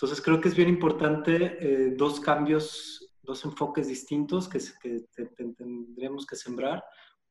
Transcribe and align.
Entonces 0.00 0.24
creo 0.24 0.40
que 0.40 0.48
es 0.48 0.56
bien 0.56 0.70
importante 0.70 1.58
eh, 1.60 1.94
dos 1.94 2.20
cambios, 2.20 3.12
dos 3.22 3.44
enfoques 3.44 3.86
distintos 3.86 4.48
que, 4.48 4.58
que 4.80 5.44
tendremos 5.58 6.24
que 6.24 6.36
sembrar. 6.36 6.82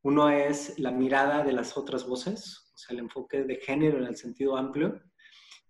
Uno 0.03 0.29
es 0.29 0.78
la 0.78 0.92
mirada 0.92 1.44
de 1.44 1.52
las 1.52 1.76
otras 1.78 2.05
voces, 2.08 2.71
o 2.76 2.78
sea, 2.78 2.94
el 2.94 3.00
enfoque 3.00 3.44
de 3.44 3.55
género 3.55 3.97
en 3.97 4.05
el 4.05 4.16
sentido 4.16 4.55
amplio. 4.55 5.02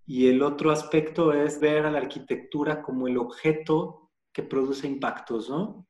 Y 0.05 0.27
el 0.27 0.43
otro 0.43 0.71
aspecto 0.71 1.31
es 1.31 1.61
ver 1.61 1.85
a 1.85 1.91
la 1.91 1.99
arquitectura 1.99 2.81
como 2.81 3.07
el 3.07 3.17
objeto 3.17 4.11
que 4.33 4.43
produce 4.43 4.85
impactos, 4.85 5.49
¿no? 5.49 5.87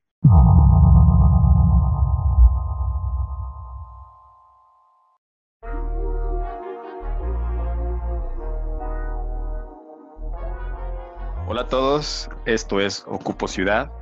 Hola 11.60 11.66
a 11.66 11.68
todos, 11.68 12.30
esto 12.46 12.80
es 12.80 13.04
Ocupo 13.06 13.46
Ciudad, 13.46 13.92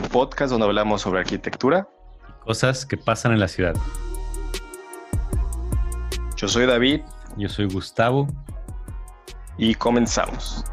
un 0.00 0.08
podcast 0.10 0.52
donde 0.52 0.64
hablamos 0.64 1.02
sobre 1.02 1.18
arquitectura 1.18 1.88
Cosas 2.44 2.86
que 2.86 2.96
pasan 2.96 3.32
en 3.32 3.40
la 3.40 3.48
ciudad. 3.48 3.74
Yo 6.36 6.46
soy 6.46 6.66
David. 6.66 7.00
Yo 7.36 7.48
soy 7.48 7.66
Gustavo. 7.66 8.28
Y 9.58 9.74
comenzamos. 9.74 10.64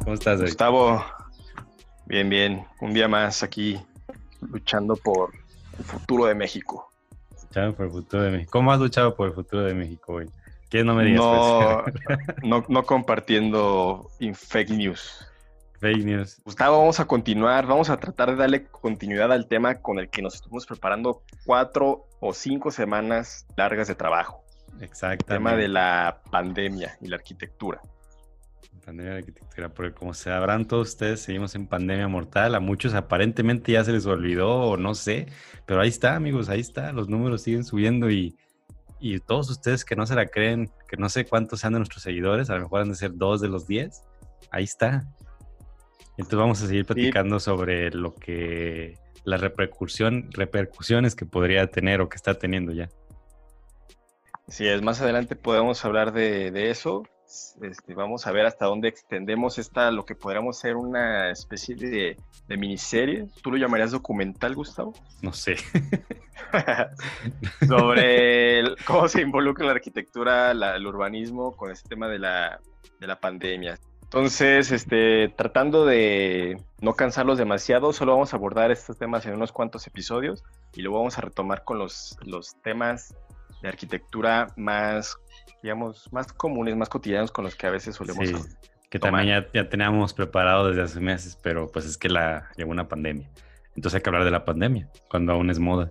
¿Cómo 0.00 0.14
estás, 0.14 0.38
David? 0.40 0.50
Gustavo, 0.50 1.04
bien, 2.06 2.28
bien. 2.28 2.66
Un 2.80 2.92
día 2.92 3.06
más 3.06 3.44
aquí 3.44 3.80
luchando 4.40 4.96
por 4.96 5.30
el 5.78 5.84
futuro 5.84 6.24
de 6.24 6.34
México. 6.34 6.87
Por 7.52 7.86
el 7.86 7.90
futuro 7.90 8.22
de 8.22 8.30
México. 8.30 8.50
¿Cómo 8.52 8.72
has 8.72 8.78
luchado 8.78 9.14
por 9.16 9.28
el 9.28 9.34
futuro 9.34 9.64
de 9.64 9.74
México 9.74 10.14
hoy? 10.14 10.30
¿Qué 10.68 10.84
no 10.84 10.94
me 10.94 11.04
digas? 11.04 11.22
Pues. 11.84 11.96
No, 12.42 12.64
no, 12.68 12.82
compartiendo 12.84 14.10
fake 14.34 14.70
news. 14.70 15.26
Fake 15.80 16.04
news. 16.04 16.40
Gustavo, 16.44 16.78
vamos 16.78 17.00
a 17.00 17.06
continuar, 17.06 17.66
vamos 17.66 17.88
a 17.88 17.96
tratar 17.96 18.30
de 18.30 18.36
darle 18.36 18.66
continuidad 18.66 19.32
al 19.32 19.46
tema 19.46 19.76
con 19.76 19.98
el 19.98 20.10
que 20.10 20.20
nos 20.20 20.34
estuvimos 20.34 20.66
preparando 20.66 21.22
cuatro 21.46 22.06
o 22.20 22.34
cinco 22.34 22.70
semanas 22.70 23.46
largas 23.56 23.88
de 23.88 23.94
trabajo. 23.94 24.44
Exactamente. 24.80 25.32
El 25.32 25.38
tema 25.38 25.56
de 25.56 25.68
la 25.68 26.20
pandemia 26.30 26.98
y 27.00 27.08
la 27.08 27.16
arquitectura. 27.16 27.80
Pandemia 28.88 29.12
la 29.12 29.18
arquitectura, 29.18 29.68
porque 29.68 29.92
como 29.92 30.14
sabrán 30.14 30.66
todos 30.66 30.88
ustedes, 30.88 31.20
seguimos 31.20 31.54
en 31.54 31.66
pandemia 31.66 32.08
mortal. 32.08 32.54
A 32.54 32.60
muchos 32.60 32.94
aparentemente 32.94 33.72
ya 33.72 33.84
se 33.84 33.92
les 33.92 34.06
olvidó 34.06 34.62
o 34.62 34.76
no 34.78 34.94
sé, 34.94 35.26
pero 35.66 35.82
ahí 35.82 35.90
está, 35.90 36.14
amigos, 36.14 36.48
ahí 36.48 36.60
está. 36.60 36.90
Los 36.92 37.06
números 37.08 37.42
siguen 37.42 37.64
subiendo 37.64 38.10
y 38.10 38.34
y 39.00 39.18
todos 39.20 39.50
ustedes 39.50 39.84
que 39.84 39.94
no 39.94 40.06
se 40.06 40.14
la 40.14 40.26
creen, 40.26 40.70
que 40.88 40.96
no 40.96 41.08
sé 41.08 41.24
cuántos 41.24 41.60
sean 41.60 41.72
de 41.72 41.80
nuestros 41.80 42.02
seguidores, 42.02 42.50
a 42.50 42.54
lo 42.54 42.62
mejor 42.62 42.80
han 42.80 42.88
de 42.88 42.94
ser 42.94 43.14
dos 43.14 43.40
de 43.40 43.48
los 43.48 43.66
diez, 43.66 44.02
ahí 44.50 44.64
está. 44.64 45.06
Entonces 46.12 46.38
vamos 46.38 46.62
a 46.62 46.66
seguir 46.66 46.84
platicando 46.84 47.38
sobre 47.38 47.90
lo 47.90 48.14
que, 48.14 48.98
las 49.24 49.40
repercusión, 49.40 50.30
repercusiones 50.32 51.14
que 51.14 51.26
podría 51.26 51.70
tener 51.70 52.00
o 52.00 52.08
que 52.08 52.16
está 52.16 52.34
teniendo 52.34 52.72
ya. 52.72 52.88
Sí, 54.48 54.66
es 54.66 54.82
más 54.82 55.00
adelante 55.00 55.36
podemos 55.36 55.84
hablar 55.84 56.12
de, 56.12 56.50
de 56.50 56.70
eso. 56.70 57.04
Este, 57.60 57.94
vamos 57.94 58.26
a 58.26 58.32
ver 58.32 58.46
hasta 58.46 58.64
dónde 58.64 58.88
extendemos 58.88 59.58
esta, 59.58 59.90
lo 59.90 60.06
que 60.06 60.14
podríamos 60.14 60.58
ser 60.58 60.76
una 60.76 61.30
especie 61.30 61.76
de, 61.76 62.16
miniserie. 62.48 63.26
¿Tú 63.42 63.50
lo 63.50 63.58
llamarías 63.58 63.90
documental, 63.90 64.54
Gustavo? 64.54 64.94
No 65.20 65.34
sé. 65.34 65.56
Sobre 67.68 68.62
cómo 68.86 69.08
se 69.08 69.20
involucra 69.20 69.66
la 69.66 69.72
arquitectura, 69.72 70.52
el 70.52 70.86
urbanismo 70.86 71.54
con 71.54 71.70
este 71.70 71.90
tema 71.90 72.08
de 72.08 72.18
la, 72.18 72.60
de 72.98 73.06
la 73.06 73.20
pandemia. 73.20 73.78
Entonces, 74.04 74.72
este, 74.72 75.28
tratando 75.36 75.84
de 75.84 76.58
no 76.80 76.94
cansarlos 76.94 77.36
demasiado, 77.36 77.92
solo 77.92 78.12
vamos 78.12 78.32
a 78.32 78.38
abordar 78.38 78.70
estos 78.70 78.96
temas 78.96 79.26
en 79.26 79.34
unos 79.34 79.52
cuantos 79.52 79.86
episodios 79.86 80.44
y 80.72 80.80
luego 80.80 80.96
vamos 80.96 81.18
a 81.18 81.20
retomar 81.20 81.62
con 81.62 81.78
los, 81.78 82.16
los 82.24 82.56
temas 82.62 83.14
de 83.60 83.68
arquitectura 83.68 84.46
más 84.56 85.18
digamos, 85.62 86.12
más 86.12 86.32
comunes, 86.32 86.76
más 86.76 86.88
cotidianos 86.88 87.30
con 87.30 87.44
los 87.44 87.54
que 87.54 87.66
a 87.66 87.70
veces 87.70 87.96
solemos. 87.96 88.28
Sí, 88.28 88.34
que 88.90 88.98
también 88.98 89.28
ya, 89.28 89.46
ya, 89.52 89.68
teníamos 89.68 90.14
preparado 90.14 90.68
desde 90.68 90.82
hace 90.82 91.00
meses, 91.00 91.38
pero 91.42 91.68
pues 91.68 91.84
es 91.84 91.96
que 91.96 92.08
la 92.08 92.48
llegó 92.56 92.70
una 92.70 92.88
pandemia. 92.88 93.28
Entonces 93.76 93.96
hay 93.96 94.02
que 94.02 94.10
hablar 94.10 94.24
de 94.24 94.30
la 94.30 94.44
pandemia, 94.44 94.88
cuando 95.08 95.32
aún 95.32 95.50
es 95.50 95.58
moda. 95.58 95.90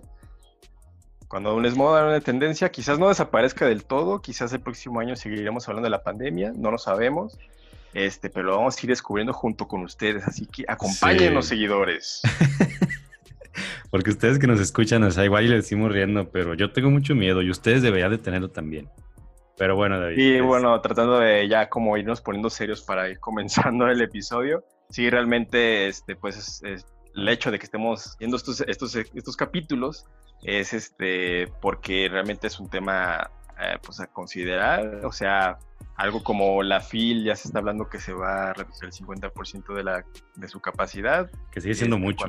Cuando 1.28 1.50
aún 1.50 1.66
es 1.66 1.76
moda, 1.76 2.06
una 2.06 2.20
tendencia, 2.20 2.70
quizás 2.70 2.98
no 2.98 3.08
desaparezca 3.08 3.66
del 3.66 3.84
todo, 3.84 4.20
quizás 4.20 4.52
el 4.52 4.60
próximo 4.60 5.00
año 5.00 5.14
seguiremos 5.14 5.68
hablando 5.68 5.86
de 5.86 5.90
la 5.90 6.02
pandemia, 6.02 6.52
no 6.56 6.70
lo 6.70 6.78
sabemos, 6.78 7.38
este, 7.94 8.30
pero 8.30 8.46
lo 8.46 8.56
vamos 8.56 8.76
a 8.76 8.80
ir 8.82 8.88
descubriendo 8.90 9.32
junto 9.32 9.68
con 9.68 9.82
ustedes, 9.82 10.24
así 10.26 10.46
que 10.46 10.64
acompáñenos, 10.66 11.46
seguidores. 11.46 12.22
Porque 13.90 14.10
ustedes 14.10 14.38
que 14.38 14.46
nos 14.46 14.60
escuchan, 14.60 15.02
o 15.02 15.10
sea, 15.10 15.24
igual 15.24 15.44
y 15.44 15.48
le 15.48 15.56
decimos 15.56 15.92
riendo, 15.92 16.30
pero 16.30 16.54
yo 16.54 16.72
tengo 16.72 16.90
mucho 16.90 17.14
miedo 17.14 17.42
y 17.42 17.50
ustedes 17.50 17.82
deberían 17.82 18.10
de 18.10 18.18
tenerlo 18.18 18.50
también. 18.50 18.88
Pero 19.58 19.74
bueno, 19.76 19.98
David. 20.00 20.16
Y 20.16 20.40
bueno, 20.40 20.80
tratando 20.80 21.18
de 21.18 21.48
ya 21.48 21.68
como 21.68 21.96
irnos 21.96 22.20
poniendo 22.20 22.48
serios 22.48 22.82
para 22.82 23.08
ir 23.08 23.18
comenzando 23.18 23.88
el 23.88 24.00
episodio. 24.00 24.64
Sí, 24.88 25.10
realmente, 25.10 25.88
este, 25.88 26.16
pues 26.16 26.62
el 26.62 27.28
hecho 27.28 27.50
de 27.50 27.58
que 27.58 27.64
estemos 27.64 28.16
viendo 28.18 28.36
estos, 28.36 28.60
estos, 28.62 28.94
estos 28.94 29.36
capítulos 29.36 30.06
es 30.42 30.72
este, 30.72 31.48
porque 31.60 32.08
realmente 32.08 32.46
es 32.46 32.60
un 32.60 32.68
tema 32.68 33.30
eh, 33.60 33.76
pues 33.84 34.00
a 34.00 34.06
considerar. 34.06 35.04
O 35.04 35.12
sea, 35.12 35.58
algo 35.96 36.22
como 36.22 36.62
la 36.62 36.80
FIL 36.80 37.24
ya 37.24 37.34
se 37.34 37.48
está 37.48 37.58
hablando 37.58 37.88
que 37.88 37.98
se 37.98 38.12
va 38.12 38.50
a 38.50 38.52
reducir 38.52 38.84
el 38.84 38.92
50% 38.92 39.74
de, 39.74 39.82
la, 39.82 40.04
de 40.36 40.48
su 40.48 40.60
capacidad. 40.60 41.28
Que 41.50 41.60
sigue 41.60 41.74
siendo 41.74 41.96
este, 41.96 42.06
mucho. 42.06 42.26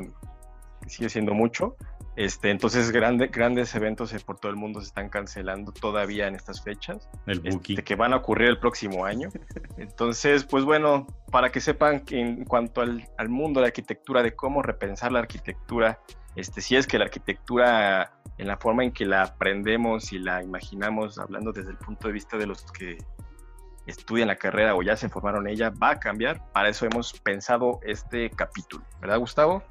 sigue 0.88 1.10
siendo 1.10 1.34
mucho. 1.36 1.76
Este, 2.16 2.50
entonces 2.50 2.92
grandes 2.92 3.75
eventos 3.75 4.12
por 4.24 4.40
todo 4.40 4.52
el 4.52 4.58
mundo 4.58 4.81
se 4.81 4.88
están 4.88 5.09
cancelando 5.09 5.72
todavía 5.72 6.28
en 6.28 6.36
estas 6.36 6.62
fechas. 6.62 7.09
El 7.25 7.42
este, 7.46 7.84
que 7.84 7.96
van 7.96 8.14
a 8.14 8.18
ocurrir 8.18 8.50
el 8.50 8.59
próximo 8.59 9.06
año. 9.06 9.30
Entonces, 9.78 10.44
pues 10.44 10.66
bueno, 10.66 11.08
para 11.31 11.52
que 11.52 11.62
sepan 11.62 12.02
que 12.02 12.19
en 12.19 12.44
cuanto 12.44 12.81
al, 12.81 13.30
mundo 13.30 13.59
de 13.59 13.66
la 13.66 13.68
arquitectura, 13.68 14.22
de 14.22 14.36
cómo 14.36 14.62
repensar 14.62 15.12
la 15.12 15.19
arquitectura, 15.19 16.02
este, 16.36 16.62
si 16.62 16.75
es 16.75 16.88
que 16.88 16.98
la 16.98 17.06
arquitectura 17.06 18.12
en 18.38 18.48
la 18.48 18.58
forma 18.58 18.84
en 18.84 18.92
que 18.92 19.06
la 19.06 19.24
aprendemos 19.24 20.12
y 20.14 20.19
la 20.19 20.42
imaginamos, 20.44 21.19
hablando 21.19 21.52
desde 21.52 21.72
el 21.72 21.78
punto 21.78 22.08
de 22.08 22.14
vista 22.14 22.38
de 22.38 22.48
los 22.48 22.64
que 22.72 22.98
estudian 23.86 24.28
la 24.28 24.36
carrera 24.36 24.75
o 24.75 24.81
ya 24.81 24.96
se 24.96 25.09
formaron 25.09 25.48
ella, 25.48 25.72
va 25.72 25.92
a 25.92 26.00
cambiar. 26.00 26.52
Para 26.53 26.69
eso 26.69 26.86
hemos 26.86 27.14
pensado 27.19 27.80
este 27.84 28.30
capítulo, 28.30 28.84
¿verdad, 29.02 29.19
Gustavo? 29.19 29.64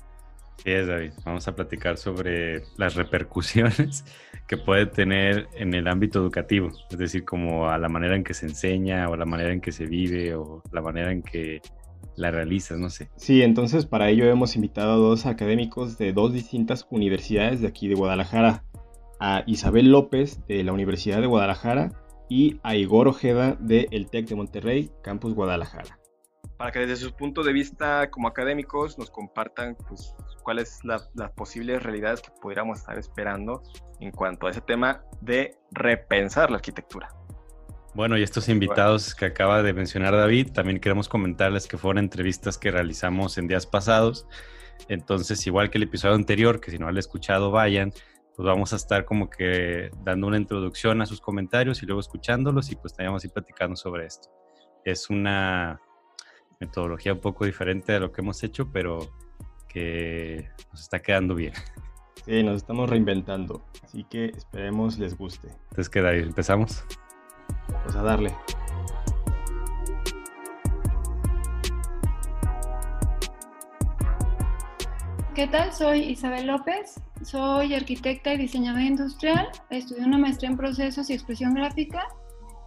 Sí, 0.64 0.72
David. 0.72 1.12
Vamos 1.24 1.46
a 1.46 1.54
platicar 1.54 1.96
sobre 1.96 2.62
las 2.76 2.94
repercusiones 2.94 4.04
que 4.48 4.56
puede 4.56 4.86
tener 4.86 5.48
en 5.54 5.74
el 5.74 5.86
ámbito 5.88 6.18
educativo, 6.18 6.70
es 6.90 6.98
decir, 6.98 7.24
como 7.24 7.68
a 7.68 7.78
la 7.78 7.88
manera 7.88 8.16
en 8.16 8.24
que 8.24 8.34
se 8.34 8.46
enseña 8.46 9.08
o 9.08 9.16
la 9.16 9.24
manera 9.24 9.52
en 9.52 9.60
que 9.60 9.72
se 9.72 9.86
vive 9.86 10.34
o 10.34 10.62
la 10.72 10.82
manera 10.82 11.12
en 11.12 11.22
que 11.22 11.60
la 12.16 12.30
realizas, 12.30 12.78
no 12.78 12.90
sé. 12.90 13.08
Sí, 13.16 13.42
entonces 13.42 13.86
para 13.86 14.10
ello 14.10 14.26
hemos 14.26 14.56
invitado 14.56 14.92
a 14.92 14.96
dos 14.96 15.26
académicos 15.26 15.98
de 15.98 16.12
dos 16.12 16.32
distintas 16.32 16.86
universidades 16.90 17.60
de 17.60 17.68
aquí 17.68 17.86
de 17.86 17.94
Guadalajara, 17.94 18.64
a 19.20 19.44
Isabel 19.46 19.90
López 19.90 20.44
de 20.46 20.64
la 20.64 20.72
Universidad 20.72 21.20
de 21.20 21.26
Guadalajara 21.26 21.92
y 22.28 22.58
a 22.62 22.74
Igor 22.74 23.08
Ojeda 23.08 23.56
de 23.60 23.88
el 23.90 24.10
TEC 24.10 24.28
de 24.28 24.34
Monterrey, 24.34 24.90
Campus 25.02 25.34
Guadalajara 25.34 25.97
para 26.58 26.72
que 26.72 26.80
desde 26.80 26.96
su 26.96 27.14
punto 27.14 27.44
de 27.44 27.52
vista 27.52 28.10
como 28.10 28.26
académicos 28.28 28.98
nos 28.98 29.10
compartan 29.10 29.76
pues, 29.88 30.14
cuáles 30.42 30.80
son 30.80 30.90
las 31.14 31.30
posibles 31.32 31.82
realidades 31.82 32.20
que 32.20 32.30
pudiéramos 32.42 32.80
estar 32.80 32.98
esperando 32.98 33.62
en 34.00 34.10
cuanto 34.10 34.48
a 34.48 34.50
ese 34.50 34.60
tema 34.60 35.04
de 35.20 35.56
repensar 35.70 36.50
la 36.50 36.56
arquitectura. 36.56 37.08
Bueno, 37.94 38.18
y 38.18 38.22
estos 38.22 38.48
invitados 38.48 39.14
que 39.14 39.26
acaba 39.26 39.62
de 39.62 39.72
mencionar 39.72 40.14
David, 40.14 40.52
también 40.52 40.78
queremos 40.78 41.08
comentarles 41.08 41.66
que 41.66 41.78
fueron 41.78 41.98
entrevistas 41.98 42.58
que 42.58 42.70
realizamos 42.70 43.38
en 43.38 43.48
días 43.48 43.66
pasados. 43.66 44.26
Entonces, 44.88 45.44
igual 45.46 45.70
que 45.70 45.78
el 45.78 45.84
episodio 45.84 46.14
anterior, 46.14 46.60
que 46.60 46.70
si 46.70 46.78
no 46.78 46.86
han 46.86 46.96
escuchado, 46.96 47.50
vayan, 47.50 47.92
pues 48.36 48.46
vamos 48.46 48.72
a 48.72 48.76
estar 48.76 49.04
como 49.04 49.30
que 49.30 49.90
dando 50.04 50.26
una 50.26 50.36
introducción 50.36 51.02
a 51.02 51.06
sus 51.06 51.20
comentarios 51.20 51.82
y 51.82 51.86
luego 51.86 52.00
escuchándolos 52.00 52.70
y 52.70 52.76
pues 52.76 52.94
también 52.94 53.18
ir 53.22 53.30
platicando 53.30 53.74
sobre 53.74 54.06
esto. 54.06 54.28
Es 54.84 55.10
una 55.10 55.80
metodología 56.60 57.12
un 57.12 57.20
poco 57.20 57.44
diferente 57.44 57.92
de 57.92 58.00
lo 58.00 58.10
que 58.10 58.20
hemos 58.20 58.42
hecho, 58.42 58.68
pero 58.72 59.08
que 59.68 60.48
nos 60.72 60.80
está 60.82 61.00
quedando 61.00 61.34
bien. 61.34 61.52
Sí, 62.24 62.42
nos 62.42 62.56
estamos 62.56 62.90
reinventando, 62.90 63.64
así 63.84 64.04
que 64.04 64.26
esperemos 64.26 64.98
les 64.98 65.16
guste. 65.16 65.48
Entonces, 65.48 65.88
¿qué 65.88 66.00
ahí? 66.00 66.20
¿Empezamos? 66.20 66.84
Pues 67.84 67.94
a 67.94 68.02
darle. 68.02 68.34
¿Qué 75.34 75.46
tal? 75.46 75.72
Soy 75.72 76.00
Isabel 76.00 76.48
López 76.48 77.00
soy 77.22 77.74
arquitecta 77.74 78.32
y 78.34 78.38
diseñadora 78.38 78.84
industrial, 78.84 79.48
estudié 79.70 80.04
una 80.04 80.18
maestría 80.18 80.50
en 80.50 80.56
procesos 80.56 81.10
y 81.10 81.14
expresión 81.14 81.54
gráfica 81.54 82.06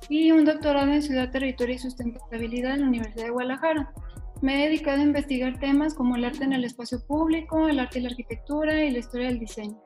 y 0.10 0.32
un 0.32 0.46
doctorado 0.46 0.92
en 0.92 1.02
ciudad, 1.02 1.32
territorio 1.32 1.76
y 1.76 1.80
sustentabilidad 1.80 2.74
en 2.74 2.82
la 2.82 2.88
Universidad 2.88 3.26
de 3.26 3.32
Guadalajara. 3.32 3.94
Me 4.42 4.56
he 4.56 4.68
dedicado 4.68 5.00
a 5.00 5.04
investigar 5.04 5.60
temas 5.60 5.94
como 5.94 6.16
el 6.16 6.26
arte 6.26 6.44
en 6.44 6.54
el 6.54 6.66
espacio 6.66 7.06
público, 7.06 7.68
el 7.68 7.80
arte 7.80 8.00
y 8.00 8.02
la 8.02 8.10
arquitectura 8.10 8.84
y 8.84 8.92
la 8.92 9.00
historia 9.00 9.28
del 9.28 9.40
diseño. 9.40 9.80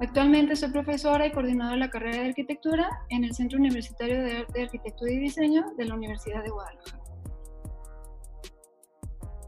Actualmente 0.00 0.54
soy 0.54 0.70
profesora 0.70 1.26
y 1.26 1.32
coordinadora 1.32 1.74
de 1.74 1.80
la 1.80 1.90
carrera 1.90 2.22
de 2.22 2.28
arquitectura 2.28 2.88
en 3.08 3.24
el 3.24 3.34
Centro 3.34 3.58
Universitario 3.58 4.22
de 4.22 4.36
Arte, 4.38 4.62
Arquitectura 4.62 5.10
y 5.10 5.18
Diseño 5.18 5.72
de 5.76 5.84
la 5.86 5.94
Universidad 5.94 6.44
de 6.44 6.50
Guadalajara. 6.50 7.02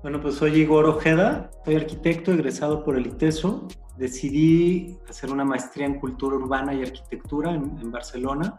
Bueno, 0.03 0.21
pues 0.21 0.37
soy 0.37 0.59
Igor 0.59 0.87
Ojeda, 0.87 1.51
soy 1.65 1.77
arquitecto 1.77 2.33
egresado 2.33 2.83
por 2.83 2.97
el 2.97 3.07
ITESO. 3.07 3.69
Decidí 3.99 4.99
hacer 5.09 5.31
una 5.31 5.45
maestría 5.45 5.85
en 5.85 6.01
cultura 6.01 6.37
urbana 6.37 6.73
y 6.73 6.83
arquitectura 6.83 7.53
en, 7.53 7.93
Barcelona 7.93 8.59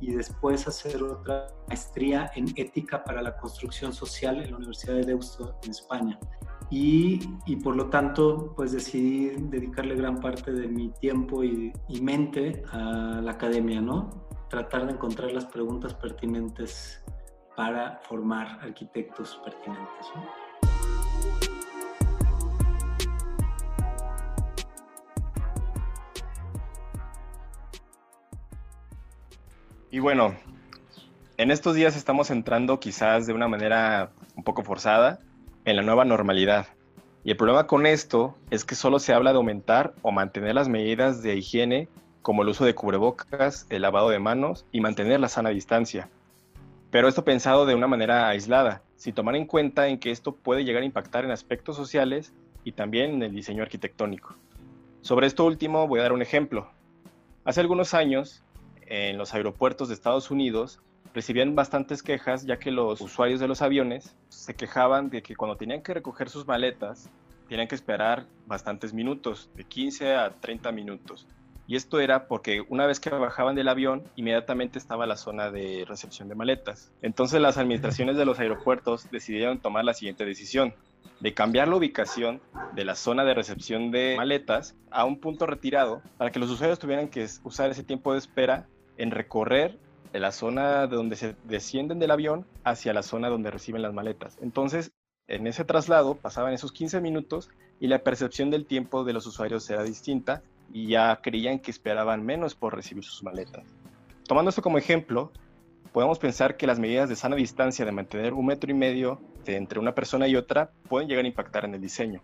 y 0.00 0.12
después 0.12 0.66
hacer 0.68 1.02
otra 1.02 1.48
maestría 1.68 2.30
en 2.34 2.46
ética 2.56 3.02
para 3.04 3.22
la 3.22 3.36
construcción 3.36 3.92
social 3.92 4.42
en 4.42 4.50
la 4.50 4.56
Universidad 4.56 4.94
de 4.94 5.04
Deusto 5.04 5.58
en 5.62 5.70
España 5.70 6.18
y, 6.70 7.20
y, 7.46 7.56
por 7.56 7.76
lo 7.76 7.88
tanto 7.88 8.52
pues 8.54 8.72
decidí 8.72 9.30
dedicarle 9.48 9.96
gran 9.96 10.20
parte 10.20 10.52
de 10.52 10.68
mi 10.68 10.90
tiempo 10.90 11.42
y, 11.42 11.72
y, 11.88 12.00
mente 12.00 12.62
a 12.70 13.20
la 13.22 13.32
academia, 13.32 13.80
¿no? 13.80 14.10
Tratar 14.50 14.86
de 14.86 14.92
encontrar 14.92 15.32
las 15.32 15.46
preguntas 15.46 15.94
pertinentes 15.94 17.02
para 17.56 18.00
formar 18.02 18.60
arquitectos 18.62 19.40
pertinentes. 19.44 20.06
¿no? 20.14 21.67
Y 29.90 30.00
bueno, 30.00 30.34
en 31.38 31.50
estos 31.50 31.74
días 31.74 31.96
estamos 31.96 32.30
entrando 32.30 32.78
quizás 32.78 33.26
de 33.26 33.32
una 33.32 33.48
manera 33.48 34.10
un 34.36 34.44
poco 34.44 34.62
forzada 34.62 35.18
en 35.64 35.76
la 35.76 35.82
nueva 35.82 36.04
normalidad. 36.04 36.66
Y 37.24 37.30
el 37.30 37.38
problema 37.38 37.66
con 37.66 37.86
esto 37.86 38.36
es 38.50 38.66
que 38.66 38.74
solo 38.74 38.98
se 38.98 39.14
habla 39.14 39.32
de 39.32 39.38
aumentar 39.38 39.94
o 40.02 40.12
mantener 40.12 40.54
las 40.54 40.68
medidas 40.68 41.22
de 41.22 41.36
higiene 41.36 41.88
como 42.20 42.42
el 42.42 42.50
uso 42.50 42.66
de 42.66 42.74
cubrebocas, 42.74 43.66
el 43.70 43.80
lavado 43.80 44.10
de 44.10 44.18
manos 44.18 44.66
y 44.72 44.82
mantener 44.82 45.20
la 45.20 45.30
sana 45.30 45.48
distancia. 45.48 46.10
Pero 46.90 47.08
esto 47.08 47.24
pensado 47.24 47.64
de 47.64 47.74
una 47.74 47.86
manera 47.86 48.28
aislada, 48.28 48.82
sin 48.96 49.14
tomar 49.14 49.36
en 49.36 49.46
cuenta 49.46 49.88
en 49.88 49.98
que 49.98 50.10
esto 50.10 50.32
puede 50.32 50.64
llegar 50.64 50.82
a 50.82 50.86
impactar 50.86 51.24
en 51.24 51.30
aspectos 51.30 51.76
sociales 51.76 52.34
y 52.62 52.72
también 52.72 53.12
en 53.12 53.22
el 53.22 53.32
diseño 53.34 53.62
arquitectónico. 53.62 54.34
Sobre 55.00 55.26
esto 55.26 55.46
último 55.46 55.88
voy 55.88 56.00
a 56.00 56.02
dar 56.02 56.12
un 56.12 56.20
ejemplo. 56.20 56.68
Hace 57.46 57.60
algunos 57.60 57.94
años, 57.94 58.42
en 58.88 59.18
los 59.18 59.34
aeropuertos 59.34 59.88
de 59.88 59.94
Estados 59.94 60.30
Unidos, 60.30 60.80
recibían 61.14 61.54
bastantes 61.54 62.02
quejas 62.02 62.44
ya 62.44 62.58
que 62.58 62.70
los 62.70 63.00
usuarios 63.00 63.40
de 63.40 63.48
los 63.48 63.62
aviones 63.62 64.16
se 64.28 64.54
quejaban 64.54 65.10
de 65.10 65.22
que 65.22 65.36
cuando 65.36 65.56
tenían 65.56 65.82
que 65.82 65.94
recoger 65.94 66.28
sus 66.28 66.46
maletas 66.46 67.10
tenían 67.48 67.68
que 67.68 67.74
esperar 67.74 68.26
bastantes 68.46 68.92
minutos, 68.92 69.50
de 69.54 69.64
15 69.64 70.14
a 70.14 70.30
30 70.30 70.70
minutos. 70.72 71.26
Y 71.66 71.76
esto 71.76 72.00
era 72.00 72.28
porque 72.28 72.64
una 72.68 72.86
vez 72.86 72.98
que 72.98 73.10
bajaban 73.10 73.54
del 73.54 73.68
avión, 73.68 74.04
inmediatamente 74.16 74.78
estaba 74.78 75.06
la 75.06 75.16
zona 75.16 75.50
de 75.50 75.84
recepción 75.86 76.28
de 76.28 76.34
maletas. 76.34 76.92
Entonces 77.02 77.40
las 77.40 77.58
administraciones 77.58 78.16
de 78.16 78.24
los 78.24 78.38
aeropuertos 78.38 79.10
decidieron 79.10 79.58
tomar 79.58 79.84
la 79.84 79.92
siguiente 79.92 80.24
decisión, 80.24 80.74
de 81.20 81.34
cambiar 81.34 81.68
la 81.68 81.76
ubicación 81.76 82.40
de 82.74 82.84
la 82.84 82.94
zona 82.94 83.24
de 83.24 83.34
recepción 83.34 83.90
de 83.90 84.14
maletas 84.16 84.76
a 84.90 85.04
un 85.04 85.20
punto 85.20 85.46
retirado 85.46 86.00
para 86.16 86.30
que 86.30 86.38
los 86.38 86.50
usuarios 86.50 86.78
tuvieran 86.78 87.08
que 87.08 87.26
usar 87.44 87.70
ese 87.70 87.82
tiempo 87.82 88.12
de 88.12 88.18
espera 88.18 88.66
en 88.98 89.10
recorrer 89.10 89.78
de 90.12 90.20
la 90.20 90.32
zona 90.32 90.86
de 90.86 90.96
donde 90.96 91.16
se 91.16 91.36
descienden 91.44 91.98
del 91.98 92.10
avión 92.10 92.46
hacia 92.64 92.92
la 92.92 93.02
zona 93.02 93.28
donde 93.28 93.50
reciben 93.50 93.82
las 93.82 93.94
maletas. 93.94 94.36
Entonces, 94.42 94.92
en 95.26 95.46
ese 95.46 95.64
traslado 95.64 96.16
pasaban 96.16 96.52
esos 96.52 96.72
15 96.72 97.00
minutos 97.00 97.50
y 97.80 97.86
la 97.86 98.00
percepción 98.00 98.50
del 98.50 98.66
tiempo 98.66 99.04
de 99.04 99.12
los 99.12 99.26
usuarios 99.26 99.68
era 99.70 99.82
distinta 99.82 100.42
y 100.72 100.88
ya 100.88 101.20
creían 101.22 101.60
que 101.60 101.70
esperaban 101.70 102.24
menos 102.24 102.54
por 102.54 102.74
recibir 102.74 103.04
sus 103.04 103.22
maletas. 103.22 103.64
Tomando 104.26 104.50
esto 104.50 104.62
como 104.62 104.78
ejemplo, 104.78 105.32
podemos 105.92 106.18
pensar 106.18 106.56
que 106.56 106.66
las 106.66 106.78
medidas 106.78 107.08
de 107.08 107.16
sana 107.16 107.36
distancia 107.36 107.84
de 107.84 107.92
mantener 107.92 108.34
un 108.34 108.46
metro 108.46 108.70
y 108.70 108.74
medio 108.74 109.20
entre 109.46 109.78
una 109.78 109.94
persona 109.94 110.28
y 110.28 110.36
otra 110.36 110.70
pueden 110.88 111.08
llegar 111.08 111.24
a 111.24 111.28
impactar 111.28 111.64
en 111.64 111.74
el 111.74 111.80
diseño. 111.80 112.22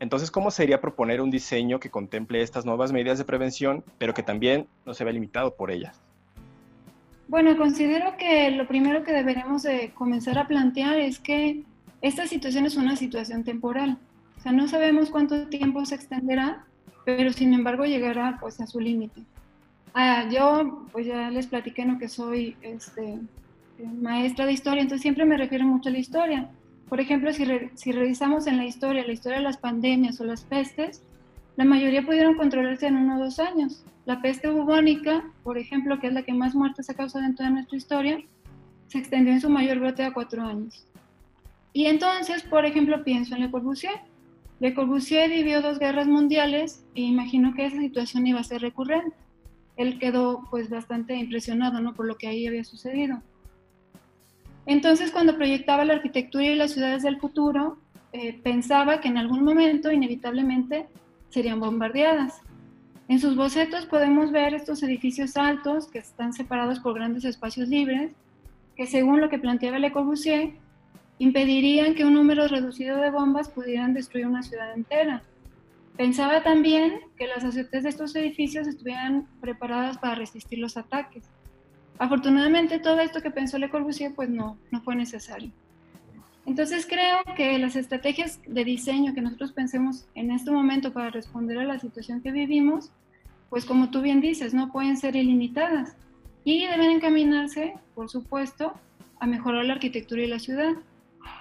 Entonces, 0.00 0.30
¿cómo 0.30 0.50
sería 0.50 0.80
proponer 0.80 1.20
un 1.20 1.30
diseño 1.30 1.78
que 1.78 1.90
contemple 1.90 2.40
estas 2.40 2.64
nuevas 2.64 2.90
medidas 2.90 3.18
de 3.18 3.24
prevención, 3.24 3.84
pero 3.98 4.14
que 4.14 4.22
también 4.22 4.66
no 4.86 4.94
se 4.94 5.04
vea 5.04 5.12
limitado 5.12 5.54
por 5.54 5.70
ellas? 5.70 6.00
Bueno, 7.28 7.56
considero 7.56 8.16
que 8.16 8.50
lo 8.50 8.66
primero 8.66 9.04
que 9.04 9.12
deberemos 9.12 9.62
de 9.62 9.92
comenzar 9.94 10.38
a 10.38 10.48
plantear 10.48 10.98
es 10.98 11.20
que 11.20 11.62
esta 12.00 12.26
situación 12.26 12.64
es 12.64 12.76
una 12.76 12.96
situación 12.96 13.44
temporal. 13.44 13.98
O 14.38 14.40
sea, 14.40 14.52
no 14.52 14.66
sabemos 14.68 15.10
cuánto 15.10 15.48
tiempo 15.48 15.84
se 15.84 15.96
extenderá, 15.96 16.64
pero 17.04 17.30
sin 17.32 17.52
embargo 17.52 17.84
llegará 17.84 18.38
pues 18.40 18.58
a 18.60 18.66
su 18.66 18.80
límite. 18.80 19.20
Ah, 19.92 20.26
yo 20.30 20.86
pues 20.92 21.06
ya 21.06 21.28
les 21.30 21.46
platiqué 21.46 21.84
lo 21.84 21.98
que 21.98 22.08
soy 22.08 22.56
este, 22.62 23.18
maestra 24.00 24.46
de 24.46 24.52
historia, 24.52 24.80
entonces 24.80 25.02
siempre 25.02 25.26
me 25.26 25.36
refiero 25.36 25.66
mucho 25.66 25.90
a 25.90 25.92
la 25.92 25.98
historia. 25.98 26.50
Por 26.90 27.00
ejemplo, 27.00 27.32
si, 27.32 27.46
si 27.76 27.92
revisamos 27.92 28.48
en 28.48 28.56
la 28.56 28.66
historia, 28.66 29.06
la 29.06 29.12
historia 29.12 29.38
de 29.38 29.44
las 29.44 29.56
pandemias 29.56 30.20
o 30.20 30.24
las 30.24 30.42
pestes, 30.42 31.02
la 31.56 31.64
mayoría 31.64 32.04
pudieron 32.04 32.34
controlarse 32.34 32.88
en 32.88 32.96
uno 32.96 33.16
o 33.16 33.24
dos 33.24 33.38
años. 33.38 33.84
La 34.06 34.20
peste 34.20 34.50
bubónica, 34.50 35.24
por 35.44 35.56
ejemplo, 35.56 36.00
que 36.00 36.08
es 36.08 36.12
la 36.12 36.24
que 36.24 36.34
más 36.34 36.54
muertes 36.54 36.90
ha 36.90 36.94
causado 36.94 37.24
en 37.24 37.36
toda 37.36 37.48
nuestra 37.50 37.76
historia, 37.78 38.18
se 38.88 38.98
extendió 38.98 39.32
en 39.32 39.40
su 39.40 39.48
mayor 39.48 39.78
brote 39.78 40.02
a 40.02 40.12
cuatro 40.12 40.42
años. 40.42 40.84
Y 41.72 41.86
entonces, 41.86 42.42
por 42.42 42.64
ejemplo, 42.64 43.04
pienso 43.04 43.36
en 43.36 43.42
Le 43.42 43.50
Corbusier. 43.52 44.00
Le 44.58 44.74
Corbusier 44.74 45.30
vivió 45.30 45.62
dos 45.62 45.78
guerras 45.78 46.08
mundiales 46.08 46.84
e 46.96 47.02
imagino 47.02 47.54
que 47.54 47.66
esa 47.66 47.78
situación 47.78 48.26
iba 48.26 48.40
a 48.40 48.44
ser 48.44 48.62
recurrente. 48.62 49.14
Él 49.76 50.00
quedó 50.00 50.44
pues 50.50 50.68
bastante 50.68 51.14
impresionado 51.14 51.80
¿no? 51.80 51.94
por 51.94 52.06
lo 52.06 52.16
que 52.16 52.26
ahí 52.26 52.48
había 52.48 52.64
sucedido. 52.64 53.22
Entonces, 54.70 55.10
cuando 55.10 55.36
proyectaba 55.36 55.84
la 55.84 55.94
arquitectura 55.94 56.44
y 56.44 56.54
las 56.54 56.70
ciudades 56.70 57.02
del 57.02 57.18
futuro, 57.18 57.76
eh, 58.12 58.38
pensaba 58.40 59.00
que 59.00 59.08
en 59.08 59.18
algún 59.18 59.42
momento 59.42 59.90
inevitablemente 59.90 60.86
serían 61.28 61.58
bombardeadas. 61.58 62.40
En 63.08 63.18
sus 63.18 63.34
bocetos 63.34 63.86
podemos 63.86 64.30
ver 64.30 64.54
estos 64.54 64.84
edificios 64.84 65.36
altos 65.36 65.88
que 65.88 65.98
están 65.98 66.32
separados 66.32 66.78
por 66.78 66.94
grandes 66.94 67.24
espacios 67.24 67.68
libres, 67.68 68.12
que 68.76 68.86
según 68.86 69.20
lo 69.20 69.28
que 69.28 69.40
planteaba 69.40 69.80
Le 69.80 69.90
Corbusier, 69.90 70.52
impedirían 71.18 71.96
que 71.96 72.04
un 72.04 72.14
número 72.14 72.46
reducido 72.46 72.98
de 72.98 73.10
bombas 73.10 73.48
pudieran 73.48 73.92
destruir 73.92 74.28
una 74.28 74.44
ciudad 74.44 74.72
entera. 74.72 75.24
Pensaba 75.96 76.44
también 76.44 77.00
que 77.18 77.26
las 77.26 77.42
azoteas 77.42 77.82
de 77.82 77.88
estos 77.88 78.14
edificios 78.14 78.68
estuvieran 78.68 79.26
preparadas 79.40 79.98
para 79.98 80.14
resistir 80.14 80.60
los 80.60 80.76
ataques. 80.76 81.24
Afortunadamente 82.00 82.78
todo 82.78 82.98
esto 82.98 83.20
que 83.20 83.30
pensó 83.30 83.58
Le 83.58 83.68
Corbusier 83.68 84.14
pues 84.14 84.30
no, 84.30 84.56
no 84.70 84.80
fue 84.80 84.96
necesario. 84.96 85.50
Entonces 86.46 86.86
creo 86.86 87.18
que 87.36 87.58
las 87.58 87.76
estrategias 87.76 88.40
de 88.46 88.64
diseño 88.64 89.12
que 89.12 89.20
nosotros 89.20 89.52
pensemos 89.52 90.06
en 90.14 90.30
este 90.30 90.50
momento 90.50 90.94
para 90.94 91.10
responder 91.10 91.58
a 91.58 91.64
la 91.64 91.78
situación 91.78 92.22
que 92.22 92.32
vivimos, 92.32 92.90
pues 93.50 93.66
como 93.66 93.90
tú 93.90 94.00
bien 94.00 94.22
dices, 94.22 94.54
no 94.54 94.72
pueden 94.72 94.96
ser 94.96 95.14
ilimitadas 95.14 95.94
y 96.42 96.66
deben 96.66 96.90
encaminarse, 96.90 97.74
por 97.94 98.08
supuesto, 98.08 98.72
a 99.18 99.26
mejorar 99.26 99.66
la 99.66 99.74
arquitectura 99.74 100.22
y 100.22 100.26
la 100.26 100.38
ciudad, 100.38 100.72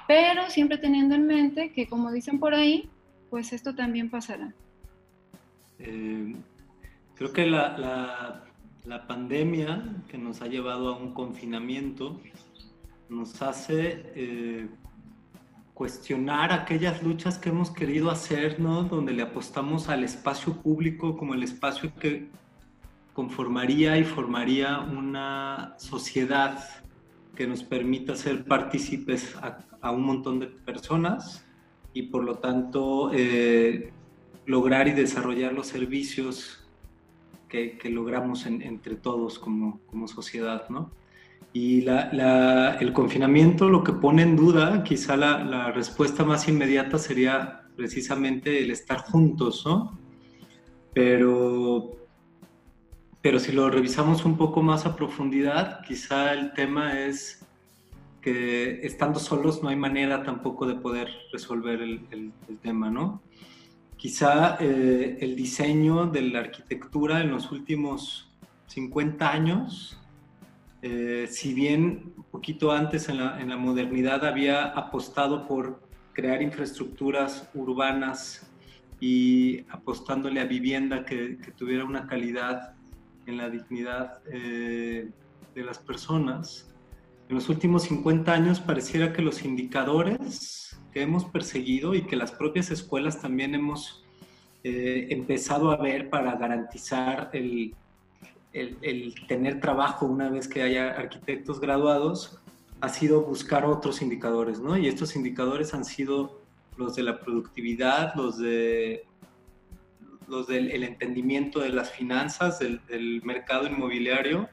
pero 0.09 0.49
siempre 0.49 0.77
teniendo 0.77 1.15
en 1.15 1.25
mente 1.25 1.71
que, 1.71 1.87
como 1.87 2.11
dicen 2.11 2.37
por 2.37 2.53
ahí, 2.53 2.89
pues 3.29 3.53
esto 3.53 3.75
también 3.75 4.09
pasará. 4.09 4.53
Eh, 5.79 6.35
creo 7.15 7.31
que 7.31 7.45
la, 7.45 7.77
la 7.77 8.48
pandemia 9.07 9.83
que 10.07 10.17
nos 10.17 10.41
ha 10.41 10.47
llevado 10.47 10.89
a 10.89 10.97
un 10.97 11.13
confinamiento 11.13 12.19
nos 13.09 13.41
hace 13.41 14.03
eh, 14.15 14.67
cuestionar 15.73 16.51
aquellas 16.51 17.01
luchas 17.01 17.37
que 17.37 17.49
hemos 17.49 17.71
querido 17.71 18.11
hacer, 18.11 18.59
¿no? 18.59 18.83
Donde 18.83 19.13
le 19.13 19.23
apostamos 19.23 19.89
al 19.89 20.03
espacio 20.03 20.53
público 20.61 21.17
como 21.17 21.33
el 21.33 21.43
espacio 21.43 21.93
que 21.95 22.29
conformaría 23.13 23.97
y 23.97 24.03
formaría 24.03 24.79
una 24.79 25.75
sociedad 25.77 26.63
que 27.35 27.47
nos 27.47 27.63
permita 27.63 28.15
ser 28.15 28.45
partícipes 28.45 29.35
a, 29.81 29.91
un 29.91 30.03
montón 30.03 30.39
de 30.39 30.47
personas 30.47 31.45
y 31.93 32.03
por 32.03 32.23
lo 32.23 32.35
tanto 32.35 33.11
eh, 33.13 33.93
lograr 34.45 34.87
y 34.87 34.91
desarrollar 34.91 35.53
los 35.53 35.67
servicios 35.67 36.58
que, 37.49 37.77
logramos 37.89 38.45
entre 38.45 38.95
todos 38.95 39.39
como, 39.39 39.81
como 39.87 40.07
sociedad, 40.07 40.69
¿no? 40.69 40.91
Y 41.51 41.85
el 41.87 42.93
confinamiento 42.93 43.69
lo 43.69 43.83
que 43.83 43.91
pone 43.91 44.21
en 44.21 44.35
duda, 44.35 44.83
quizá 44.83 45.17
la, 45.17 45.71
respuesta 45.71 46.23
más 46.23 46.47
inmediata 46.47 46.99
sería 46.99 47.63
precisamente 47.75 48.61
el 48.61 48.71
estar 48.71 48.99
juntos, 48.99 49.63
¿no? 49.65 49.97
pero, 50.93 51.91
pero 53.21 53.39
si 53.39 53.51
lo 53.51 53.69
revisamos 53.69 54.25
un 54.25 54.37
poco 54.37 54.61
más 54.61 54.85
a 54.85 54.95
profundidad, 54.95 55.81
quizá 55.87 56.33
el 56.33 56.53
tema 56.53 56.99
es 56.99 57.45
que 58.21 58.85
estando 58.85 59.19
solos 59.19 59.63
no 59.63 59.69
hay 59.69 59.75
manera 59.75 60.23
tampoco 60.23 60.67
de 60.67 60.75
poder 60.75 61.09
resolver 61.31 61.81
el, 61.81 62.33
tema, 62.61 62.89
¿no? 62.89 63.21
Quizá 63.99 64.55
eh, 64.61 65.17
el 65.19 65.35
diseño 65.35 66.05
de 66.05 66.21
la 66.21 66.39
arquitectura 66.39 67.19
en 67.19 67.31
los 67.31 67.51
últimos 67.51 68.31
50 68.67 69.29
años, 69.29 69.99
eh, 70.81 71.27
si 71.29 71.53
bien 71.53 72.13
un 72.15 72.23
poquito 72.31 72.71
antes 72.71 73.09
en 73.09 73.17
la, 73.17 73.57
modernidad 73.57 74.25
había 74.25 74.67
apostado 74.67 75.45
por 75.45 75.81
crear 76.13 76.41
infraestructuras 76.41 77.49
urbanas 77.53 78.49
y 79.01 79.65
apostándole 79.69 80.39
a 80.39 80.45
vivienda 80.45 81.03
que, 81.03 81.37
tuviera 81.57 81.83
una 81.83 82.07
calidad 82.07 82.75
en 83.25 83.35
la 83.35 83.49
dignidad 83.49 84.21
eh, 84.31 85.09
de 85.53 85.61
las 85.61 85.77
personas. 85.77 86.73
En 87.27 87.35
los 87.35 87.49
últimos 87.49 87.83
50 87.83 88.31
años 88.31 88.61
pareciera 88.61 89.11
que 89.11 89.21
los 89.21 89.43
indicadores 89.43 90.79
que 90.99 91.03
hemos 91.03 91.23
perseguido 91.23 91.95
y 91.95 92.01
que 92.01 92.17
las 92.17 92.33
propias 92.33 92.71
escuelas 92.71 93.21
también 93.21 93.55
hemos 93.55 94.03
eh, 94.65 95.07
empezado 95.11 95.71
a 95.71 95.77
ver 95.77 96.09
para 96.09 96.35
garantizar 96.35 97.29
el, 97.31 97.73
el, 98.51 98.77
el, 98.81 99.15
tener 99.25 99.61
trabajo 99.61 100.05
una 100.05 100.29
vez 100.29 100.49
que 100.49 100.61
haya 100.61 100.89
arquitectos 100.91 101.61
graduados, 101.61 102.41
ha 102.81 102.89
sido 102.89 103.21
buscar 103.21 103.63
otros 103.63 104.01
indicadores, 104.01 104.59
¿no? 104.59 104.77
Y 104.77 104.89
estos 104.89 105.15
indicadores 105.15 105.73
han 105.73 105.85
sido 105.85 106.41
los 106.75 106.97
de 106.97 107.03
la 107.03 107.21
productividad, 107.21 108.13
los 108.15 108.37
de 108.37 109.05
los 110.27 110.47
del 110.47 110.83
entendimiento 110.83 111.61
de 111.61 111.69
las 111.69 111.91
finanzas, 111.91 112.59
del, 112.59 113.21
mercado 113.23 113.67
inmobiliario 113.67 114.49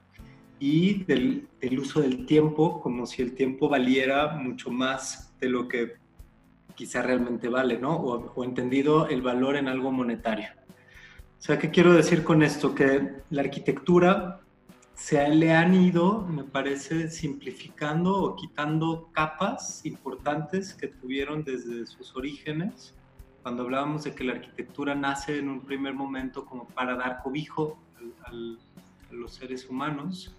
y 0.60 1.02
del, 1.04 1.48
uso 1.76 2.02
del 2.02 2.24
tiempo, 2.24 2.80
como 2.80 3.04
si 3.04 3.20
el 3.20 3.34
tiempo 3.34 3.68
valiera 3.68 4.28
mucho 4.36 4.70
más 4.70 5.36
de 5.40 5.48
lo 5.48 5.66
que 5.66 6.05
quizá 6.76 7.02
realmente 7.02 7.48
vale, 7.48 7.78
¿no? 7.78 7.96
O, 7.96 8.32
o 8.34 8.44
entendido 8.44 9.08
el 9.08 9.22
valor 9.22 9.56
en 9.56 9.66
algo 9.66 9.90
monetario. 9.90 10.48
O 11.38 11.42
sea, 11.42 11.58
¿qué 11.58 11.70
quiero 11.70 11.92
decir 11.92 12.22
con 12.22 12.42
esto? 12.42 12.74
Que 12.74 13.14
la 13.30 13.42
arquitectura 13.42 14.40
se 14.94 15.28
le 15.28 15.52
han 15.52 15.74
ido, 15.74 16.22
me 16.22 16.42
parece, 16.42 17.10
simplificando 17.10 18.16
o 18.16 18.36
quitando 18.36 19.10
capas 19.12 19.84
importantes 19.84 20.72
que 20.72 20.88
tuvieron 20.88 21.44
desde 21.44 21.86
sus 21.86 22.16
orígenes, 22.16 22.94
cuando 23.42 23.62
hablábamos 23.62 24.04
de 24.04 24.14
que 24.14 24.24
la 24.24 24.32
arquitectura 24.32 24.94
nace 24.94 25.38
en 25.38 25.48
un 25.48 25.60
primer 25.60 25.94
momento 25.94 26.46
como 26.46 26.66
para 26.66 26.96
dar 26.96 27.22
cobijo 27.22 27.78
a 28.24 28.32
los 29.12 29.34
seres 29.34 29.68
humanos, 29.68 30.34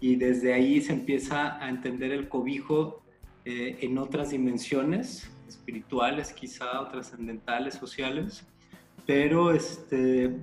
y 0.00 0.16
desde 0.16 0.54
ahí 0.54 0.80
se 0.80 0.94
empieza 0.94 1.62
a 1.62 1.68
entender 1.68 2.10
el 2.12 2.28
cobijo 2.28 3.02
eh, 3.44 3.78
en 3.82 3.98
otras 3.98 4.30
dimensiones, 4.30 5.30
espirituales 5.56 6.32
quizá, 6.32 6.80
o 6.80 6.88
trascendentales, 6.88 7.74
sociales, 7.74 8.46
pero 9.06 9.50
este, 9.52 10.36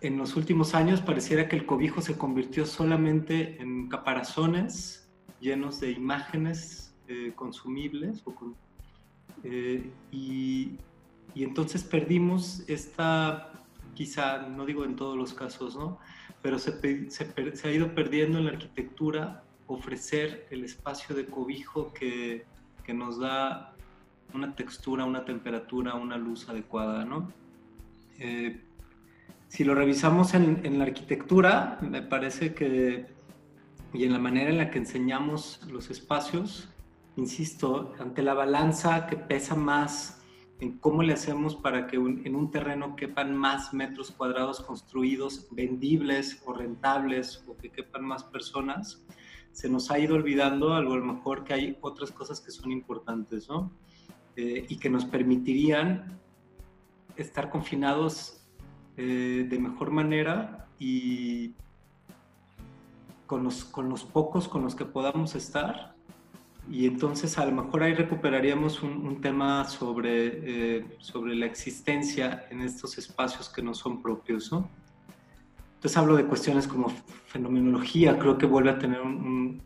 en 0.00 0.16
los 0.16 0.36
últimos 0.36 0.74
años 0.74 1.00
pareciera 1.00 1.48
que 1.48 1.56
el 1.56 1.66
cobijo 1.66 2.00
se 2.00 2.16
convirtió 2.16 2.66
solamente 2.66 3.60
en 3.60 3.88
caparazones 3.88 5.10
llenos 5.40 5.80
de 5.80 5.90
imágenes 5.92 6.94
eh, 7.08 7.32
consumibles 7.34 8.22
eh, 9.44 9.90
y, 10.12 10.78
entonces 11.34 11.84
perdimos 11.84 12.64
esta, 12.68 13.52
quizá, 13.94 14.48
no 14.48 14.66
digo 14.66 14.84
en 14.84 14.96
todos 14.96 15.16
los 15.16 15.32
casos, 15.32 15.76
¿no? 15.76 15.98
pero 16.42 16.58
se, 16.58 17.10
se, 17.10 17.68
ha 17.68 17.72
ido 17.72 17.94
perdiendo 17.94 18.38
en 18.38 18.46
la 18.46 18.50
arquitectura 18.50 19.44
ofrecer 19.68 20.46
el 20.50 20.64
espacio 20.64 21.14
de 21.14 21.26
cobijo 21.26 21.92
que, 21.92 22.44
que 22.84 22.92
nos 22.92 23.20
da 23.20 23.76
una 24.34 24.54
textura, 24.54 25.04
una 25.04 25.24
temperatura, 25.24 25.94
una 25.94 26.16
luz 26.16 26.48
adecuada, 26.48 27.04
¿no? 27.04 27.32
Eh, 28.18 28.64
si 29.48 29.64
lo 29.64 29.74
revisamos 29.74 30.34
en, 30.34 30.78
la 30.78 30.84
arquitectura, 30.84 31.78
me 31.80 32.02
parece 32.02 32.52
que, 32.52 33.06
y 33.94 34.04
en 34.04 34.12
la 34.12 34.18
manera 34.18 34.50
en 34.50 34.58
la 34.58 34.70
que 34.70 34.78
enseñamos 34.78 35.66
los 35.70 35.90
espacios, 35.90 36.68
insisto, 37.16 37.94
ante 37.98 38.22
la 38.22 38.34
balanza 38.34 39.06
que 39.06 39.16
pesa 39.16 39.54
más 39.54 40.22
en 40.60 40.78
cómo 40.78 41.02
le 41.02 41.14
hacemos 41.14 41.56
para 41.56 41.86
que 41.86 41.96
en 41.96 42.34
un 42.34 42.50
terreno 42.50 42.94
quepan 42.96 43.34
más 43.34 43.72
metros 43.72 44.10
cuadrados 44.10 44.60
construidos, 44.60 45.46
vendibles 45.50 46.42
o 46.44 46.52
rentables, 46.52 47.42
o 47.46 47.56
que 47.56 47.70
quepan 47.70 48.04
más 48.04 48.24
personas, 48.24 49.04
se 49.52 49.68
nos 49.68 49.90
ha 49.90 49.98
ido 49.98 50.14
olvidando 50.16 50.74
algo 50.74 50.94
a 50.94 50.98
lo 50.98 51.04
mejor 51.04 51.44
que 51.44 51.54
hay 51.54 51.78
otras 51.80 52.12
cosas 52.12 52.40
que 52.40 52.50
son 52.50 52.70
importantes, 52.70 53.48
¿no? 53.48 53.72
Eh, 54.40 54.66
y 54.68 54.76
que 54.76 54.88
nos 54.88 55.04
permitirían 55.04 56.16
estar 57.16 57.50
confinados 57.50 58.40
eh, 58.96 59.44
de 59.50 59.58
mejor 59.58 59.90
manera 59.90 60.68
y 60.78 61.54
con 63.26 63.42
los, 63.42 63.64
con 63.64 63.88
los 63.88 64.04
pocos 64.04 64.46
con 64.46 64.62
los 64.62 64.76
que 64.76 64.84
podamos 64.84 65.34
estar. 65.34 65.96
Y 66.70 66.86
entonces 66.86 67.36
a 67.36 67.46
lo 67.46 67.50
mejor 67.50 67.82
ahí 67.82 67.94
recuperaríamos 67.94 68.80
un, 68.84 69.20
tema 69.20 69.64
sobre, 69.64 70.76
eh, 70.76 70.96
sobre 71.00 71.34
la 71.34 71.46
existencia 71.46 72.46
en 72.48 72.60
estos 72.60 72.96
espacios 72.96 73.48
que 73.48 73.60
no 73.60 73.74
son 73.74 74.00
propios, 74.00 74.52
¿no? 74.52 74.70
Entonces 75.74 75.96
hablo 75.96 76.14
de 76.14 76.26
cuestiones 76.26 76.68
como 76.68 76.90
fenomenología, 77.26 78.16
creo 78.16 78.38
que 78.38 78.46
vuelve 78.46 78.70
a 78.70 78.78
tener 78.78 79.00
un, 79.00 79.60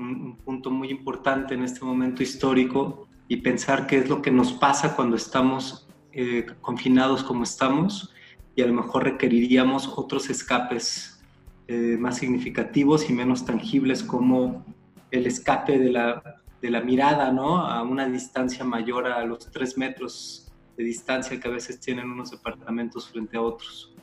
un, 0.00 0.36
punto 0.44 0.72
muy 0.72 0.90
importante 0.90 1.54
en 1.54 1.62
este 1.62 1.84
momento 1.84 2.24
histórico 2.24 3.07
y 3.28 3.36
pensar 3.36 3.86
qué 3.86 3.98
es 3.98 4.08
lo 4.08 4.22
que 4.22 4.30
nos 4.30 4.52
pasa 4.52 4.96
cuando 4.96 5.16
estamos 5.16 5.86
eh, 6.12 6.46
confinados 6.60 7.22
como 7.22 7.44
estamos 7.44 8.12
y 8.56 8.62
a 8.62 8.66
lo 8.66 8.72
mejor 8.72 9.04
requeriríamos 9.04 9.86
otros 9.96 10.30
escapes 10.30 11.22
eh, 11.68 11.96
más 11.98 12.16
significativos 12.16 13.08
y 13.08 13.12
menos 13.12 13.44
tangibles 13.44 14.02
como 14.02 14.64
el 15.10 15.26
escape 15.26 15.78
de 15.78 15.92
la, 15.92 16.42
de 16.60 16.70
la 16.70 16.80
mirada, 16.80 17.30
¿no? 17.30 17.58
A 17.66 17.82
una 17.82 18.08
distancia 18.08 18.64
mayor 18.64 19.06
a 19.06 19.24
los 19.24 19.50
tres 19.50 19.76
metros 19.76 20.50
de 20.76 20.84
distancia 20.84 21.38
que 21.38 21.46
a 21.46 21.50
veces 21.50 21.78
tienen 21.78 22.10
unos 22.10 22.30
departamentos 22.30 23.08
frente 23.10 23.36
a 23.36 23.42
otros. 23.42 23.94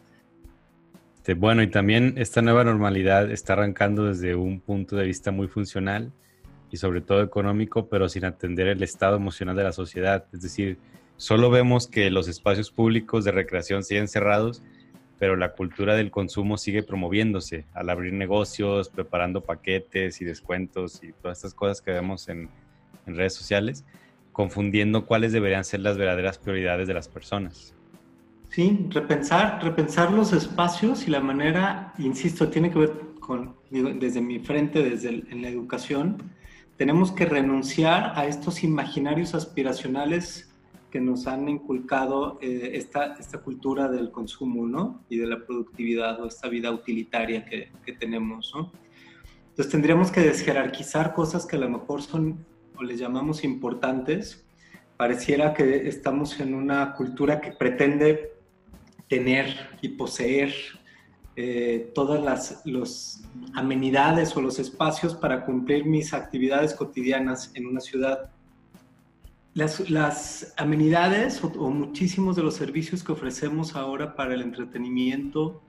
Bueno, 1.38 1.63
y 1.63 1.67
también 1.67 2.13
esta 2.17 2.44
nueva 2.44 2.63
normalidad 2.63 3.32
está 3.32 3.53
arrancando 3.53 4.05
desde 4.05 4.36
un 4.36 4.60
punto 4.60 4.96
de 4.96 5.05
vista 5.05 5.32
muy 5.32 5.48
funcional 5.48 6.12
y 6.72 6.77
sobre 6.77 7.01
todo 7.01 7.22
económico, 7.22 7.88
pero 7.88 8.10
sin 8.10 8.25
atender 8.25 8.67
el 8.67 8.84
estado 8.84 9.15
emocional 9.15 9.55
de 9.55 9.63
la 9.63 9.72
sociedad. 9.72 10.25
Es 10.34 10.41
decir, 10.41 10.77
Solo 11.17 11.50
vemos 11.50 11.88
que 11.88 12.10
los 12.10 12.27
espacios 12.27 12.72
públicos 12.72 13.24
de 13.24 13.31
recreación 13.31 13.84
siguen 13.84 14.10
cerrados, 14.10 14.62
pero 15.17 15.38
la 15.38 15.53
cultura 15.53 15.95
del 15.95 16.12
consumo 16.12 16.57
sigue 16.57 16.84
promoviéndose 16.84 17.65
al 17.74 17.89
abrir 17.89 18.12
negocios, 18.12 18.89
preparando 18.89 19.39
paquetes 19.39 20.19
y 20.19 20.25
descuentos 20.25 21.01
y 21.03 21.13
todas 21.13 21.38
estas 21.38 21.53
cosas 21.53 21.81
que 21.81 21.91
vemos 21.91 22.27
en, 22.27 22.50
redes 23.07 23.36
sociales, 23.36 23.86
confundiendo 24.34 25.05
cuáles 25.05 25.31
deberían 25.31 25.63
ser 25.63 25.81
las 25.81 25.95
verdaderas 25.95 26.39
prioridades 26.39 26.88
de 26.88 26.95
las 26.95 27.07
personas. 27.07 27.75
Sí, 28.50 28.88
repensar, 28.89 29.63
repensar 29.63 30.12
los 30.12 30.34
espacios 30.34 31.07
y 31.07 31.12
la 31.12 31.19
manera, 31.19 31.93
insisto, 32.00 32.50
tiene 32.50 32.72
que 32.72 32.79
ver 32.79 32.93
con, 33.19 33.55
desde 33.69 34.22
mi 34.22 34.39
frente, 34.39 34.81
desde 34.84 35.10
en 35.10 35.43
la 35.43 35.50
educación, 35.50 36.17
tenemos 36.77 37.12
que 37.12 37.25
renunciar 37.25 38.13
a 38.15 38.27
estos 38.27 38.63
imaginarios 38.63 39.34
aspiracionales 39.34 40.51
que 40.91 41.00
nos 41.00 41.27
han 41.27 41.48
inculcado 41.50 42.38
eh, 42.41 42.72
esta, 42.74 43.15
esta 43.20 43.39
cultura 43.39 43.89
del 43.89 44.12
consumo, 44.12 44.65
¿no? 44.67 45.03
Y 45.10 45.17
de 45.17 45.27
la 45.27 45.46
productividad 45.46 46.22
o 46.22 46.27
esta 46.27 46.48
vida 46.48 46.72
utilitaria 46.72 47.46
que, 47.46 47.72
que 47.86 47.94
tenemos, 47.94 48.53
¿no? 48.55 48.72
Entonces 49.50 49.72
tendríamos 49.72 50.12
que 50.12 50.22
desjerarquizar 50.22 51.13
cosas 51.13 51.46
que 51.46 51.55
a 51.55 51.60
lo 51.60 51.70
mejor 51.70 52.01
son 52.01 52.46
o 52.77 52.84
les 52.84 53.00
llamamos 53.00 53.44
importantes. 53.44 54.46
Pareciera 54.98 55.53
que 55.53 55.88
estamos 55.88 56.39
en 56.39 56.53
una 56.53 56.94
cultura 56.94 57.39
que 57.39 57.51
pretende 57.51 58.34
tener 59.08 59.77
y 59.82 59.89
poseer 59.89 60.53
eh, 61.36 61.92
todas 61.94 62.24
las 62.24 62.62
los 62.65 63.22
amenidades 63.54 64.36
o 64.38 64.42
los 64.42 64.60
espacios 64.60 65.15
para 65.15 65.46
cumplir 65.46 65.86
mis 65.86 66.13
actividades 66.13 66.74
cotidianas 66.74 67.51
en 67.56 67.65
una 67.68 67.82
ciudad 67.82 68.30
las, 69.56 70.54
amenidades 70.58 71.42
o, 71.44 71.70
muchísimos 71.70 72.36
de 72.36 72.44
los 72.44 72.56
servicios 72.56 73.04
que 73.04 73.13
ofrecemos 73.13 73.75
ahora 73.75 74.13
para 74.15 74.34
el 74.34 74.42
entretenimiento, 74.42 75.62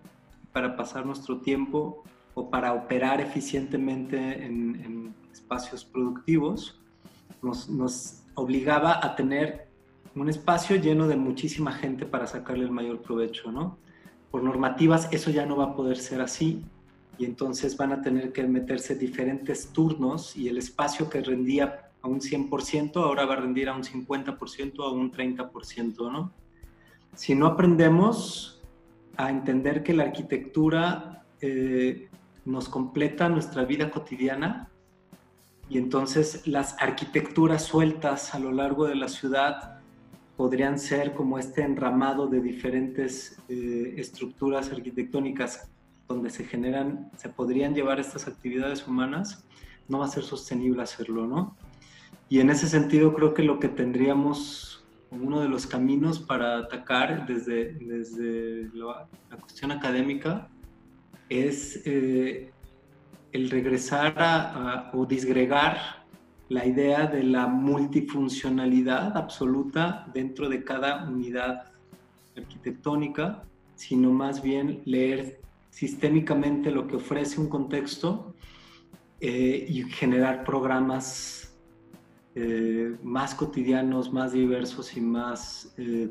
para 0.53 0.77
pasar 0.77 1.07
nuestro 1.07 1.41
tiempo 1.41 2.03
o 2.35 2.51
para 2.51 2.73
operar 2.73 3.21
eficientemente 3.21 4.45
en, 4.45 5.15
espacios 5.33 5.85
productivos, 5.85 6.81
nos, 7.43 7.69
nos, 7.69 8.23
obligaba 8.35 9.01
a 9.03 9.15
tener 9.15 9.69
un 10.15 10.29
espacio 10.29 10.77
lleno 10.77 11.07
de 11.07 11.17
muchísima 11.17 11.73
gente 11.73 12.05
para 12.05 12.27
sacarle 12.27 12.65
el 12.65 12.71
mayor 12.71 13.01
provecho, 13.01 13.53
¿no? 13.53 13.79
Por 14.31 14.43
normativas 14.43 15.09
eso 15.13 15.31
ya 15.31 15.47
no 15.47 15.57
va 15.57 15.65
a 15.65 15.75
poder 15.75 15.97
ser 15.97 16.21
así 16.21 16.65
y 17.19 17.25
entonces 17.25 17.77
van 17.77 17.93
a 17.93 18.03
tener 18.03 18.33
que 18.33 18.47
meterse 18.47 18.95
diferentes 18.95 19.73
turnos 19.73 20.37
y 20.37 20.49
el 20.49 20.59
espacio 20.59 21.09
que 21.09 21.23
rendía 21.23 21.91
a 22.03 22.09
un 22.09 22.21
100% 22.21 22.97
ahora 22.97 23.25
va 23.25 23.35
a 23.35 23.37
rendir 23.37 23.69
a 23.69 23.75
un 23.75 23.83
50% 23.83 24.79
o 24.79 24.83
a 24.85 24.93
un 24.93 25.13
30%, 25.13 26.13
¿no? 26.13 26.33
Si 27.15 27.35
no 27.35 27.47
aprendemos 27.47 28.63
a 29.17 29.31
entender 29.31 29.83
que 29.83 29.95
la 29.95 30.05
arquitectura 30.05 31.25
eh, 31.41 32.09
nos 32.45 32.69
completa 32.69 33.29
nuestra 33.29 33.65
vida 33.65 33.91
cotidiana 33.91 34.69
y 35.69 35.79
entonces 35.79 36.47
las 36.47 36.77
arquitecturas 36.81 37.65
sueltas 37.65 38.35
a 38.35 38.39
lo 38.39 38.53
largo 38.53 38.87
de 38.87 38.95
la 38.95 39.09
ciudad 39.09 39.76
podrían 40.37 40.79
ser 40.79 41.15
como 41.15 41.39
este 41.39 41.63
enramado 41.63 42.27
de 42.27 42.41
diferentes 42.41 43.39
eh, 43.49 43.95
estructuras 43.97 44.71
arquitectónicas 44.71 45.71
donde 46.09 46.31
se 46.31 46.45
generan, 46.45 47.11
se 47.17 47.29
podrían 47.29 47.75
llevar 47.75 47.99
estas 47.99 48.29
actividades 48.29 48.87
humanas, 48.87 49.45
no 49.89 50.01
va 50.01 50.07
a 50.07 50.09
ser 50.09 50.23
sostenible 50.23 50.83
hacerlo, 50.83 51.27
¿no? 51.27 51.57
Y 52.29 52.41
en 52.41 52.51
ese 52.51 52.69
sentido 52.69 53.15
creo 53.15 53.35
que 53.35 53.43
lo 53.43 53.59
que 53.59 53.69
tendríamos, 53.69 54.85
uno 55.11 55.41
de 55.41 55.49
los 55.49 55.67
caminos 55.67 56.19
para 56.19 56.59
atacar 56.59 57.27
desde, 57.27 57.75
desde 57.75 58.69
la, 58.75 59.09
cuestión 59.41 59.71
académica, 59.71 60.49
es 61.29 61.83
eh, 61.87 62.51
el 63.33 63.51
regresar 63.51 64.15
a, 64.19 64.91
o 64.93 65.07
disgregar 65.07 65.96
la 66.49 66.65
idea 66.65 67.07
de 67.07 67.25
la 67.25 67.47
multifuncionalidad 67.47 69.17
absoluta 69.17 70.07
dentro 70.15 70.49
de 70.49 70.63
cada 70.63 71.05
unidad 71.09 71.73
arquitectónica, 72.37 73.43
sino 73.75 74.13
más 74.13 74.43
bien 74.43 74.83
leer 74.85 75.41
sistémicamente 75.71 76.71
lo 76.71 76.87
que 76.87 76.97
ofrece 76.97 77.41
un 77.41 77.49
contexto 77.49 78.35
eh, 79.21 79.67
y 79.69 79.83
generar 79.85 80.45
programas 80.45 81.55
eh, 82.35 82.97
más 83.03 83.35
cotidianos, 83.35 84.13
más 84.13 84.33
diversos 84.33 84.97
y 84.97 85.01
más 85.01 85.75
eh, 85.79 86.11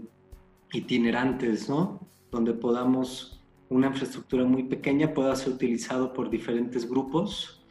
itinerantes, 0.74 1.70
¿no? 1.70 2.00
Donde 2.32 2.54
podamos, 2.54 3.42
una 3.70 3.88
infraestructura 3.88 4.44
muy 4.44 4.64
pequeña 4.64 5.14
pueda 5.14 5.36
ser 5.36 5.54
utilizado 5.54 6.14
por 6.14 6.30
diferentes 6.30 6.88
grupos 6.90 7.62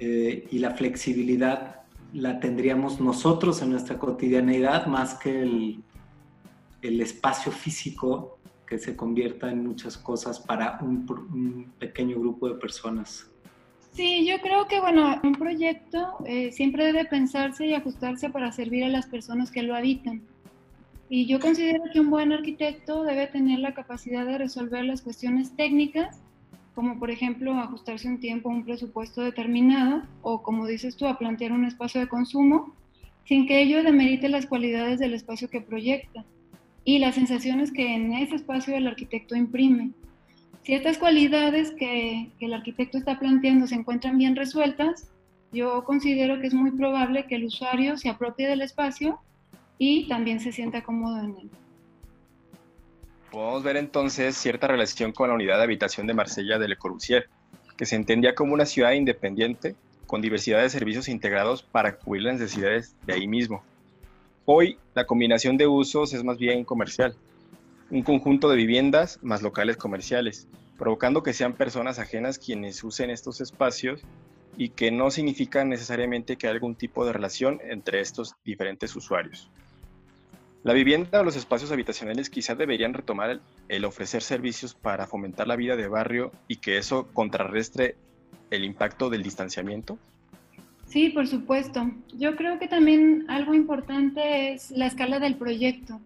y 0.00 0.60
la 0.60 0.70
flexibilidad 0.76 1.77
la 2.12 2.40
tendríamos 2.40 3.00
nosotros 3.00 3.60
en 3.62 3.70
nuestra 3.70 3.98
cotidianeidad 3.98 4.86
más 4.86 5.14
que 5.14 5.42
el, 5.42 5.82
espacio 6.80 7.52
físico 7.52 8.38
que 8.66 8.78
se 8.78 8.96
convierta 8.96 9.50
en 9.50 9.66
muchas 9.66 9.98
cosas 9.98 10.40
para 10.40 10.78
un, 10.80 11.72
pequeño 11.78 12.18
grupo 12.18 12.48
de 12.48 12.54
personas. 12.54 13.30
Sí, 13.92 14.26
yo 14.26 14.40
creo 14.40 14.66
que, 14.68 14.80
bueno, 14.80 15.20
un 15.22 15.34
proyecto 15.34 16.18
eh, 16.26 16.52
siempre 16.52 16.84
debe 16.84 17.04
pensarse 17.04 17.66
y 17.66 17.74
ajustarse 17.74 18.30
para 18.30 18.52
servir 18.52 18.84
a 18.84 18.88
las 18.88 19.06
personas 19.06 19.50
que 19.50 19.62
lo 19.62 19.74
habitan. 19.74 20.22
Y 21.08 21.26
yo 21.26 21.40
considero 21.40 21.82
que 21.92 22.00
un 22.00 22.10
buen 22.10 22.32
arquitecto 22.32 23.02
debe 23.02 23.26
tener 23.26 23.60
la 23.60 23.74
capacidad 23.74 24.26
de 24.26 24.38
resolver 24.38 24.84
las 24.84 25.02
cuestiones 25.02 25.56
técnicas, 25.56 26.20
como 26.78 26.96
por 26.96 27.10
ejemplo 27.10 27.58
ajustarse 27.58 28.06
un 28.06 28.20
tiempo 28.20 28.48
a 28.48 28.52
un 28.52 28.64
presupuesto 28.64 29.20
determinado, 29.20 30.04
o 30.22 30.44
como 30.44 30.64
dices 30.64 30.94
tú, 30.94 31.08
a 31.08 31.18
plantear 31.18 31.50
un 31.50 31.64
espacio 31.64 32.00
de 32.00 32.06
consumo, 32.06 32.72
sin 33.24 33.48
que 33.48 33.60
ello 33.60 33.82
demerite 33.82 34.28
las 34.28 34.46
cualidades 34.46 35.00
del 35.00 35.12
espacio 35.12 35.50
que 35.50 35.60
proyecta 35.60 36.24
y 36.84 37.00
las 37.00 37.16
sensaciones 37.16 37.72
que 37.72 37.96
en 37.96 38.12
ese 38.12 38.36
espacio 38.36 38.76
el 38.76 38.86
arquitecto 38.86 39.34
imprime. 39.34 39.90
Si 40.62 40.72
estas 40.72 40.98
cualidades 40.98 41.72
que, 41.72 42.30
el 42.38 42.54
arquitecto 42.54 42.96
está 42.96 43.18
planteando 43.18 43.66
se 43.66 43.74
encuentran 43.74 44.16
bien 44.16 44.36
resueltas, 44.36 45.10
yo 45.50 45.82
considero 45.82 46.40
que 46.40 46.46
es 46.46 46.54
muy 46.54 46.70
probable 46.70 47.26
que 47.26 47.34
el 47.34 47.46
usuario 47.46 47.96
se 47.96 48.08
apropie 48.08 48.46
del 48.46 48.62
espacio 48.62 49.18
y 49.78 50.06
también 50.06 50.38
se 50.38 50.52
sienta 50.52 50.84
cómodo 50.84 51.18
en 51.24 51.38
él. 51.38 51.50
Podemos 53.30 53.62
ver 53.62 53.76
entonces 53.76 54.36
cierta 54.36 54.66
relación 54.68 55.12
con 55.12 55.28
la 55.28 55.34
unidad 55.34 55.58
de 55.58 55.64
habitación 55.64 56.06
de 56.06 56.14
Marsella 56.14 56.58
de 56.58 56.68
Le 56.68 56.76
Corbusier, 56.76 57.28
que 57.76 57.84
se 57.84 57.94
entendía 57.94 58.34
como 58.34 58.54
una 58.54 58.64
ciudad 58.64 58.92
independiente 58.92 59.76
con 60.06 60.22
diversidad 60.22 60.62
de 60.62 60.70
servicios 60.70 61.08
integrados 61.08 61.62
para 61.62 61.96
cubrir 61.96 62.22
las 62.22 62.40
necesidades 62.40 62.96
de 63.06 63.12
ahí 63.12 63.28
mismo. 63.28 63.62
Hoy 64.46 64.78
la 64.94 65.06
combinación 65.06 65.58
de 65.58 65.66
usos 65.66 66.14
es 66.14 66.24
más 66.24 66.38
bien 66.38 66.64
comercial, 66.64 67.14
un 67.90 68.02
conjunto 68.02 68.48
de 68.48 68.56
viviendas 68.56 69.18
más 69.22 69.42
locales 69.42 69.76
comerciales, 69.76 70.48
provocando 70.78 71.22
que 71.22 71.34
sean 71.34 71.52
personas 71.52 71.98
ajenas 71.98 72.38
quienes 72.38 72.82
usen 72.82 73.10
estos 73.10 73.42
espacios 73.42 74.00
y 74.56 74.70
que 74.70 74.90
no 74.90 75.10
significa 75.10 75.64
necesariamente 75.64 76.36
que 76.36 76.46
haya 76.46 76.54
algún 76.54 76.76
tipo 76.76 77.04
de 77.04 77.12
relación 77.12 77.60
entre 77.62 78.00
estos 78.00 78.34
diferentes 78.42 78.96
usuarios. 78.96 79.50
La 80.64 80.72
vivienda 80.72 81.20
o 81.20 81.24
los 81.24 81.36
espacios 81.36 81.70
habitacionales 81.70 82.30
quizás 82.30 82.58
deberían 82.58 82.92
retomar 82.92 83.40
el, 83.68 83.84
ofrecer 83.84 84.22
servicios 84.22 84.74
para 84.74 85.06
fomentar 85.06 85.46
la 85.46 85.56
vida 85.56 85.76
de 85.76 85.86
barrio 85.88 86.32
y 86.48 86.56
que 86.56 86.78
eso 86.78 87.08
contrarrestre 87.12 87.96
el 88.50 88.64
impacto 88.64 89.08
del 89.08 89.22
distanciamiento. 89.22 89.98
Sí, 90.86 91.10
por 91.10 91.26
supuesto. 91.28 91.90
Yo 92.14 92.34
creo 92.34 92.58
que 92.58 92.66
también 92.66 93.26
algo 93.28 93.54
importante 93.54 94.52
es 94.52 94.70
la 94.70 94.86
escala 94.86 95.20
del 95.20 95.36
proyecto. 95.36 96.00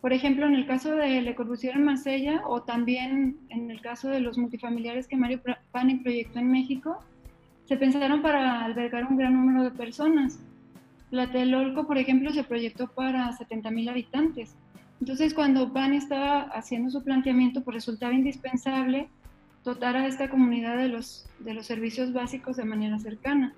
Por 0.00 0.14
ejemplo, 0.14 0.46
en 0.46 0.54
el 0.54 0.66
caso 0.66 0.94
de 0.94 1.20
Le 1.20 1.34
Corbusier 1.34 1.74
en 1.74 1.84
Marsella 1.84 2.42
o 2.46 2.62
también 2.62 3.38
en 3.50 3.70
el 3.70 3.82
caso 3.82 4.08
de 4.08 4.20
los 4.20 4.38
multifamiliares 4.38 5.08
que 5.08 5.16
Mario 5.16 5.42
Pani 5.72 5.96
proyectó 5.96 6.38
en 6.38 6.50
México, 6.50 7.00
se 7.66 7.76
pensaron 7.76 8.22
para 8.22 8.64
albergar 8.64 9.04
un 9.06 9.18
gran 9.18 9.34
número 9.34 9.62
de 9.62 9.70
personas. 9.72 10.38
Tlatelolco, 11.10 11.86
por 11.86 11.98
ejemplo, 11.98 12.32
se 12.32 12.44
proyectó 12.44 12.88
para 12.88 13.30
70.000 13.30 13.90
habitantes. 13.90 14.56
Entonces, 15.00 15.34
cuando 15.34 15.72
Pani 15.72 15.96
estaba 15.96 16.42
haciendo 16.42 16.90
su 16.90 17.02
planteamiento, 17.02 17.62
pues 17.62 17.76
resultaba 17.76 18.12
indispensable 18.12 19.08
dotar 19.64 19.96
a 19.96 20.06
esta 20.06 20.28
comunidad 20.30 20.76
de 20.76 20.88
los, 20.88 21.28
de 21.38 21.54
los 21.54 21.66
servicios 21.66 22.12
básicos 22.12 22.56
de 22.56 22.64
manera 22.64 22.98
cercana. 22.98 23.54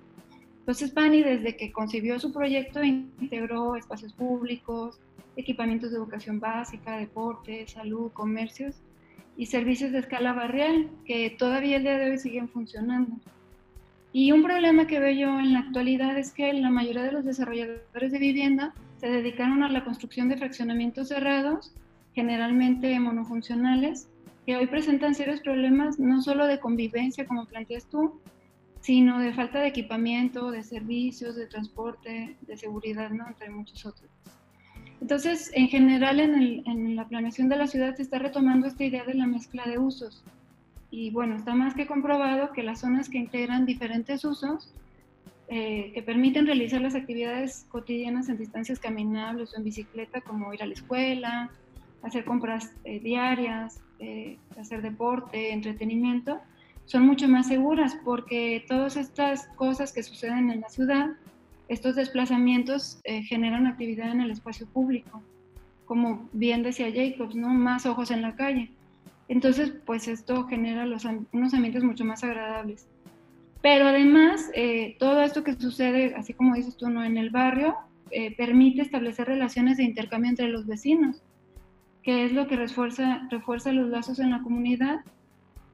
Entonces, 0.59 0.91
Pani, 0.91 1.21
desde 1.21 1.57
que 1.57 1.71
concibió 1.71 2.19
su 2.19 2.31
proyecto, 2.31 2.81
integró 2.83 3.75
espacios 3.75 4.13
públicos, 4.13 4.99
equipamientos 5.35 5.91
de 5.91 5.97
educación 5.97 6.39
básica, 6.39 6.97
deporte, 6.97 7.67
salud, 7.67 8.11
comercios 8.13 8.81
y 9.35 9.47
servicios 9.47 9.91
de 9.91 9.99
escala 9.99 10.33
barrial 10.33 10.89
que 11.05 11.29
todavía 11.31 11.77
el 11.77 11.83
día 11.83 11.97
de 11.97 12.11
hoy 12.11 12.17
siguen 12.17 12.47
funcionando. 12.47 13.17
Y 14.13 14.31
un 14.31 14.43
problema 14.43 14.85
que 14.85 14.99
veo 14.99 15.11
yo 15.11 15.39
en 15.39 15.53
la 15.53 15.59
actualidad 15.59 16.17
es 16.17 16.31
que 16.31 16.53
la 16.53 16.69
mayoría 16.69 17.03
de 17.03 17.11
los 17.11 17.25
desarrolladores 17.25 18.11
de 18.11 18.19
vivienda 18.19 18.73
se 18.97 19.07
dedicaron 19.09 19.63
a 19.63 19.69
la 19.69 19.83
construcción 19.83 20.29
de 20.29 20.37
fraccionamientos 20.37 21.09
cerrados, 21.09 21.73
generalmente 22.13 22.97
monofuncionales, 22.99 24.07
que 24.45 24.55
hoy 24.55 24.67
presentan 24.67 25.15
serios 25.15 25.41
problemas 25.41 25.99
no 25.99 26.21
solo 26.21 26.45
de 26.45 26.59
convivencia, 26.59 27.25
como 27.25 27.47
planteas 27.47 27.85
tú, 27.87 28.21
sino 28.81 29.19
de 29.19 29.33
falta 29.33 29.59
de 29.59 29.67
equipamiento, 29.67 30.51
de 30.51 30.61
servicios, 30.61 31.35
de 31.35 31.47
transporte, 31.47 32.35
de 32.41 32.57
seguridad, 32.57 33.09
¿no? 33.09 33.27
entre 33.27 33.49
muchos 33.49 33.85
otros. 33.85 34.11
Entonces, 35.01 35.51
en 35.53 35.69
general, 35.69 36.19
en, 36.19 36.95
la 36.95 37.07
planeación 37.07 37.49
de 37.49 37.55
la 37.55 37.67
ciudad 37.67 37.95
se 37.95 38.03
está 38.03 38.19
retomando 38.19 38.67
esta 38.67 38.83
idea 38.83 39.03
de 39.03 39.15
la 39.15 39.25
mezcla 39.25 39.65
de 39.65 39.77
usos. 39.77 40.23
Y 40.95 41.09
bueno, 41.09 41.35
está 41.35 41.55
más 41.55 41.73
que 41.73 41.87
comprobado 41.87 42.51
que 42.51 42.61
las 42.61 42.81
zonas 42.81 43.09
que 43.09 43.17
integran 43.17 43.65
diferentes 43.65 44.23
usos, 44.23 44.69
eh, 45.47 45.89
que 45.91 46.03
permiten 46.03 46.45
realizar 46.45 46.81
las 46.81 46.93
actividades 46.93 47.65
cotidianas 47.69 48.29
en 48.29 48.37
distancias 48.37 48.77
caminables 48.77 49.51
o 49.53 49.57
en 49.57 49.63
bicicleta, 49.63 50.21
como 50.21 50.53
ir 50.53 50.61
a 50.61 50.67
la 50.67 50.73
escuela, 50.73 51.49
hacer 52.03 52.25
compras 52.25 52.73
eh, 52.83 52.99
diarias, 52.99 53.81
eh, 53.97 54.37
hacer 54.55 54.83
deporte, 54.83 55.51
entretenimiento, 55.51 56.39
son 56.85 57.07
mucho 57.07 57.27
más 57.27 57.47
seguras 57.47 57.97
porque 58.05 58.63
todas 58.67 58.95
estas 58.95 59.47
cosas 59.55 59.93
que 59.93 60.03
suceden 60.03 60.51
en 60.51 60.61
la 60.61 60.69
ciudad, 60.69 61.07
estos 61.69 61.95
desplazamientos 61.95 62.99
eh, 63.03 63.23
generan 63.23 63.65
actividad 63.65 64.11
en 64.11 64.21
el 64.21 64.29
espacio 64.29 64.67
público, 64.67 65.23
como 65.85 66.29
bien 66.33 66.61
decía 66.61 66.91
Jacobs, 66.93 67.33
¿no? 67.33 67.49
Más 67.49 67.87
ojos 67.87 68.11
en 68.11 68.21
la 68.21 68.35
calle. 68.35 68.69
Entonces, 69.27 69.73
pues 69.85 70.07
esto 70.07 70.45
genera 70.45 70.85
los, 70.85 71.05
unos 71.05 71.53
ambientes 71.53 71.83
mucho 71.83 72.05
más 72.05 72.23
agradables. 72.23 72.87
Pero 73.61 73.87
además, 73.87 74.51
eh, 74.53 74.95
todo 74.99 75.21
esto 75.21 75.43
que 75.43 75.53
sucede, 75.53 76.15
así 76.15 76.33
como 76.33 76.55
dices 76.55 76.75
tú, 76.75 76.89
¿no? 76.89 77.03
en 77.03 77.17
el 77.17 77.29
barrio, 77.29 77.75
eh, 78.11 78.35
permite 78.35 78.81
establecer 78.81 79.27
relaciones 79.27 79.77
de 79.77 79.83
intercambio 79.83 80.29
entre 80.29 80.49
los 80.49 80.67
vecinos, 80.67 81.21
que 82.03 82.25
es 82.25 82.33
lo 82.33 82.47
que 82.47 82.57
refuerza, 82.57 83.27
refuerza 83.31 83.71
los 83.71 83.89
lazos 83.89 84.19
en 84.19 84.31
la 84.31 84.41
comunidad 84.41 84.99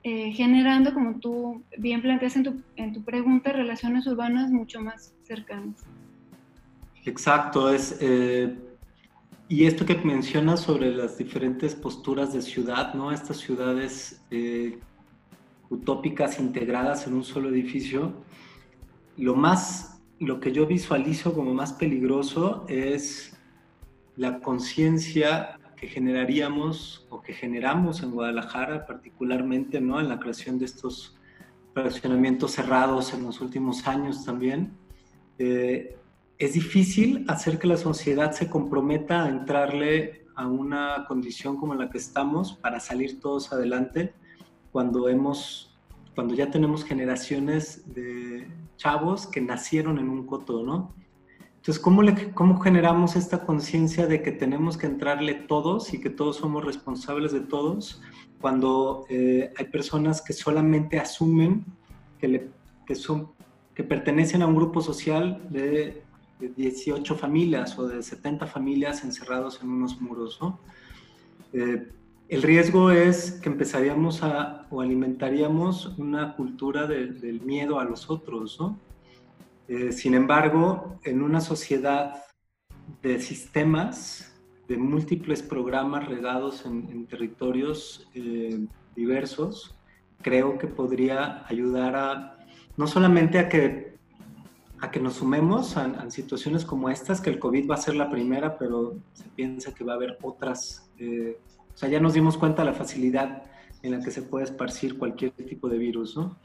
eh, 0.04 0.32
generando, 0.32 0.94
como 0.94 1.20
tú 1.20 1.62
bien 1.78 2.02
planteas 2.02 2.38
en 2.38 2.44
tu, 2.44 2.62
en 2.78 2.94
tu 2.94 3.04
pregunta, 3.04 3.52
relaciones 3.52 4.08
urbanas 4.08 4.50
mucho 4.50 4.80
más 4.80 5.14
cercanas. 5.24 5.84
Exacto, 7.04 7.74
es, 7.74 7.98
eh, 8.00 8.56
y 9.50 9.66
esto 9.66 9.84
que 9.84 9.96
mencionas 9.96 10.60
sobre 10.60 10.96
las 10.96 11.18
diferentes 11.18 11.74
posturas 11.74 12.32
de 12.34 12.44
ciudad, 12.44 12.94
¿no? 12.94 13.12
Estas 13.12 13.38
ciudades 13.38 14.22
eh, 14.30 14.78
utópicas 15.72 16.40
integradas 16.40 17.08
en 17.08 17.16
un 17.16 17.24
solo 17.24 17.50
edificio, 17.50 18.14
lo 19.18 19.34
más, 19.34 20.02
lo 20.20 20.40
que 20.40 20.52
yo 20.52 20.68
visualizo 20.68 21.34
como 21.34 21.56
más 21.56 21.74
peligroso 21.74 22.64
es 22.70 23.36
la 24.16 24.40
conciencia 24.40 25.60
que 25.76 25.88
generaríamos 25.88 27.08
o 27.10 27.24
que 27.24 27.34
generamos 27.34 28.04
en 28.04 28.12
Guadalajara, 28.12 28.86
particularmente, 28.86 29.82
¿no? 29.82 30.00
En 30.00 30.10
la 30.10 30.20
creación 30.20 30.60
de 30.60 30.66
estos 30.66 31.18
fraccionamientos 31.74 32.52
cerrados 32.52 33.16
en 33.16 33.24
los 33.24 33.42
últimos 33.42 33.88
años 33.88 34.24
también. 34.24 34.74
Eh, 35.40 35.98
es 36.40 36.54
difícil 36.54 37.26
hacer 37.28 37.60
que 37.60 37.68
la 37.68 37.76
sociedad 37.76 38.32
se 38.32 38.50
comprometa 38.50 39.26
a 39.26 39.30
entrarle 39.30 40.26
a 40.36 40.48
una 40.48 41.06
condición 41.06 41.58
como 41.58 41.76
la 41.76 41.90
que 41.90 41.98
estamos 41.98 42.54
para 42.54 42.80
salir 42.80 43.20
todos 43.20 43.52
adelante 43.52 44.14
cuando 44.72 45.10
hemos 45.10 45.66
cuando 46.16 46.34
ya 46.34 46.50
tenemos 46.50 46.84
generaciones 46.84 47.94
de 47.94 48.48
chavos 48.76 49.26
que 49.28 49.40
nacieron 49.40 50.00
en 50.00 50.10
un 50.10 50.26
coto, 50.26 50.64
¿no? 50.64 50.94
Entonces, 51.56 51.80
¿cómo, 51.82 52.02
le, 52.02 52.32
cómo 52.34 52.60
generamos 52.60 53.16
esta 53.16 53.46
conciencia 53.46 54.06
de 54.06 54.22
que 54.22 54.32
tenemos 54.32 54.78
que 54.78 54.88
entrarle 54.88 55.34
todos 55.34 55.94
y 55.94 56.02
que 56.02 56.10
todos 56.10 56.38
somos 56.38 56.66
responsables 56.66 57.32
de 57.32 57.42
todos 57.42 58.02
cuando 58.42 59.06
eh, 59.10 59.54
hay 59.58 59.66
personas 59.68 60.22
que 60.22 60.34
solamente 60.34 61.00
asumen 61.00 61.66
que, 62.18 62.28
le, 62.28 62.50
que, 62.86 62.96
son, 62.96 63.32
que 63.74 63.84
pertenecen 63.84 64.42
a 64.42 64.48
un 64.48 64.56
grupo 64.56 64.82
social 64.82 65.42
de 65.50 66.04
de 66.40 66.50
18 66.50 67.16
familias 67.16 67.78
o 67.78 67.88
de 67.88 68.02
70 68.02 68.48
familias 68.48 69.04
encerrados 69.04 69.62
en 69.62 69.70
unos 69.70 70.00
muros, 70.02 70.40
¿no? 70.42 70.60
Eh, 71.54 71.88
el 72.30 72.44
riesgo 72.44 72.92
es 72.92 73.32
que 73.32 73.50
empezaríamos 73.50 74.22
a, 74.22 74.68
o 74.70 74.82
alimentaríamos 74.82 75.98
una 75.98 76.36
cultura 76.36 76.86
del 76.86 77.42
miedo 77.42 77.80
a 77.80 77.86
los 77.86 78.08
otros, 78.10 78.60
¿no? 78.60 78.80
Eh, 79.68 79.92
sin 79.92 80.14
embargo, 80.14 81.00
en 81.04 81.24
una 81.24 81.42
sociedad 81.42 82.24
de 83.02 83.20
sistemas, 83.20 84.36
de 84.68 84.78
múltiples 84.78 85.42
programas 85.42 86.08
regados 86.08 86.66
en, 86.68 87.08
territorios 87.08 88.08
eh, 88.14 88.66
diversos, 88.96 89.76
creo 90.22 90.60
que 90.60 90.68
podría 90.68 91.46
ayudar 91.48 91.96
a, 91.96 92.38
no 92.78 92.86
solamente 92.86 93.40
a 93.40 93.50
que 93.50 93.89
a 94.82 94.92
que 94.92 95.00
nos 95.00 95.16
sumemos 95.16 95.78
a, 95.78 96.10
situaciones 96.10 96.66
como 96.66 96.90
estas, 96.90 97.22
que 97.22 97.30
el 97.30 97.40
COVID 97.40 97.70
va 97.70 97.76
a 97.76 97.80
ser 97.80 97.96
la 97.96 98.10
primera, 98.10 98.58
pero 98.58 98.98
se 99.14 99.26
piensa 99.30 99.74
que 99.74 99.84
va 99.84 99.94
a 99.94 99.96
haber 99.96 100.18
otras. 100.22 100.90
Eh, 100.98 101.40
o 101.74 101.78
sea, 101.78 101.90
ya 101.90 102.00
nos 102.00 102.14
dimos 102.14 102.38
cuenta 102.38 102.64
de 102.64 102.72
la 102.72 102.76
facilidad 102.76 103.44
en 103.82 103.92
la 103.92 104.02
que 104.02 104.12
se 104.12 104.22
puede 104.22 104.46
esparcir 104.46 104.98
cualquier 104.98 105.32
tipo 105.32 105.70
de 105.70 105.78
virus, 105.78 106.18
¿no? 106.18 106.38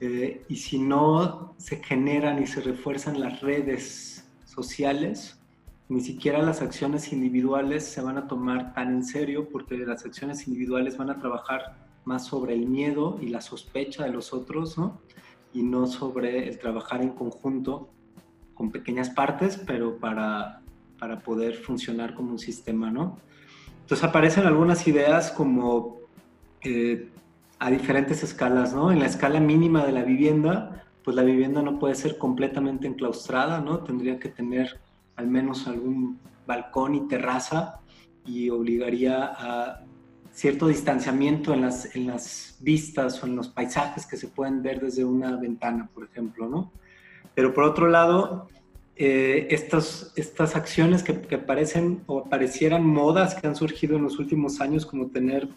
Eh, 0.00 0.44
y 0.48 0.56
si 0.56 0.78
no 0.78 1.54
se 1.56 1.82
generan 1.82 2.42
y 2.42 2.46
se 2.46 2.60
refuerzan 2.60 3.18
las 3.18 3.40
redes 3.40 4.28
sociales, 4.44 5.40
ni 5.88 6.00
siquiera 6.00 6.42
las 6.42 6.60
acciones 6.60 7.12
individuales 7.12 7.84
se 7.84 8.02
van 8.02 8.18
a 8.18 8.26
tomar 8.26 8.74
tan 8.74 8.88
en 8.92 9.04
serio 9.04 9.48
porque 9.50 9.78
las 9.78 10.04
acciones 10.04 10.46
individuales 10.48 10.96
van 10.96 11.10
a 11.10 11.18
trabajar 11.18 11.86
más 12.04 12.26
sobre 12.26 12.54
el 12.54 12.66
miedo 12.66 13.18
y 13.22 13.28
la 13.28 13.40
sospecha 13.40 14.04
de 14.04 14.10
los 14.10 14.32
otros, 14.32 14.76
¿no? 14.76 15.00
Y 15.52 15.62
no 15.62 15.86
sobre 15.86 16.48
el 16.48 16.58
trabajar 16.58 17.02
en 17.02 17.10
conjunto 17.10 17.88
con 18.54 18.70
pequeñas 18.70 19.10
partes, 19.10 19.62
pero 19.66 19.98
para, 19.98 20.62
para 20.98 21.20
poder 21.20 21.56
funcionar 21.56 22.14
como 22.14 22.32
un 22.32 22.38
sistema, 22.38 22.90
¿no? 22.90 23.18
Entonces 23.82 24.04
aparecen 24.04 24.46
algunas 24.46 24.88
ideas 24.88 25.30
como 25.30 25.98
eh, 26.62 27.10
a 27.58 27.70
diferentes 27.70 28.22
escalas, 28.22 28.74
¿no? 28.74 28.90
En 28.90 28.98
la 28.98 29.06
escala 29.06 29.40
mínima 29.40 29.84
de 29.84 29.92
la 29.92 30.02
vivienda, 30.02 30.84
pues 31.04 31.14
la 31.14 31.22
vivienda 31.22 31.62
no 31.62 31.78
puede 31.78 31.94
ser 31.94 32.18
completamente 32.18 32.88
enclaustrada, 32.88 33.60
¿no? 33.60 33.78
Tendría 33.80 34.18
que 34.18 34.28
tener 34.28 34.80
al 35.14 35.28
menos 35.28 35.66
algún 35.66 36.18
balcón 36.46 36.94
y 36.94 37.08
terraza 37.08 37.80
y 38.24 38.50
obligaría 38.50 39.24
a 39.24 39.85
cierto 40.36 40.68
distanciamiento 40.68 41.54
en 41.54 41.62
las, 41.62 41.96
en 41.96 42.06
las 42.08 42.58
vistas 42.60 43.22
o 43.22 43.26
en 43.26 43.36
los 43.36 43.48
paisajes 43.48 44.04
que 44.04 44.18
se 44.18 44.28
pueden 44.28 44.62
ver 44.62 44.80
desde 44.80 45.02
una 45.02 45.34
ventana, 45.36 45.88
por 45.94 46.04
ejemplo, 46.04 46.46
¿no? 46.46 46.70
Pero 47.34 47.54
por 47.54 47.64
otro 47.64 47.88
lado, 47.88 48.46
eh, 48.96 49.46
estas, 49.48 50.12
estas 50.14 50.54
acciones 50.54 51.02
que, 51.02 51.22
que, 51.22 51.38
parecen 51.38 52.02
o 52.04 52.24
parecieran 52.24 52.86
modas 52.86 53.34
que 53.34 53.46
han 53.46 53.56
surgido 53.56 53.96
en 53.96 54.02
los 54.02 54.18
últimos 54.18 54.60
años, 54.60 54.84
como 54.84 55.06
tener 55.06 55.48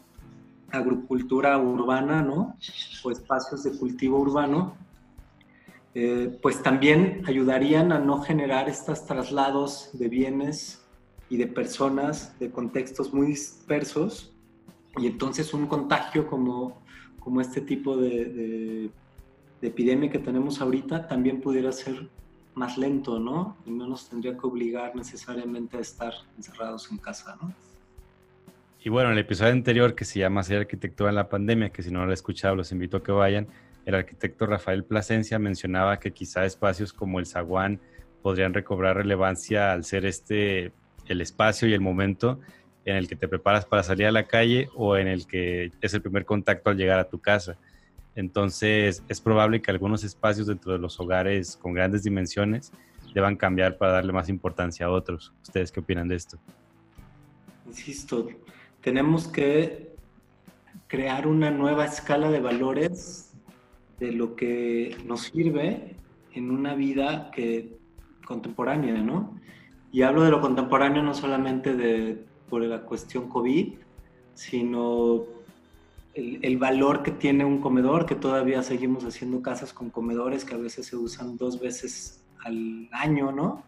agricultura 0.71 1.57
urbana, 1.57 2.21
¿no? 2.21 2.55
O 3.03 3.11
espacios 3.11 3.63
de 3.63 3.77
cultivo 3.77 4.17
urbano, 4.19 4.77
eh, 5.93 6.39
pues 6.41 6.63
también 6.63 7.21
ayudarían 7.27 7.91
a 7.91 7.99
no 7.99 8.21
generar 8.21 8.69
estos 8.69 9.05
traslados 9.05 9.89
de 9.91 10.07
bienes 10.07 10.85
y 11.29 11.35
de 11.35 11.47
personas 11.47 12.39
de 12.39 12.49
contextos 12.49 13.13
muy 13.13 13.27
dispersos 13.27 14.33
y 14.99 15.07
entonces 15.07 15.53
un 15.53 15.67
contagio 15.67 16.27
como, 16.27 16.81
como 17.19 17.41
este 17.41 17.61
tipo 17.61 17.97
de, 17.97 18.89
epidemia 19.61 20.09
que 20.09 20.19
tenemos 20.19 20.61
ahorita 20.61 21.07
también 21.07 21.41
pudiera 21.41 21.71
ser 21.71 22.07
más 22.55 22.77
lento, 22.77 23.19
¿no? 23.19 23.57
Y 23.65 23.71
no 23.71 23.87
nos 23.87 24.09
tendría 24.09 24.33
que 24.37 24.47
obligar 24.47 24.95
necesariamente 24.95 25.77
a 25.77 25.81
estar 25.81 26.13
encerrados 26.37 26.89
en 26.91 26.97
casa, 26.97 27.37
¿no? 27.41 27.53
Y 28.81 28.89
bueno, 28.89 29.09
en 29.09 29.13
el 29.13 29.19
episodio 29.19 29.51
anterior 29.51 29.95
que 29.95 30.05
se 30.05 30.19
llama 30.19 30.41
Hacer 30.41 30.59
Arquitectura 30.59 31.09
en 31.09 31.17
la 31.17 31.27
Pandemia, 31.27 31.69
que 31.69 31.83
si 31.83 31.91
no 31.91 31.99
lo 31.99 32.05
han 32.05 32.11
escuchado 32.11 32.55
los 32.55 32.71
invito 32.71 32.97
a 32.97 33.03
que 33.03 33.11
vayan, 33.11 33.47
el 33.85 33.95
arquitecto 33.95 34.45
Rafael 34.45 34.85
Plasencia 34.85 35.39
mencionaba 35.39 35.99
que 35.99 36.11
quizá 36.11 36.45
espacios 36.45 36.93
como 36.93 37.19
el 37.19 37.25
zaguán 37.25 37.81
podrían 38.21 38.53
recobrar 38.53 38.95
relevancia 38.95 39.73
al 39.73 39.83
ser 39.83 40.05
este 40.05 40.71
el 41.07 41.21
espacio 41.21 41.67
y 41.67 41.73
el 41.73 41.81
momento 41.81 42.39
en 42.91 42.97
el 42.97 43.07
que 43.07 43.15
te 43.15 43.27
preparas 43.27 43.65
para 43.65 43.83
salir 43.83 44.07
a 44.07 44.11
la 44.11 44.23
calle 44.23 44.69
o 44.75 44.97
en 44.97 45.07
el 45.07 45.27
que 45.27 45.71
es 45.81 45.93
el 45.93 46.01
primer 46.01 46.25
contacto 46.25 46.69
al 46.69 46.77
llegar 46.77 46.99
a 46.99 47.09
tu 47.09 47.19
casa. 47.19 47.57
Entonces 48.15 49.03
es 49.07 49.21
probable 49.21 49.61
que 49.61 49.71
algunos 49.71 50.03
espacios 50.03 50.47
dentro 50.47 50.73
de 50.73 50.79
los 50.79 50.99
hogares 50.99 51.55
con 51.55 51.73
grandes 51.73 52.03
dimensiones 52.03 52.71
deban 53.13 53.35
cambiar 53.35 53.77
para 53.77 53.93
darle 53.93 54.13
más 54.13 54.29
importancia 54.29 54.85
a 54.85 54.89
otros. 54.89 55.33
¿Ustedes 55.41 55.71
qué 55.71 55.79
opinan 55.79 56.07
de 56.07 56.15
esto? 56.15 56.37
Insisto, 57.67 58.29
tenemos 58.81 59.27
que 59.27 59.95
crear 60.87 61.27
una 61.27 61.51
nueva 61.51 61.85
escala 61.85 62.31
de 62.31 62.39
valores 62.39 63.33
de 63.99 64.11
lo 64.11 64.35
que 64.35 64.97
nos 65.05 65.21
sirve 65.21 65.95
en 66.33 66.51
una 66.51 66.75
vida 66.75 67.31
que 67.31 67.77
contemporánea, 68.25 68.93
¿no? 69.01 69.39
Y 69.91 70.03
hablo 70.03 70.23
de 70.23 70.31
lo 70.31 70.41
contemporáneo 70.41 71.03
no 71.03 71.13
solamente 71.13 71.75
de 71.75 72.25
por 72.49 72.61
la 72.63 72.81
cuestión 72.81 73.29
COVID, 73.29 73.75
sino 74.33 75.25
el, 76.13 76.57
valor 76.57 77.03
que 77.03 77.11
tiene 77.11 77.45
un 77.45 77.59
comedor, 77.59 78.05
que 78.05 78.15
todavía 78.15 78.63
seguimos 78.63 79.03
haciendo 79.05 79.41
casas 79.41 79.73
con 79.73 79.89
comedores 79.89 80.43
que 80.43 80.55
a 80.55 80.57
veces 80.57 80.87
se 80.87 80.95
usan 80.95 81.37
dos 81.37 81.59
veces 81.59 82.23
al 82.43 82.89
año, 82.91 83.31
¿no? 83.31 83.63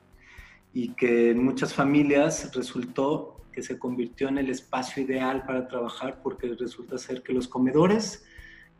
Y 0.73 0.89
que 0.89 1.31
en 1.31 1.43
muchas 1.43 1.73
familias 1.73 2.53
resultó 2.53 3.37
que 3.51 3.61
se 3.61 3.77
convirtió 3.77 4.29
en 4.29 4.37
el 4.37 4.49
espacio 4.49 5.03
ideal 5.03 5.43
para 5.45 5.67
trabajar 5.67 6.21
porque 6.23 6.55
resulta 6.57 6.97
ser 6.97 7.21
que 7.21 7.33
los 7.33 7.47
comedores 7.47 8.23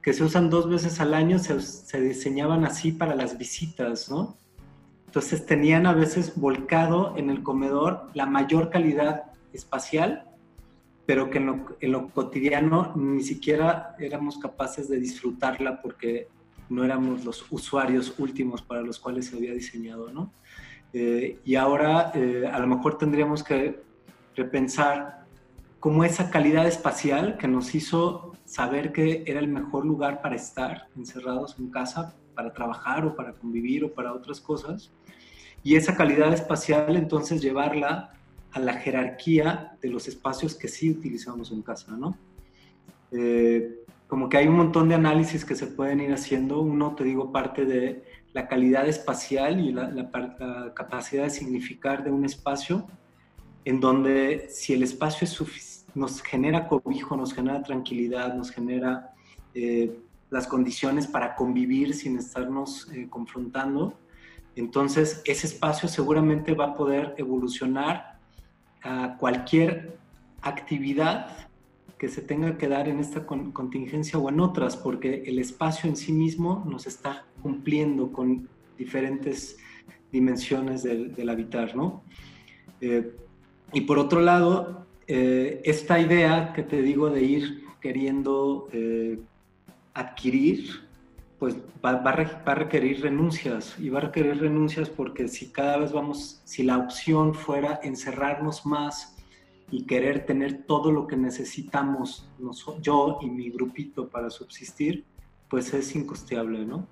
que 0.02 0.14
se 0.14 0.24
usan 0.24 0.50
dos 0.50 0.70
veces 0.70 1.00
al 1.00 1.14
año 1.14 1.38
se, 1.38 1.60
se 1.62 2.02
diseñaban 2.02 2.66
así 2.66 2.92
para 2.92 3.16
las 3.16 3.38
visitas, 3.38 4.10
¿no? 4.10 4.38
Entonces 5.08 5.46
tenían 5.46 5.86
a 5.86 5.94
veces 5.94 6.40
volcado 6.40 7.16
en 7.18 7.30
el 7.30 7.44
comedor 7.44 8.10
la 8.14 8.26
mayor 8.26 8.70
calidad 8.70 9.31
espacial, 9.54 10.26
pero 11.06 11.30
que 11.30 11.40
en 11.40 11.92
lo, 11.92 12.10
cotidiano 12.10 12.94
ni 12.96 13.24
siquiera 13.24 13.96
éramos 14.00 14.38
capaces 14.38 14.88
de 14.90 15.00
disfrutarla 15.00 15.82
porque 15.82 16.28
no 16.70 16.84
éramos 16.86 17.26
los 17.26 17.46
usuarios 17.52 18.14
últimos 18.18 18.62
para 18.62 18.82
los 18.82 19.00
cuales 19.00 19.26
se 19.28 19.36
había 19.36 19.54
diseñado, 19.54 20.12
¿no? 20.12 20.32
Eh, 20.94 21.40
y 21.44 21.56
ahora 21.56 22.12
eh, 22.14 22.50
a 22.52 22.60
lo 22.60 22.68
mejor 22.68 22.98
tendríamos 22.98 23.44
que 23.44 23.82
repensar 24.36 25.26
cómo 25.80 26.04
esa 26.04 26.30
calidad 26.30 26.68
espacial 26.68 27.38
que 27.38 27.48
nos 27.48 27.74
hizo 27.76 28.34
saber 28.46 28.92
que 28.92 29.24
era 29.26 29.40
el 29.40 29.48
mejor 29.48 29.86
lugar 29.86 30.22
para 30.22 30.36
estar 30.36 30.88
encerrados 30.96 31.58
en 31.60 31.72
casa, 31.72 32.16
para 32.36 32.54
trabajar 32.54 33.06
o 33.06 33.16
para 33.16 33.34
convivir 33.34 33.84
o 33.84 33.92
para 33.92 34.14
otras 34.14 34.40
cosas, 34.40 34.92
y 35.64 35.76
esa 35.76 35.96
calidad 35.96 36.34
espacial 36.34 36.96
entonces 36.96 37.42
llevarla 37.42 38.12
a 38.52 38.60
la 38.60 38.74
jerarquía 38.74 39.78
de 39.82 39.90
los 39.90 40.08
espacios 40.08 40.56
que 40.56 40.68
sí 40.68 40.92
utilizamos 40.92 41.52
en 41.52 41.62
casa, 41.62 41.96
¿no? 41.98 42.18
Eh, 43.12 43.78
como 44.08 44.28
que 44.28 44.38
hay 44.38 44.48
un 44.48 44.58
montón 44.58 44.90
de 44.90 44.96
análisis 44.96 45.46
que 45.46 45.56
se 45.56 45.68
pueden 45.68 46.02
ir 46.02 46.14
haciendo. 46.14 46.62
Uno, 46.62 46.96
te 46.96 47.06
digo, 47.06 47.32
parte 47.32 47.66
de 47.66 48.04
la 48.34 48.48
calidad 48.48 48.88
espacial 48.88 49.60
y 49.60 49.72
la, 49.72 50.10
capacidad 50.74 51.24
de 51.24 51.30
significar 51.30 52.04
de 52.04 52.12
un 52.12 52.26
espacio. 52.26 52.88
en 53.64 53.80
donde 53.80 54.48
si 54.50 54.74
el 54.74 54.82
espacio 54.82 55.28
nos 55.94 56.22
genera 56.24 56.68
cobijo, 56.68 57.16
nos 57.16 57.34
genera 57.34 57.62
tranquilidad, 57.62 58.34
nos 58.34 58.50
genera 58.50 59.14
eh, 59.54 60.00
las 60.32 60.48
condiciones 60.48 61.06
para 61.08 61.36
convivir 61.36 61.94
sin 61.94 62.18
estarnos 62.18 62.90
eh, 62.92 63.08
confrontando, 63.10 63.94
entonces 64.56 65.22
ese 65.26 65.48
espacio 65.48 65.88
seguramente 65.88 66.54
va 66.54 66.68
a 66.68 66.76
poder 66.76 67.14
evolucionar 67.18 68.11
a 68.84 69.18
cualquier 69.18 69.98
actividad 70.42 71.48
que 71.98 72.10
se 72.10 72.22
tenga 72.22 72.58
que 72.58 72.68
dar 72.68 72.88
en 72.88 73.00
esta 73.00 73.26
contingencia 73.26 74.18
o 74.18 74.28
en 74.30 74.40
otras, 74.40 74.76
porque 74.76 75.24
el 75.28 75.38
espacio 75.38 75.88
en 75.88 75.96
sí 75.96 76.12
mismo 76.12 76.66
nos 76.68 76.88
está 76.88 77.26
cumpliendo 77.44 78.12
con 78.12 78.50
diferentes 78.78 79.58
dimensiones 80.12 80.82
del, 80.82 81.30
habitar, 81.30 81.76
¿no? 81.76 82.02
Eh, 82.82 83.16
y 83.72 83.82
por 83.82 84.00
otro 84.00 84.20
lado, 84.20 84.88
eh, 85.08 85.62
esta 85.64 86.00
idea 86.00 86.54
que 86.54 86.64
te 86.64 86.82
digo 86.82 87.10
de 87.10 87.22
ir 87.22 87.66
queriendo 87.80 88.68
eh, 88.74 89.20
adquirir, 89.94 90.88
pues 91.42 91.58
va, 91.84 91.94
va, 91.94 92.12
a 92.12 92.54
requerir 92.54 93.02
renuncias 93.02 93.76
y 93.80 93.90
va 93.90 93.98
a 93.98 94.02
requerir 94.04 94.40
renuncias 94.40 94.92
porque 94.92 95.28
si 95.28 95.52
cada 95.52 95.78
vez 95.78 95.92
vamos, 95.92 96.40
si 96.44 96.62
la 96.62 96.78
opción 96.78 97.34
fuera 97.34 97.80
encerrarnos 97.82 98.64
más 98.64 99.18
y 99.72 99.88
querer 99.88 100.28
tener 100.28 100.66
todo 100.68 100.92
lo 100.92 101.08
que 101.08 101.18
necesitamos 101.18 102.30
yo 102.80 103.18
y 103.24 103.26
mi 103.32 103.50
grupito 103.50 104.08
para 104.08 104.30
subsistir, 104.30 105.04
pues 105.50 105.74
es 105.74 105.96
incosteable, 105.96 106.64
¿no? 106.64 106.86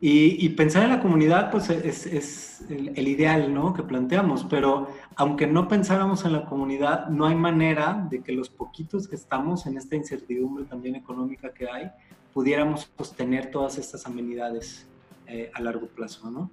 Y, 0.00 0.48
pensar 0.50 0.84
en 0.84 0.90
la 0.90 1.00
comunidad, 1.02 1.50
pues 1.50 1.68
es, 1.68 2.64
el, 2.70 3.06
ideal, 3.06 3.52
¿no? 3.52 3.74
Que 3.74 3.82
planteamos, 3.82 4.44
pero 4.48 4.88
aunque 5.14 5.46
no 5.46 5.68
pensáramos 5.68 6.24
en 6.24 6.32
la 6.32 6.46
comunidad, 6.46 7.08
no 7.08 7.26
hay 7.26 7.34
manera 7.34 8.06
de 8.10 8.22
que 8.22 8.32
los 8.32 8.48
poquitos 8.48 9.08
que 9.08 9.16
estamos 9.16 9.66
en 9.66 9.76
esta 9.76 9.94
incertidumbre 9.94 10.64
también 10.64 10.94
económica 10.94 11.52
que 11.52 11.68
hay, 11.68 11.90
pudiéramos 12.34 12.90
sostener 12.98 13.50
todas 13.50 13.78
estas 13.78 14.04
amenidades 14.06 14.86
eh, 15.26 15.50
a 15.54 15.62
largo 15.62 15.86
plazo, 15.86 16.30
¿no? 16.30 16.50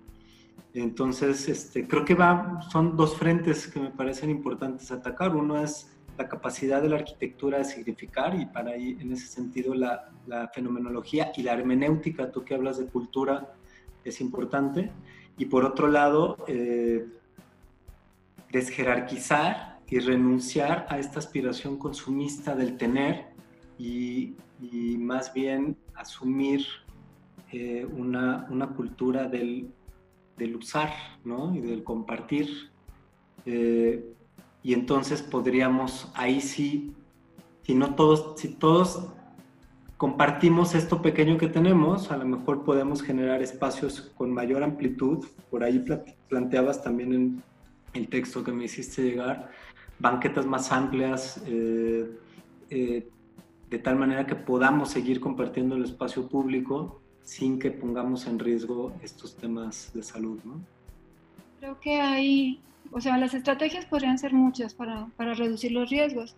Entonces, 0.74 1.50
este, 1.50 1.88
creo 1.88 2.06
que 2.06 2.14
va, 2.14 2.62
son 2.72 2.96
dos 2.96 3.18
frentes 3.18 3.68
que 3.68 3.80
me 3.80 3.90
parecen 3.90 4.30
importantes 4.30 4.90
atacar. 4.92 5.36
Uno 5.36 5.62
es 5.62 5.92
la 6.18 6.30
capacidad 6.30 6.82
de 6.82 6.90
la 6.90 6.98
arquitectura 6.98 7.58
de 7.58 7.66
significar 7.66 8.40
y 8.40 8.46
para 8.46 8.72
ahí, 8.72 8.98
en 9.02 9.12
ese 9.12 9.28
sentido, 9.28 9.74
la, 9.74 10.08
fenomenología 10.54 11.32
y 11.36 11.44
la 11.44 11.54
hermenéutica, 11.54 12.32
tú 12.32 12.46
que 12.46 12.54
hablas 12.54 12.78
de 12.78 12.86
cultura, 12.86 13.54
es 14.06 14.22
importante. 14.22 14.92
Y 15.38 15.46
por 15.46 15.66
otro 15.66 15.88
lado, 15.88 16.38
eh, 16.48 17.06
desjerarquizar 18.52 19.80
y 19.90 20.00
renunciar 20.00 20.86
a 20.90 21.00
esta 21.00 21.20
aspiración 21.20 21.78
consumista 21.78 22.56
del 22.56 22.78
tener 22.78 23.31
y, 23.82 24.98
más 25.00 25.34
bien 25.34 25.76
asumir 25.96 26.66
eh, 27.52 27.86
una, 27.98 28.48
una 28.50 28.68
cultura 28.68 29.28
del 29.28 29.72
del 30.42 30.56
usar 30.56 30.92
¿no? 31.24 31.56
y 31.56 31.62
del 31.62 31.84
compartir. 31.84 32.72
Eh, 33.46 34.14
y 34.64 34.74
entonces 34.74 35.22
podríamos, 35.22 36.12
ahí 36.16 36.42
sí, 36.42 36.94
si 37.64 37.76
no 37.76 37.96
todos, 37.96 38.40
si 38.40 38.50
todos 38.50 39.08
compartimos 39.98 40.74
esto 40.74 41.02
pequeño 41.02 41.38
que 41.38 41.48
tenemos, 41.48 42.12
a 42.12 42.18
lo 42.18 42.26
mejor 42.26 42.64
podemos 42.64 43.02
generar 43.04 43.42
espacios 43.42 44.12
con 44.18 44.34
mayor 44.34 44.64
amplitud. 44.64 45.26
Por 45.50 45.64
ahí 45.64 45.86
planteabas 46.28 46.84
también 46.84 47.14
en 47.14 47.44
el 47.94 48.08
texto 48.08 48.44
que 48.44 48.52
me 48.52 48.66
hiciste 48.66 49.04
llegar, 49.04 49.52
banquetas 50.00 50.46
más 50.46 50.72
amplias, 50.72 51.42
eh, 51.46 52.18
eh, 52.70 53.08
de 53.72 53.80
tal 53.80 53.96
manera 53.96 54.28
que 54.28 54.36
podamos 54.36 54.90
seguir 54.90 55.22
compartiendo 55.22 55.76
el 55.76 55.86
espacio 55.86 56.28
público 56.28 57.02
sin 57.24 57.58
que 57.58 57.72
pongamos 57.72 58.28
en 58.28 58.38
riesgo 58.38 58.92
estos 59.02 59.38
temas 59.38 59.92
de 59.94 60.04
salud, 60.04 60.40
¿no? 60.44 60.60
Creo 61.60 61.80
que 61.80 62.02
hay, 62.02 62.60
o 62.92 63.00
sea, 63.00 63.18
las 63.18 63.34
estrategias 63.34 63.86
podrían 63.86 64.20
ser 64.20 64.34
muchas 64.34 64.74
para, 64.74 65.08
para 65.16 65.36
reducir 65.36 65.72
los 65.72 65.90
riesgos 65.90 66.36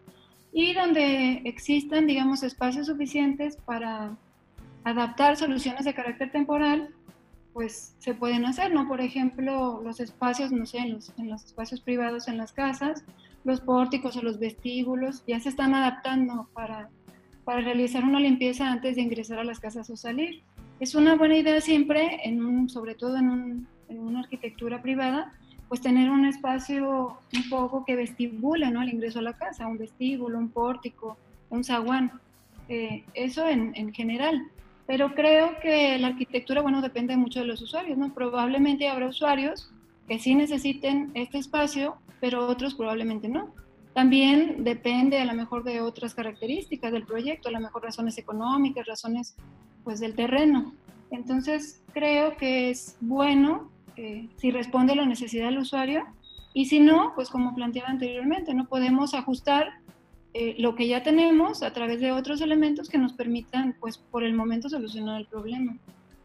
y 0.51 0.73
donde 0.73 1.41
existan, 1.45 2.05
digamos, 2.05 2.43
espacios 2.43 2.85
suficientes 2.85 3.57
para 3.57 4.15
adaptar 4.83 5.35
soluciones 5.35 5.85
de 5.85 5.95
carácter 5.95 6.31
temporal, 6.31 6.89
pues 7.53 7.95
se 7.97 8.13
pueden 8.13 8.45
hacer, 8.45 8.71
¿no? 8.71 8.87
Por 8.87 9.01
ejemplo, 9.01 9.81
los 9.83 9.99
espacios, 9.99 10.51
no 10.51 10.67
sé, 10.67 10.77
en 10.79 10.93
los, 10.93 11.11
en 11.17 11.31
los 11.31 11.43
espacios 11.45 11.81
privados 11.81 12.27
en 12.27 12.37
las 12.37 12.53
casas, 12.53 13.03
los 13.43 13.59
pórticos 13.59 14.17
o 14.17 14.21
los 14.21 14.37
vestíbulos, 14.37 15.23
ya 15.25 15.39
se 15.39 15.49
están 15.49 15.73
adaptando 15.73 16.47
para, 16.53 16.89
para 17.45 17.61
realizar 17.61 18.03
una 18.03 18.19
limpieza 18.19 18.71
antes 18.71 18.95
de 18.95 19.01
ingresar 19.01 19.39
a 19.39 19.43
las 19.43 19.59
casas 19.59 19.89
o 19.89 19.97
salir 19.97 20.43
es 20.79 20.95
una 20.95 21.15
buena 21.15 21.37
idea 21.37 21.61
siempre, 21.61 22.19
en 22.23 22.43
un, 22.43 22.69
sobre 22.69 22.95
todo 22.95 23.17
en, 23.17 23.67
una 23.89 24.19
arquitectura 24.19 24.81
privada, 24.81 25.31
pues 25.69 25.81
tener 25.81 26.09
un 26.09 26.25
espacio 26.25 27.19
un 27.33 27.49
poco 27.49 27.85
que 27.85 27.95
vestibule 27.95 28.69
¿no? 28.71 28.81
el 28.81 28.89
ingreso 28.89 29.19
a 29.19 29.21
la 29.21 29.33
casa, 29.33 29.67
un 29.67 29.77
vestíbulo, 29.77 30.37
un 30.37 30.49
pórtico, 30.49 31.15
un 31.49 31.63
zaguán, 31.63 32.11
eh, 32.69 33.03
eso 33.13 33.47
en, 33.47 33.71
en, 33.75 33.93
general. 33.93 34.41
Pero 34.87 35.13
creo 35.13 35.59
que 35.61 35.97
la 35.99 36.07
arquitectura, 36.07 36.61
bueno, 36.61 36.81
depende 36.81 37.15
mucho 37.15 37.39
de 37.41 37.45
los 37.45 37.61
usuarios, 37.61 37.97
¿no? 37.97 38.13
Probablemente 38.13 38.89
habrá 38.89 39.07
usuarios 39.07 39.71
que 40.07 40.19
sí 40.19 40.35
necesiten 40.35 41.11
este 41.13 41.37
espacio, 41.37 41.95
pero 42.19 42.47
otros 42.47 42.73
probablemente 42.73 43.29
no. 43.29 43.53
También 43.93 44.63
depende 44.63 45.19
a 45.19 45.25
lo 45.25 45.33
mejor 45.33 45.63
de 45.63 45.81
otras 45.81 46.15
características 46.15 46.91
del 46.91 47.05
proyecto, 47.05 47.49
a 47.49 47.51
lo 47.51 47.59
mejor 47.59 47.83
razones 47.83 48.17
económicas, 48.17 48.87
razones 48.87 49.35
pues 49.83 49.99
del 49.99 50.15
terreno. 50.15 50.73
Entonces 51.11 51.83
creo 51.93 52.35
que 52.37 52.71
es 52.71 52.97
bueno 53.01 53.69
eh, 53.95 54.29
si 54.37 54.49
responde 54.49 54.93
a 54.93 54.95
la 54.95 55.05
necesidad 55.05 55.45
del 55.45 55.59
usuario 55.59 56.05
y 56.53 56.65
si 56.65 56.79
no, 56.79 57.13
pues 57.15 57.29
como 57.29 57.53
planteaba 57.53 57.89
anteriormente, 57.89 58.53
no 58.53 58.65
podemos 58.67 59.13
ajustar 59.13 59.73
eh, 60.33 60.55
lo 60.57 60.73
que 60.73 60.87
ya 60.87 61.03
tenemos 61.03 61.61
a 61.61 61.73
través 61.73 61.99
de 61.99 62.11
otros 62.11 62.41
elementos 62.41 62.89
que 62.89 62.97
nos 62.97 63.13
permitan 63.13 63.75
pues 63.79 63.99
por 63.99 64.23
el 64.23 64.33
momento 64.33 64.69
solucionar 64.69 65.21
el 65.21 65.27
problema. 65.27 65.77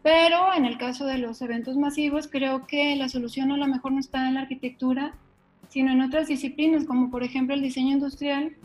Pero 0.02 0.54
en 0.54 0.64
el 0.64 0.78
caso 0.78 1.04
de 1.04 1.18
los 1.18 1.42
eventos 1.42 1.76
masivos, 1.76 2.28
creo 2.28 2.66
que 2.66 2.96
la 2.96 3.10
solución 3.10 3.52
a 3.52 3.58
lo 3.58 3.66
mejor 3.66 3.92
no 3.92 4.00
está 4.00 4.26
en 4.26 4.34
la 4.34 4.42
arquitectura, 4.42 5.14
sino 5.68 5.92
en 5.92 6.00
otras 6.00 6.28
disciplinas, 6.28 6.84
como 6.84 7.10
por 7.10 7.22
ejemplo 7.22 7.54
el 7.54 7.62
diseño 7.62 7.92
industrial, 7.92 8.56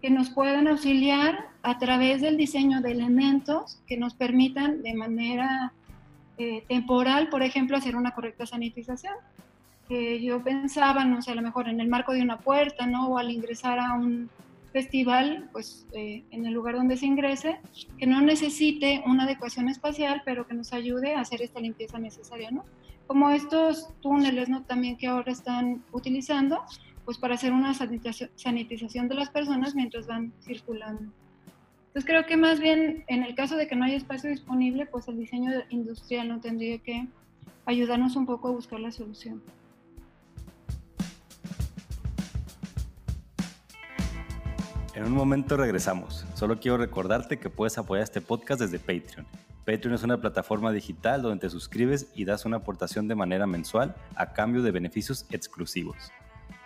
que 0.00 0.10
nos 0.10 0.30
puedan 0.30 0.68
auxiliar 0.68 1.48
a 1.62 1.78
través 1.78 2.20
del 2.20 2.36
diseño 2.36 2.82
de 2.82 2.92
elementos 2.92 3.80
que 3.86 3.96
nos 3.96 4.14
permitan 4.14 4.82
de 4.82 4.94
manera 4.94 5.72
eh, 6.36 6.62
temporal, 6.68 7.30
por 7.30 7.42
ejemplo, 7.42 7.76
hacer 7.76 7.96
una 7.96 8.10
correcta 8.10 8.44
sanitización. 8.44 9.14
Que 9.88 10.22
yo 10.22 10.42
pensaba, 10.42 11.04
no 11.04 11.22
sé, 11.22 11.30
a 11.30 11.34
lo 11.34 11.42
mejor 11.42 11.68
en 11.68 11.80
el 11.80 11.88
marco 11.88 12.12
de 12.12 12.22
una 12.22 12.38
puerta, 12.38 12.86
¿no? 12.86 13.08
O 13.08 13.18
al 13.18 13.30
ingresar 13.30 13.78
a 13.78 13.94
un 13.94 14.28
festival, 14.74 15.48
pues 15.52 15.86
eh, 15.92 16.24
en 16.32 16.44
el 16.46 16.52
lugar 16.52 16.74
donde 16.74 16.96
se 16.96 17.06
ingrese, 17.06 17.60
que 17.96 18.06
no 18.06 18.20
necesite 18.20 19.02
una 19.06 19.24
adecuación 19.24 19.68
espacial, 19.68 20.22
pero 20.24 20.46
que 20.46 20.54
nos 20.54 20.72
ayude 20.72 21.14
a 21.14 21.20
hacer 21.20 21.40
esta 21.42 21.60
limpieza 21.60 21.98
necesaria, 21.98 22.50
¿no? 22.50 22.64
Como 23.06 23.30
estos 23.30 23.88
túneles, 24.00 24.48
¿no? 24.48 24.62
También 24.64 24.96
que 24.96 25.06
ahora 25.06 25.30
están 25.30 25.84
utilizando, 25.92 26.62
pues 27.04 27.18
para 27.18 27.34
hacer 27.34 27.52
una 27.52 27.74
sanitización 27.74 29.08
de 29.08 29.14
las 29.14 29.30
personas 29.30 29.74
mientras 29.74 30.06
van 30.06 30.32
circulando. 30.40 31.12
Entonces 31.88 32.10
creo 32.10 32.26
que 32.26 32.36
más 32.36 32.58
bien 32.58 33.04
en 33.06 33.22
el 33.22 33.34
caso 33.34 33.56
de 33.56 33.68
que 33.68 33.76
no 33.76 33.84
haya 33.84 33.96
espacio 33.96 34.30
disponible, 34.30 34.86
pues 34.86 35.06
el 35.06 35.16
diseño 35.18 35.52
industrial 35.68 36.28
no 36.28 36.40
tendría 36.40 36.78
que 36.78 37.06
ayudarnos 37.66 38.16
un 38.16 38.26
poco 38.26 38.48
a 38.48 38.52
buscar 38.52 38.80
la 38.80 38.90
solución. 38.90 39.42
En 44.94 45.04
un 45.04 45.12
momento 45.12 45.56
regresamos. 45.56 46.24
Solo 46.34 46.58
quiero 46.58 46.78
recordarte 46.78 47.38
que 47.38 47.50
puedes 47.50 47.76
apoyar 47.78 48.04
este 48.04 48.20
podcast 48.20 48.60
desde 48.60 48.78
Patreon. 48.78 49.26
Patreon 49.64 49.94
es 49.94 50.02
una 50.02 50.20
plataforma 50.20 50.72
digital 50.72 51.22
donde 51.22 51.40
te 51.40 51.50
suscribes 51.50 52.08
y 52.14 52.26
das 52.26 52.44
una 52.44 52.58
aportación 52.58 53.08
de 53.08 53.14
manera 53.14 53.46
mensual 53.46 53.94
a 54.14 54.32
cambio 54.34 54.62
de 54.62 54.70
beneficios 54.70 55.24
exclusivos. 55.30 56.12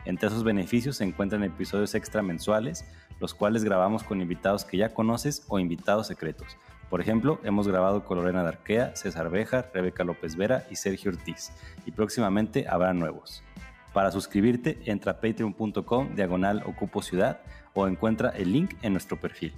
Entre 0.04 0.28
esos 0.28 0.42
beneficios 0.42 0.96
se 0.96 1.04
encuentran 1.04 1.44
episodios 1.44 1.94
extra 1.94 2.22
mensuales, 2.22 2.84
los 3.20 3.34
cuales 3.34 3.62
grabamos 3.62 4.02
con 4.02 4.20
invitados 4.20 4.64
que 4.64 4.78
ya 4.78 4.94
conoces 4.94 5.44
o 5.48 5.60
invitados 5.60 6.08
secretos. 6.08 6.56
Por 6.90 7.00
ejemplo, 7.00 7.38
hemos 7.44 7.68
grabado 7.68 8.04
con 8.04 8.18
Lorena 8.18 8.42
Darquea, 8.42 8.96
César 8.96 9.30
Bejar, 9.30 9.70
Rebeca 9.72 10.02
López 10.02 10.34
Vera 10.34 10.66
y 10.70 10.76
Sergio 10.76 11.12
Ortiz, 11.12 11.52
y 11.86 11.92
próximamente 11.92 12.66
habrá 12.68 12.94
nuevos. 12.94 13.44
Para 13.92 14.10
suscribirte, 14.10 14.78
entra 14.86 15.12
a 15.12 15.20
patreon.com 15.20 16.14
diagonal 16.14 16.62
Ocupo 16.66 17.02
Ciudad 17.02 17.42
o 17.74 17.86
encuentra 17.86 18.30
el 18.30 18.52
link 18.52 18.74
en 18.82 18.92
nuestro 18.92 19.20
perfil. 19.20 19.54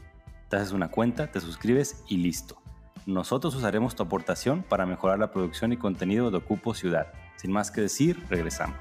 Te 0.49 0.57
haces 0.57 0.73
una 0.73 0.91
cuenta, 0.91 1.31
te 1.31 1.41
suscribes 1.41 2.03
y 2.09 2.17
listo. 2.17 2.61
Nosotros 3.07 3.55
usaremos 3.55 3.97
tu 3.97 4.03
aportación 4.03 4.63
para 4.63 4.85
mejorar 4.85 5.19
la 5.19 5.31
producción 5.31 5.73
y 5.73 5.79
contenido 5.79 6.31
de 6.31 6.37
Ocupo 6.37 6.75
Ciudad. 6.75 7.13
Sin 7.37 7.51
más 7.51 7.71
que 7.71 7.81
decir, 7.81 8.23
regresamos. 8.29 8.77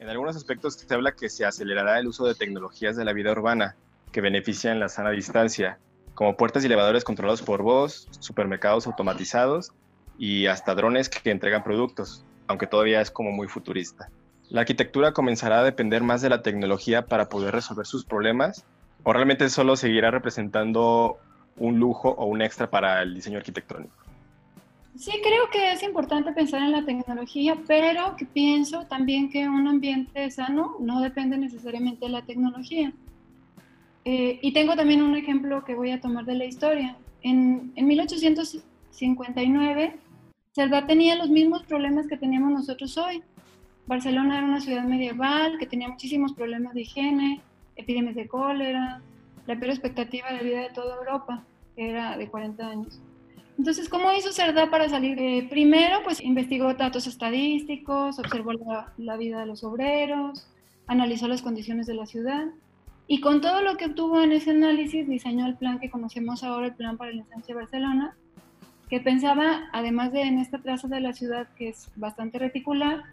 En 0.00 0.08
algunos 0.08 0.34
aspectos 0.34 0.74
se 0.74 0.92
habla 0.92 1.12
que 1.12 1.28
se 1.28 1.44
acelerará 1.44 2.00
el 2.00 2.08
uso 2.08 2.26
de 2.26 2.34
tecnologías 2.34 2.96
de 2.96 3.04
la 3.04 3.12
vida 3.12 3.30
urbana 3.30 3.76
que 4.10 4.20
benefician 4.20 4.80
la 4.80 4.88
sana 4.88 5.10
distancia, 5.10 5.78
como 6.14 6.36
puertas 6.36 6.64
y 6.64 6.66
elevadores 6.66 7.04
controlados 7.04 7.40
por 7.40 7.62
voz, 7.62 8.08
supermercados 8.18 8.86
automatizados 8.88 9.70
y 10.18 10.46
hasta 10.46 10.74
drones 10.74 11.08
que 11.08 11.30
entregan 11.30 11.62
productos, 11.62 12.24
aunque 12.48 12.66
todavía 12.66 13.00
es 13.00 13.12
como 13.12 13.30
muy 13.30 13.46
futurista. 13.46 14.10
La 14.52 14.60
arquitectura 14.60 15.12
comenzará 15.12 15.58
a 15.60 15.64
depender 15.64 16.02
más 16.02 16.20
de 16.20 16.28
la 16.28 16.42
tecnología 16.42 17.06
para 17.06 17.30
poder 17.30 17.54
resolver 17.54 17.86
sus 17.86 18.04
problemas 18.04 18.66
o 19.02 19.14
realmente 19.14 19.48
solo 19.48 19.76
seguirá 19.76 20.10
representando 20.10 21.16
un 21.56 21.78
lujo 21.78 22.10
o 22.10 22.26
un 22.26 22.42
extra 22.42 22.68
para 22.68 23.00
el 23.00 23.14
diseño 23.14 23.38
arquitectónico. 23.38 23.94
Sí, 24.94 25.12
creo 25.22 25.48
que 25.50 25.72
es 25.72 25.82
importante 25.82 26.34
pensar 26.34 26.60
en 26.60 26.72
la 26.72 26.84
tecnología, 26.84 27.56
pero 27.66 28.14
que 28.14 28.26
pienso 28.26 28.84
también 28.88 29.30
que 29.30 29.48
un 29.48 29.66
ambiente 29.66 30.30
sano 30.30 30.76
no 30.80 31.00
depende 31.00 31.38
necesariamente 31.38 32.04
de 32.04 32.12
la 32.12 32.20
tecnología. 32.20 32.92
Eh, 34.04 34.38
y 34.42 34.52
tengo 34.52 34.76
también 34.76 35.00
un 35.00 35.16
ejemplo 35.16 35.64
que 35.64 35.74
voy 35.74 35.92
a 35.92 36.00
tomar 36.02 36.26
de 36.26 36.34
la 36.34 36.44
historia. 36.44 36.98
En, 37.22 37.72
en 37.74 37.86
1859, 37.86 39.96
Cerdá 40.54 40.86
tenía 40.86 41.16
los 41.16 41.30
mismos 41.30 41.62
problemas 41.62 42.06
que 42.06 42.18
teníamos 42.18 42.52
nosotros 42.52 42.98
hoy. 42.98 43.22
Barcelona 43.86 44.38
era 44.38 44.46
una 44.46 44.60
ciudad 44.60 44.84
medieval 44.84 45.58
que 45.58 45.66
tenía 45.66 45.88
muchísimos 45.88 46.32
problemas 46.32 46.74
de 46.74 46.82
higiene, 46.82 47.40
epidemias 47.76 48.14
de 48.14 48.28
cólera, 48.28 49.02
la 49.46 49.58
peor 49.58 49.70
expectativa 49.70 50.32
de 50.32 50.44
vida 50.44 50.60
de 50.60 50.70
toda 50.70 50.96
Europa, 50.96 51.42
que 51.74 51.90
era 51.90 52.16
de 52.16 52.28
40 52.28 52.66
años. 52.66 53.00
Entonces, 53.58 53.88
¿cómo 53.88 54.12
hizo 54.12 54.32
Cerdá 54.32 54.70
para 54.70 54.88
salir? 54.88 55.18
Eh, 55.18 55.46
primero, 55.48 56.02
pues 56.04 56.20
investigó 56.20 56.72
datos 56.74 57.06
estadísticos, 57.06 58.18
observó 58.18 58.52
la, 58.52 58.92
la, 58.96 59.16
vida 59.16 59.40
de 59.40 59.46
los 59.46 59.62
obreros, 59.62 60.48
analizó 60.86 61.28
las 61.28 61.42
condiciones 61.42 61.86
de 61.86 61.94
la 61.94 62.06
ciudad 62.06 62.46
y 63.06 63.20
con 63.20 63.40
todo 63.40 63.62
lo 63.62 63.76
que 63.76 63.86
obtuvo 63.86 64.22
en 64.22 64.32
ese 64.32 64.52
análisis 64.52 65.08
diseñó 65.08 65.46
el 65.46 65.56
plan 65.56 65.78
que 65.80 65.90
conocemos 65.90 66.42
ahora, 66.44 66.66
el 66.66 66.74
Plan 66.74 66.96
para 66.96 67.10
la 67.10 67.18
Infancia 67.18 67.54
de 67.54 67.60
Barcelona, 67.60 68.16
que 68.88 69.00
pensaba, 69.00 69.68
además 69.72 70.12
de 70.12 70.22
en 70.22 70.38
esta 70.38 70.58
plaza 70.58 70.88
de 70.88 71.00
la 71.00 71.12
ciudad 71.12 71.48
que 71.56 71.68
es 71.68 71.90
bastante 71.96 72.38
reticular, 72.38 73.04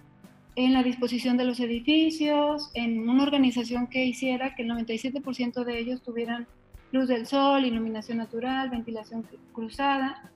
en 0.56 0.74
la 0.74 0.84
disposición 0.84 1.38
de 1.38 1.46
los 1.46 1.60
edificios, 1.60 2.72
en 2.74 3.08
una 3.08 3.24
organización 3.24 3.88
que 3.88 4.06
hiciera 4.06 4.56
que 4.56 4.64
el 4.64 4.70
97% 4.70 5.64
de 5.64 5.80
ellos 5.80 6.02
tuvieran 6.02 6.48
luz 6.92 7.08
del 7.08 7.28
sol, 7.28 7.66
iluminación 7.66 8.18
natural, 8.18 8.70
ventilación 8.70 9.26
cruzada, 9.54 10.32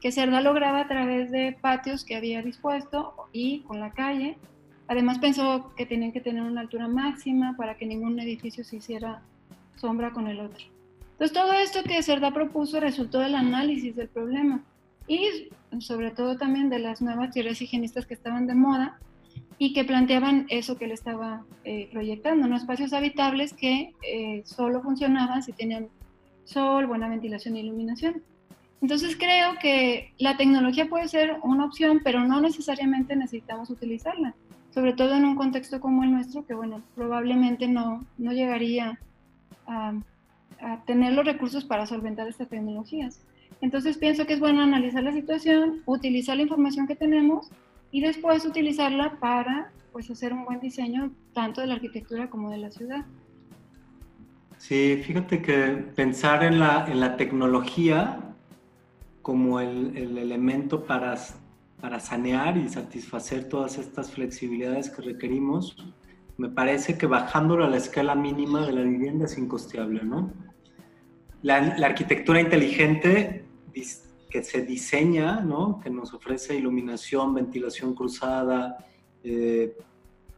que 0.00 0.12
Cerda 0.12 0.40
lograba 0.40 0.80
a 0.80 0.88
través 0.88 1.30
de 1.30 1.56
patios 1.60 2.04
que 2.04 2.16
había 2.16 2.42
dispuesto 2.42 3.14
y 3.32 3.60
con 3.60 3.80
la 3.80 3.90
calle. 3.90 4.38
Además 4.86 5.18
pensó 5.18 5.72
que 5.76 5.86
tenían 5.86 6.12
que 6.12 6.20
tener 6.20 6.42
una 6.42 6.62
altura 6.62 6.88
máxima 6.88 7.54
para 7.56 7.76
que 7.76 7.86
ningún 7.86 8.18
edificio 8.18 8.64
se 8.64 8.76
hiciera 8.76 9.22
sombra 9.76 10.12
con 10.12 10.28
el 10.28 10.40
otro. 10.40 10.64
Entonces 11.12 11.32
todo 11.36 11.52
esto 11.52 11.82
que 11.82 12.02
Cerda 12.02 12.32
propuso 12.32 12.80
resultó 12.80 13.18
del 13.18 13.34
análisis 13.34 13.96
del 13.96 14.08
problema 14.08 14.62
y 15.06 15.48
sobre 15.80 16.10
todo 16.12 16.36
también 16.36 16.70
de 16.70 16.78
las 16.78 17.02
nuevas 17.02 17.32
teorías 17.32 17.60
higienistas 17.60 18.06
que 18.06 18.14
estaban 18.14 18.46
de 18.46 18.54
moda 18.54 18.98
y 19.58 19.72
que 19.72 19.84
planteaban 19.84 20.46
eso 20.48 20.78
que 20.78 20.84
él 20.84 20.92
estaba 20.92 21.44
eh, 21.64 21.88
proyectando, 21.92 22.46
¿no? 22.46 22.56
espacios 22.56 22.92
habitables 22.92 23.52
que 23.52 23.92
eh, 24.06 24.42
solo 24.44 24.80
funcionaban 24.82 25.42
si 25.42 25.52
tenían 25.52 25.88
sol, 26.44 26.86
buena 26.86 27.08
ventilación 27.08 27.56
e 27.56 27.60
iluminación. 27.60 28.22
Entonces 28.80 29.16
creo 29.16 29.58
que 29.60 30.12
la 30.18 30.36
tecnología 30.36 30.88
puede 30.88 31.08
ser 31.08 31.38
una 31.42 31.64
opción, 31.64 32.00
pero 32.04 32.24
no 32.24 32.40
necesariamente 32.40 33.16
necesitamos 33.16 33.70
utilizarla, 33.70 34.34
sobre 34.72 34.92
todo 34.92 35.16
en 35.16 35.24
un 35.24 35.34
contexto 35.34 35.80
como 35.80 36.04
el 36.04 36.12
nuestro, 36.12 36.46
que 36.46 36.54
bueno, 36.54 36.80
probablemente 36.94 37.66
no, 37.66 38.04
no 38.16 38.32
llegaría 38.32 39.00
a, 39.66 39.94
a 40.60 40.84
tener 40.84 41.14
los 41.14 41.24
recursos 41.24 41.64
para 41.64 41.86
solventar 41.86 42.28
estas 42.28 42.48
tecnologías. 42.48 43.20
Entonces 43.60 43.98
pienso 43.98 44.24
que 44.24 44.34
es 44.34 44.40
bueno 44.40 44.62
analizar 44.62 45.02
la 45.02 45.12
situación, 45.12 45.82
utilizar 45.84 46.36
la 46.36 46.44
información 46.44 46.86
que 46.86 46.94
tenemos 46.94 47.50
y 47.90 48.00
después 48.00 48.44
utilizarla 48.44 49.18
para 49.20 49.72
pues 49.92 50.10
hacer 50.10 50.32
un 50.32 50.44
buen 50.44 50.60
diseño 50.60 51.12
tanto 51.32 51.60
de 51.60 51.68
la 51.68 51.74
arquitectura 51.74 52.28
como 52.28 52.50
de 52.50 52.58
la 52.58 52.70
ciudad. 52.70 53.06
Sí, 54.58 55.00
fíjate 55.04 55.40
que 55.40 55.68
pensar 55.94 56.42
en 56.42 56.58
la, 56.58 56.86
en 56.88 57.00
la 57.00 57.16
tecnología 57.16 58.20
como 59.22 59.60
el, 59.60 59.96
el 59.96 60.18
elemento 60.18 60.84
para, 60.84 61.16
para 61.80 62.00
sanear 62.00 62.56
y 62.56 62.68
satisfacer 62.68 63.48
todas 63.48 63.78
estas 63.78 64.10
flexibilidades 64.10 64.90
que 64.90 65.02
requerimos, 65.02 65.76
me 66.36 66.48
parece 66.48 66.98
que 66.98 67.06
bajándolo 67.06 67.64
a 67.64 67.68
la 67.68 67.76
escala 67.76 68.14
mínima 68.14 68.66
de 68.66 68.72
la 68.72 68.82
vivienda 68.82 69.26
es 69.26 69.38
incosteable, 69.38 70.02
¿no? 70.02 70.32
La, 71.42 71.76
la 71.76 71.86
arquitectura 71.86 72.40
inteligente 72.40 73.44
que 74.30 74.42
se 74.42 74.62
diseña, 74.62 75.40
¿no? 75.40 75.80
que 75.80 75.90
nos 75.90 76.12
ofrece 76.12 76.56
iluminación, 76.56 77.34
ventilación 77.34 77.94
cruzada, 77.94 78.86
eh, 79.22 79.76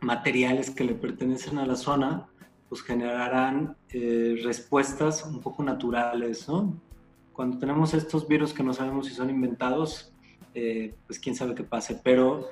materiales 0.01 0.71
que 0.71 0.85
le 0.85 0.95
pertenecen 0.95 1.59
a 1.59 1.67
la 1.67 1.77
zona, 1.77 2.29
pues 2.69 2.83
generarán 2.83 3.77
eh, 3.91 4.41
respuestas 4.45 5.25
un 5.25 5.41
poco 5.41 5.63
naturales. 5.63 6.49
¿no? 6.49 6.81
Cuando 7.33 7.59
tenemos 7.59 7.95
estos 7.95 8.27
virus 8.29 8.53
que 8.53 8.63
no 8.63 8.73
sabemos 8.73 9.07
si 9.07 9.15
son 9.15 9.31
inventados, 9.31 10.13
eh, 10.55 10.95
pues 11.07 11.19
quién 11.19 11.35
sabe 11.35 11.55
qué 11.55 11.65
pase, 11.65 12.01
pero 12.03 12.49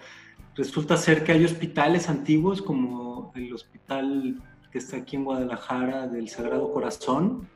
resulta 0.55 0.97
ser 0.97 1.25
que 1.25 1.33
hay 1.33 1.45
hospitales 1.45 2.09
antiguos 2.09 2.63
como 2.63 3.33
el 3.35 3.53
hospital 3.53 4.43
que 4.71 4.79
está 4.79 4.99
aquí 4.99 5.17
en 5.17 5.25
Guadalajara 5.25 6.07
del 6.09 6.29
Sagrado 6.29 6.73
Corazón, 6.73 7.49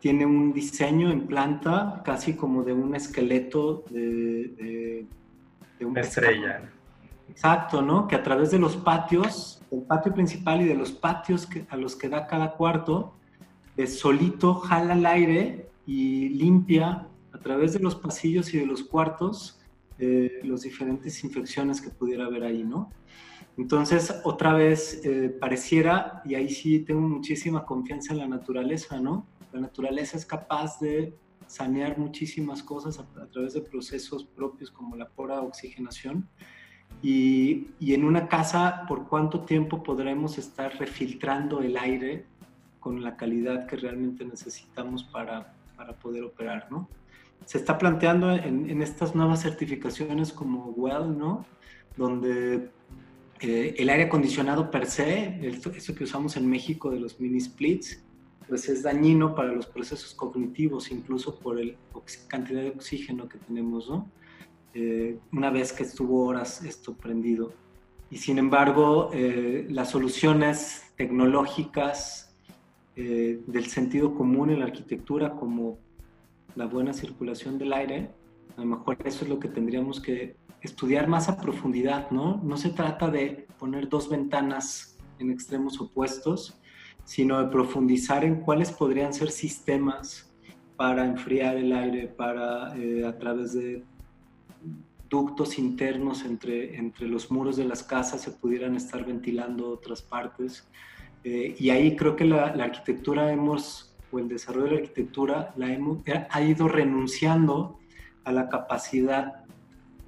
tiene 0.00 0.26
un 0.26 0.52
diseño 0.52 1.10
en 1.10 1.26
planta 1.26 2.02
casi 2.04 2.34
como 2.34 2.62
de 2.64 2.72
un 2.72 2.94
esqueleto 2.94 3.84
de, 3.90 5.06
de, 5.78 5.84
una 5.84 6.00
estrella. 6.00 6.70
Exacto, 7.28 7.80
¿no? 7.80 8.08
Que 8.08 8.16
a 8.16 8.22
través 8.22 8.50
de 8.50 8.58
los 8.58 8.76
patios, 8.76 9.62
el 9.70 9.82
patio 9.82 10.12
principal 10.12 10.62
y 10.62 10.64
de 10.64 10.74
los 10.74 10.90
patios 10.90 11.46
que, 11.46 11.64
a 11.68 11.76
los 11.76 11.96
que 11.96 12.08
da 12.08 12.26
cada 12.26 12.52
cuarto, 12.52 13.14
de 13.76 13.86
solito 13.86 14.54
jala 14.54 14.94
el 14.94 15.06
aire 15.06 15.70
y 15.86 16.28
limpia 16.30 17.06
a 17.32 17.38
través 17.38 17.72
de 17.72 17.78
los 17.78 17.94
pasillos 17.94 18.52
y 18.52 18.58
de 18.58 18.66
los 18.66 18.82
cuartos 18.82 19.60
eh, 19.98 20.40
las 20.44 20.62
diferentes 20.62 21.22
infecciones 21.24 21.80
que 21.80 21.90
pudiera 21.90 22.24
haber 22.24 22.44
ahí, 22.44 22.64
¿no? 22.64 22.90
Entonces, 23.58 24.14
otra 24.24 24.54
vez, 24.54 25.04
eh, 25.04 25.28
pareciera, 25.28 26.22
y 26.24 26.34
ahí 26.34 26.48
sí 26.48 26.80
tengo 26.80 27.02
muchísima 27.02 27.66
confianza 27.66 28.14
en 28.14 28.20
la 28.20 28.26
naturaleza, 28.26 28.98
¿no? 28.98 29.26
La 29.52 29.60
naturaleza 29.60 30.16
es 30.16 30.26
capaz 30.26 30.78
de 30.80 31.14
sanear 31.46 31.98
muchísimas 31.98 32.62
cosas 32.62 32.98
a, 32.98 33.26
través 33.26 33.54
de 33.54 33.60
procesos 33.60 34.24
propios 34.24 34.70
como 34.70 34.96
la 34.96 35.08
pura 35.08 35.40
oxigenación. 35.40 36.28
Y, 37.02 37.68
y, 37.78 37.94
en 37.94 38.04
una 38.04 38.28
casa, 38.28 38.84
¿por 38.86 39.08
cuánto 39.08 39.40
tiempo 39.44 39.82
podremos 39.82 40.38
estar 40.38 40.76
refiltrando 40.78 41.60
el 41.62 41.76
aire 41.76 42.26
con 42.78 43.02
la 43.02 43.16
calidad 43.16 43.66
que 43.66 43.76
realmente 43.76 44.24
necesitamos 44.24 45.04
para, 45.04 45.54
para 45.76 45.94
poder 45.94 46.24
operar, 46.24 46.68
¿no? 46.70 46.88
Se 47.46 47.58
está 47.58 47.78
planteando 47.78 48.32
en, 48.32 48.68
en, 48.68 48.82
estas 48.82 49.14
nuevas 49.14 49.42
certificaciones 49.42 50.32
como 50.32 50.66
WELL, 50.70 51.16
¿no? 51.16 51.46
Donde 51.96 52.70
eh, 53.40 53.74
el 53.78 53.88
aire 53.88 54.04
acondicionado 54.04 54.70
per 54.70 54.86
se, 54.86 55.40
eso 55.46 55.94
que 55.94 56.04
usamos 56.04 56.36
en 56.36 56.48
México 56.48 56.90
de 56.90 57.00
los 57.00 57.18
mini 57.18 57.40
splits, 57.40 58.04
pues 58.50 58.68
es 58.68 58.82
dañino 58.82 59.32
para 59.36 59.52
los 59.52 59.66
procesos 59.66 60.12
cognitivos, 60.12 60.90
incluso 60.90 61.38
por 61.38 61.64
la 61.64 61.72
cantidad 62.26 62.62
de 62.62 62.70
oxígeno 62.70 63.28
que 63.28 63.38
tenemos, 63.38 63.88
¿no? 63.88 64.10
Eh, 64.74 65.18
una 65.32 65.50
vez 65.50 65.72
que 65.72 65.84
estuvo 65.84 66.26
horas 66.26 66.64
esto 66.64 66.94
prendido. 66.94 67.52
Y 68.10 68.16
sin 68.16 68.38
embargo, 68.38 69.10
eh, 69.12 69.66
las 69.70 69.90
soluciones 69.90 70.82
tecnológicas 70.96 72.34
eh, 72.96 73.40
del 73.46 73.66
sentido 73.66 74.16
común 74.16 74.50
en 74.50 74.58
la 74.58 74.66
arquitectura, 74.66 75.36
como 75.36 75.78
la 76.56 76.66
buena 76.66 76.92
circulación 76.92 77.56
del 77.56 77.72
aire, 77.72 78.10
a 78.56 78.62
lo 78.62 78.66
mejor 78.66 78.98
eso 79.04 79.24
es 79.24 79.30
lo 79.30 79.38
que 79.38 79.48
tendríamos 79.48 80.00
que 80.00 80.34
estudiar 80.60 81.06
más 81.06 81.28
a 81.28 81.36
profundidad, 81.36 82.10
¿no? 82.10 82.40
No 82.42 82.56
se 82.56 82.70
trata 82.70 83.08
de 83.12 83.46
poner 83.60 83.88
dos 83.88 84.10
ventanas 84.10 84.98
en 85.20 85.30
extremos 85.30 85.80
opuestos, 85.80 86.59
sino 87.10 87.42
de 87.42 87.50
profundizar 87.50 88.24
en 88.24 88.36
cuáles 88.36 88.70
podrían 88.70 89.12
ser 89.12 89.32
sistemas 89.32 90.32
para 90.76 91.04
enfriar 91.04 91.56
el 91.56 91.72
aire, 91.72 92.06
para 92.06 92.72
eh, 92.76 93.04
a 93.04 93.18
través 93.18 93.52
de 93.52 93.82
ductos 95.08 95.58
internos 95.58 96.24
entre, 96.24 96.76
entre 96.76 97.08
los 97.08 97.32
muros 97.32 97.56
de 97.56 97.64
las 97.64 97.82
casas 97.82 98.20
se 98.20 98.30
pudieran 98.30 98.76
estar 98.76 99.04
ventilando 99.04 99.70
otras 99.70 100.02
partes. 100.02 100.68
Eh, 101.24 101.56
y 101.58 101.70
ahí 101.70 101.96
creo 101.96 102.14
que 102.14 102.26
la, 102.26 102.44
arquitectura 102.44 103.32
hemos, 103.32 103.92
o 104.12 104.20
el 104.20 104.28
desarrollo 104.28 104.66
de 104.66 104.70
la 104.70 104.80
arquitectura, 104.82 105.52
la 105.56 105.72
hemos, 105.72 105.98
ha 106.30 106.42
ido 106.42 106.68
renunciando 106.68 107.80
a 108.22 108.30
la 108.30 108.48
capacidad 108.48 109.46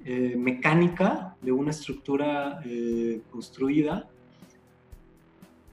eh, 0.05 0.35
mecánica 0.37 1.35
de 1.41 1.51
una 1.51 1.71
estructura 1.71 2.61
construida 3.29 4.07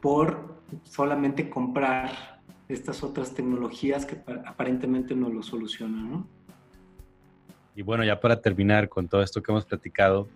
por 0.00 0.60
solamente 0.84 1.50
comprar 1.50 2.40
estas 2.68 3.02
otras 3.02 3.34
tecnologías 3.34 4.06
que 4.06 4.22
aparentemente 4.46 5.14
no 5.14 5.28
lo 5.28 5.42
solucionan, 5.42 6.10
¿no? 6.10 6.28
Y 7.74 7.82
bueno, 7.82 8.04
ya 8.04 8.20
para 8.20 8.40
terminar 8.40 8.88
con 8.88 9.08
todo 9.08 9.22
esto 9.22 9.42
que 9.42 9.52
hemos 9.52 9.64
platicado, 9.64 10.28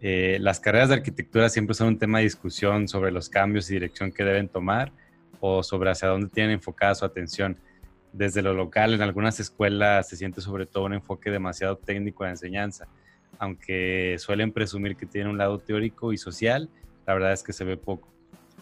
eh, 0.00 0.38
las 0.40 0.60
carreras 0.60 0.88
de 0.88 0.96
arquitectura 0.96 1.48
siempre 1.48 1.74
son 1.74 1.88
un 1.88 1.98
tema 1.98 2.18
de 2.18 2.24
discusión 2.24 2.88
sobre 2.88 3.10
los 3.10 3.28
cambios 3.28 3.70
y 3.70 3.74
dirección 3.74 4.12
que 4.12 4.24
deben 4.24 4.48
tomar 4.48 4.92
o 5.40 5.62
sobre 5.62 5.90
hacia 5.90 6.08
dónde 6.08 6.28
tienen 6.28 6.52
enfocada 6.52 6.94
su 6.94 7.04
atención. 7.04 7.58
Desde 8.12 8.42
lo 8.42 8.54
local, 8.54 8.94
en 8.94 9.02
algunas 9.02 9.40
escuelas 9.40 10.08
se 10.08 10.16
siente 10.16 10.40
sobre 10.40 10.66
todo 10.66 10.84
un 10.84 10.94
enfoque 10.94 11.30
demasiado 11.30 11.76
técnico 11.76 12.24
la 12.24 12.30
enseñanza, 12.30 12.86
aunque 13.38 14.16
suelen 14.18 14.52
presumir 14.52 14.96
que 14.96 15.06
tiene 15.06 15.28
un 15.28 15.38
lado 15.38 15.58
teórico 15.58 16.12
y 16.12 16.18
social, 16.18 16.68
la 17.06 17.14
verdad 17.14 17.32
es 17.32 17.42
que 17.42 17.52
se 17.52 17.64
ve 17.64 17.76
poco. 17.76 18.13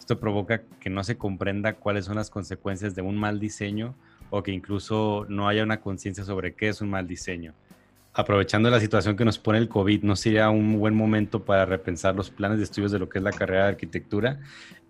Esto 0.02 0.18
provoca 0.18 0.62
que 0.80 0.90
no 0.90 1.04
se 1.04 1.16
comprenda 1.16 1.74
cuáles 1.74 2.06
son 2.06 2.16
las 2.16 2.28
consecuencias 2.28 2.96
de 2.96 3.02
un 3.02 3.16
mal 3.16 3.38
diseño 3.38 3.94
o 4.30 4.42
que 4.42 4.50
incluso 4.50 5.26
no 5.28 5.46
haya 5.46 5.62
una 5.62 5.80
conciencia 5.80 6.24
sobre 6.24 6.54
qué 6.54 6.70
es 6.70 6.80
un 6.80 6.90
mal 6.90 7.06
diseño 7.06 7.54
aprovechando 8.12 8.68
la 8.68 8.80
situación 8.80 9.16
que 9.16 9.24
nos 9.24 9.38
pone 9.38 9.58
el 9.58 9.68
COVID, 9.68 10.02
¿no 10.02 10.16
sería 10.16 10.50
un 10.50 10.80
buen 10.80 10.92
momento 10.92 11.44
para 11.44 11.64
repensar 11.64 12.16
los 12.16 12.30
planes 12.30 12.58
de 12.58 12.64
estudios 12.64 12.90
de 12.90 12.98
lo 12.98 13.08
que 13.08 13.18
es 13.18 13.24
la 13.24 13.30
carrera 13.30 13.62
de 13.62 13.68
arquitectura 13.70 14.40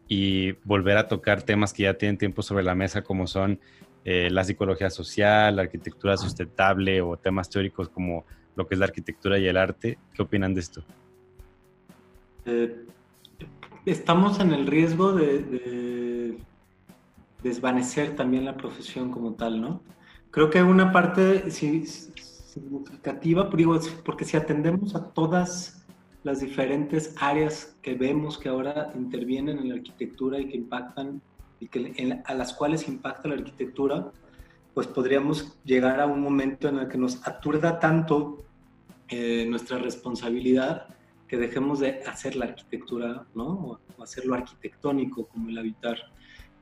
y 0.08 0.52
volver 0.64 0.96
a 0.96 1.08
tocar 1.08 1.42
temas 1.42 1.74
que 1.74 1.82
ya 1.82 1.94
tienen 1.94 2.16
tiempo 2.16 2.42
sobre 2.42 2.64
la 2.64 2.74
mesa, 2.74 3.02
como 3.02 3.26
son 3.26 3.60
eh, 4.06 4.30
la 4.30 4.44
psicología 4.44 4.88
social, 4.88 5.56
la 5.56 5.62
arquitectura 5.62 6.16
sustentable 6.16 7.02
o 7.02 7.18
temas 7.18 7.50
teóricos 7.50 7.90
como 7.90 8.24
lo 8.56 8.66
que 8.66 8.76
es 8.76 8.78
la 8.78 8.86
arquitectura 8.86 9.38
y 9.38 9.46
el 9.46 9.58
arte? 9.58 9.98
¿Qué 10.14 10.22
opinan 10.22 10.54
de 10.54 10.60
esto? 10.60 10.82
Eh, 12.46 12.86
estamos 13.86 14.40
en 14.40 14.52
el 14.52 14.66
riesgo 14.66 15.12
de 15.12 16.38
desvanecer 17.42 18.14
también 18.16 18.44
la 18.44 18.56
profesión 18.56 19.10
como 19.10 19.34
tal, 19.34 19.60
¿no? 19.60 19.82
Creo 20.30 20.50
que 20.50 20.62
una 20.62 20.92
parte, 20.92 21.50
si, 21.50 21.86
significativa, 21.86 23.50
porque 24.04 24.24
si 24.24 24.36
atendemos 24.36 24.94
a 24.94 25.10
todas 25.12 25.84
las 26.22 26.40
diferentes 26.40 27.14
áreas 27.20 27.76
que 27.82 27.94
vemos 27.94 28.38
que 28.38 28.48
ahora 28.48 28.92
intervienen 28.94 29.58
en 29.58 29.68
la 29.68 29.74
arquitectura 29.74 30.38
y 30.40 30.48
que 30.48 30.56
impactan, 30.56 31.20
y 31.58 31.68
que 31.68 32.22
a 32.24 32.34
las 32.34 32.54
cuales 32.54 32.88
impacta 32.88 33.28
la 33.28 33.34
arquitectura, 33.34 34.10
pues 34.74 34.86
podríamos 34.86 35.58
llegar 35.64 36.00
a 36.00 36.06
un 36.06 36.20
momento 36.20 36.68
en 36.68 36.78
el 36.78 36.88
que 36.88 36.98
nos 36.98 37.26
aturda 37.26 37.78
tanto 37.78 38.44
eh, 39.08 39.44
nuestra 39.48 39.78
responsabilidad 39.78 40.86
que 41.32 41.38
dejemos 41.38 41.80
de 41.80 42.02
hacer 42.04 42.36
la 42.36 42.44
arquitectura, 42.44 43.24
¿no? 43.34 43.80
O, 43.96 44.02
hacerlo 44.02 44.34
arquitectónico 44.34 45.26
como 45.28 45.48
el 45.48 45.56
habitar. 45.56 45.96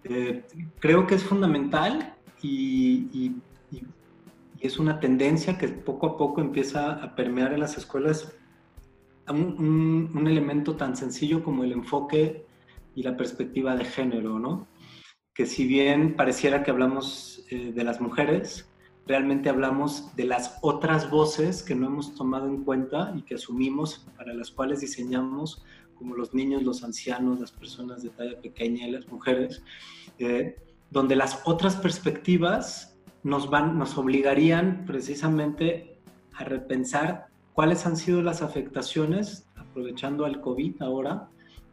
Eh, 0.04 0.44
creo 0.78 1.08
que 1.08 1.16
es 1.16 1.24
fundamental 1.24 2.14
y 2.40 3.32
y 4.60 4.66
es 4.66 4.78
una 4.78 5.00
tendencia 5.00 5.58
que 5.58 5.68
poco 5.68 6.06
a 6.06 6.16
poco 6.16 6.40
empieza 6.40 6.92
a 6.92 7.14
permear 7.14 7.52
en 7.52 7.60
las 7.60 7.78
escuelas 7.78 8.36
un, 9.28 10.10
un, 10.14 10.26
elemento 10.26 10.76
tan 10.76 10.96
sencillo 10.96 11.42
como 11.42 11.64
el 11.64 11.72
enfoque 11.72 12.44
y 12.94 13.02
la 13.02 13.16
perspectiva 13.16 13.76
de 13.76 13.84
género, 13.84 14.38
¿no? 14.38 14.66
Que 15.32 15.46
si 15.46 15.66
bien 15.66 16.16
pareciera 16.16 16.62
que 16.62 16.70
hablamos 16.70 17.44
eh, 17.50 17.72
de 17.72 17.84
las 17.84 18.00
mujeres, 18.00 18.69
realmente 19.11 19.48
hablamos 19.48 20.14
de 20.14 20.24
las 20.24 20.56
otras 20.62 21.11
voces 21.11 21.64
que 21.64 21.74
no 21.74 21.88
hemos 21.88 22.14
tomado 22.14 22.46
en 22.46 22.62
cuenta 22.62 23.12
y 23.16 23.22
que 23.22 23.34
asumimos, 23.34 24.06
para 24.16 24.32
las 24.32 24.52
cuales 24.52 24.82
diseñamos, 24.82 25.64
como 25.96 26.14
los 26.14 26.32
niños, 26.32 26.62
los 26.62 26.84
ancianos, 26.84 27.40
las 27.40 27.50
personas 27.50 28.04
de 28.04 28.11
talla 28.11 28.40
pequeña 28.40 28.86
y 28.86 28.92
las 28.92 29.08
mujeres, 29.08 29.64
eh, 30.20 30.56
donde 30.92 31.16
las 31.16 31.42
otras 31.44 31.74
perspectivas 31.74 32.96
nos, 33.24 33.50
van, 33.50 33.76
nos 33.76 33.98
obligarían 33.98 34.84
precisamente 34.86 35.98
a 36.34 36.44
repensar 36.44 37.26
cuáles 37.52 37.86
han 37.86 37.96
sido 37.96 38.22
las 38.22 38.42
afectaciones, 38.42 39.48
aprovechando 39.56 40.24
al 40.24 40.40
COVID 40.40 40.80
ahora, 40.82 41.28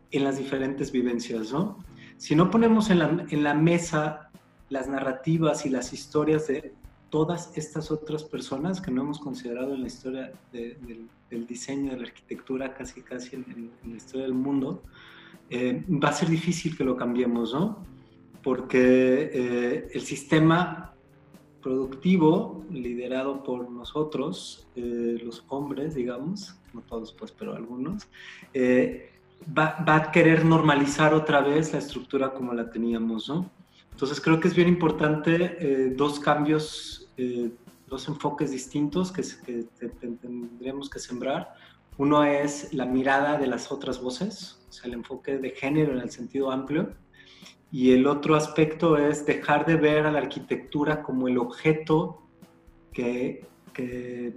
en 0.09 0.23
las 0.23 0.39
diferentes 0.39 0.91
vivencias, 0.91 1.53
¿no? 1.53 1.77
Si 2.17 2.35
no 2.35 2.49
ponemos 2.49 2.89
en 2.89 2.97
la, 2.97 3.25
en 3.29 3.43
la 3.43 3.53
mesa 3.53 4.31
las 4.69 4.87
narrativas 4.87 5.67
y 5.67 5.69
las 5.69 5.93
historias 5.93 6.47
de 6.47 6.73
todas 7.09 7.57
estas 7.57 7.91
otras 7.91 8.23
personas 8.23 8.81
que 8.81 8.91
no 8.91 9.01
hemos 9.01 9.19
considerado 9.19 9.73
en 9.73 9.81
la 9.81 9.87
historia 9.87 10.33
del, 10.51 11.47
diseño, 11.47 11.91
de 11.91 11.97
la 11.97 12.07
arquitectura, 12.07 12.73
casi 12.73 13.01
casi 13.01 13.35
en, 13.35 13.71
la 13.85 13.95
historia 13.95 14.25
del 14.25 14.33
mundo, 14.33 14.83
eh, 15.49 15.83
va 15.89 16.09
a 16.09 16.13
ser 16.13 16.29
difícil 16.29 16.75
que 16.77 16.83
lo 16.83 16.95
cambiemos, 16.95 17.53
¿no? 17.53 17.77
Porque 18.43 19.31
eh, 19.33 19.87
el 19.93 20.01
sistema 20.01 20.93
productivo, 21.61 22.63
liderado 22.71 23.43
por 23.43 23.69
nosotros, 23.69 24.67
eh, 24.75 25.19
los 25.23 25.43
hombres, 25.49 25.95
digamos, 25.95 26.55
no 26.73 26.81
todos 26.81 27.13
pues, 27.13 27.31
pero 27.31 27.55
algunos, 27.55 28.07
eh, 28.53 29.11
va, 29.57 29.83
va, 29.87 29.95
a 29.95 30.11
querer 30.11 30.45
normalizar 30.45 31.13
otra 31.13 31.41
vez 31.41 31.73
la 31.73 31.79
estructura 31.79 32.33
como 32.33 32.53
la 32.53 32.69
teníamos, 32.69 33.27
¿no? 33.27 33.49
Entonces 33.97 34.21
creo 34.21 34.39
que 34.39 34.47
es 34.47 34.53
bien 34.53 34.67
importante 34.67 35.57
eh, 35.59 35.89
dos 35.89 36.19
cambios, 36.19 37.09
dos 37.87 38.07
enfoques 38.07 38.51
distintos 38.51 39.11
que, 39.11 39.23
que 39.43 39.97
tendríamos 40.21 40.87
que 40.87 40.99
sembrar. 40.99 41.55
Uno 41.97 42.23
es 42.23 42.71
la 42.75 42.85
mirada 42.85 43.39
de 43.39 43.47
las 43.47 43.71
otras 43.71 43.99
voces, 43.99 44.63
o 44.69 44.71
sea, 44.71 44.85
el 44.85 44.93
enfoque 44.93 45.39
de 45.39 45.49
género 45.49 45.93
en 45.93 46.01
el 46.01 46.11
sentido 46.11 46.51
amplio, 46.51 46.93
y 47.71 47.91
el 47.91 48.05
otro 48.05 48.35
aspecto 48.35 48.97
es 48.97 49.25
dejar 49.25 49.65
de 49.65 49.77
ver 49.77 50.05
a 50.05 50.11
la 50.11 50.19
arquitectura 50.19 51.01
como 51.01 51.27
el 51.27 51.39
objeto 51.39 52.21
que, 52.93 53.47
que, 53.73 54.35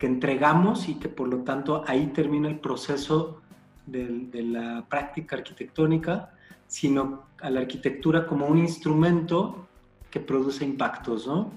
entregamos 0.00 0.88
y 0.88 0.96
que 0.96 1.08
por 1.08 1.28
lo 1.28 1.44
tanto 1.44 1.84
ahí 1.86 2.08
termina 2.08 2.48
el 2.48 2.58
proceso 2.58 3.40
de, 3.86 4.08
de, 4.32 4.42
la 4.42 4.84
práctica 4.88 5.36
arquitectónica, 5.36 6.35
sino 6.66 7.24
a 7.40 7.50
la 7.50 7.60
arquitectura 7.60 8.26
como 8.26 8.46
un 8.46 8.58
instrumento 8.58 9.66
que 10.10 10.20
produce 10.20 10.64
impactos, 10.64 11.26
¿no? 11.26 11.52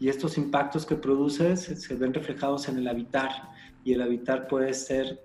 Y 0.00 0.08
estos 0.08 0.38
impactos 0.38 0.86
que 0.86 0.94
produce 0.94 1.56
se, 1.56 1.94
ven 1.96 2.14
reflejados 2.14 2.68
en 2.68 2.78
el 2.78 2.88
habitar 2.88 3.30
y 3.84 3.92
el 3.92 4.00
habitar 4.00 4.46
puede 4.46 4.72
ser 4.74 5.24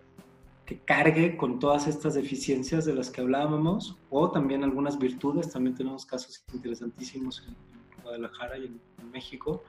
que 0.65 0.79
cargue 0.79 1.37
con 1.37 1.59
todas 1.59 1.87
estas 1.87 2.15
deficiencias 2.15 2.85
de 2.85 2.93
las 2.93 3.09
que 3.09 3.21
hablábamos, 3.21 3.97
o 4.09 4.31
también 4.31 4.63
algunas 4.63 4.97
virtudes, 4.97 5.51
también 5.51 5.75
tenemos 5.75 6.05
casos 6.05 6.43
interesantísimos 6.53 7.43
en, 7.47 7.55
Guadalajara 8.01 8.57
y 8.57 8.65
en, 8.65 8.81
México. 9.11 9.63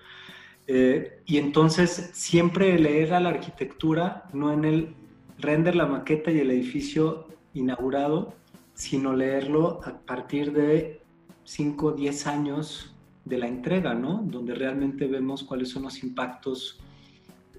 Eh, 0.67 1.21
y 1.27 1.37
entonces 1.37 2.11
siempre 2.15 2.79
leer 2.79 3.13
a 3.13 3.21
la 3.21 3.29
arquitectura, 3.29 4.25
no 4.33 4.53
en 4.53 4.65
el 4.65 4.95
render 5.39 5.77
la 5.77 5.85
maqueta 5.85 6.31
y 6.31 6.39
el 6.39 6.51
edificio 6.51 7.29
inaugurado, 7.53 8.35
sino 8.75 9.15
leerlo 9.15 9.81
a 9.85 9.99
partir 9.99 10.53
de 10.53 11.03
5 11.45 11.87
o 11.87 11.93
10 11.93 12.27
años 12.27 12.95
de 13.25 13.39
la 13.39 13.47
entrega, 13.47 13.95
¿no? 13.95 14.23
Donde 14.25 14.55
realmente 14.55 15.07
vemos 15.07 15.45
cuáles 15.45 15.71
son 15.71 15.85
los 15.85 16.03
impactos 16.03 16.81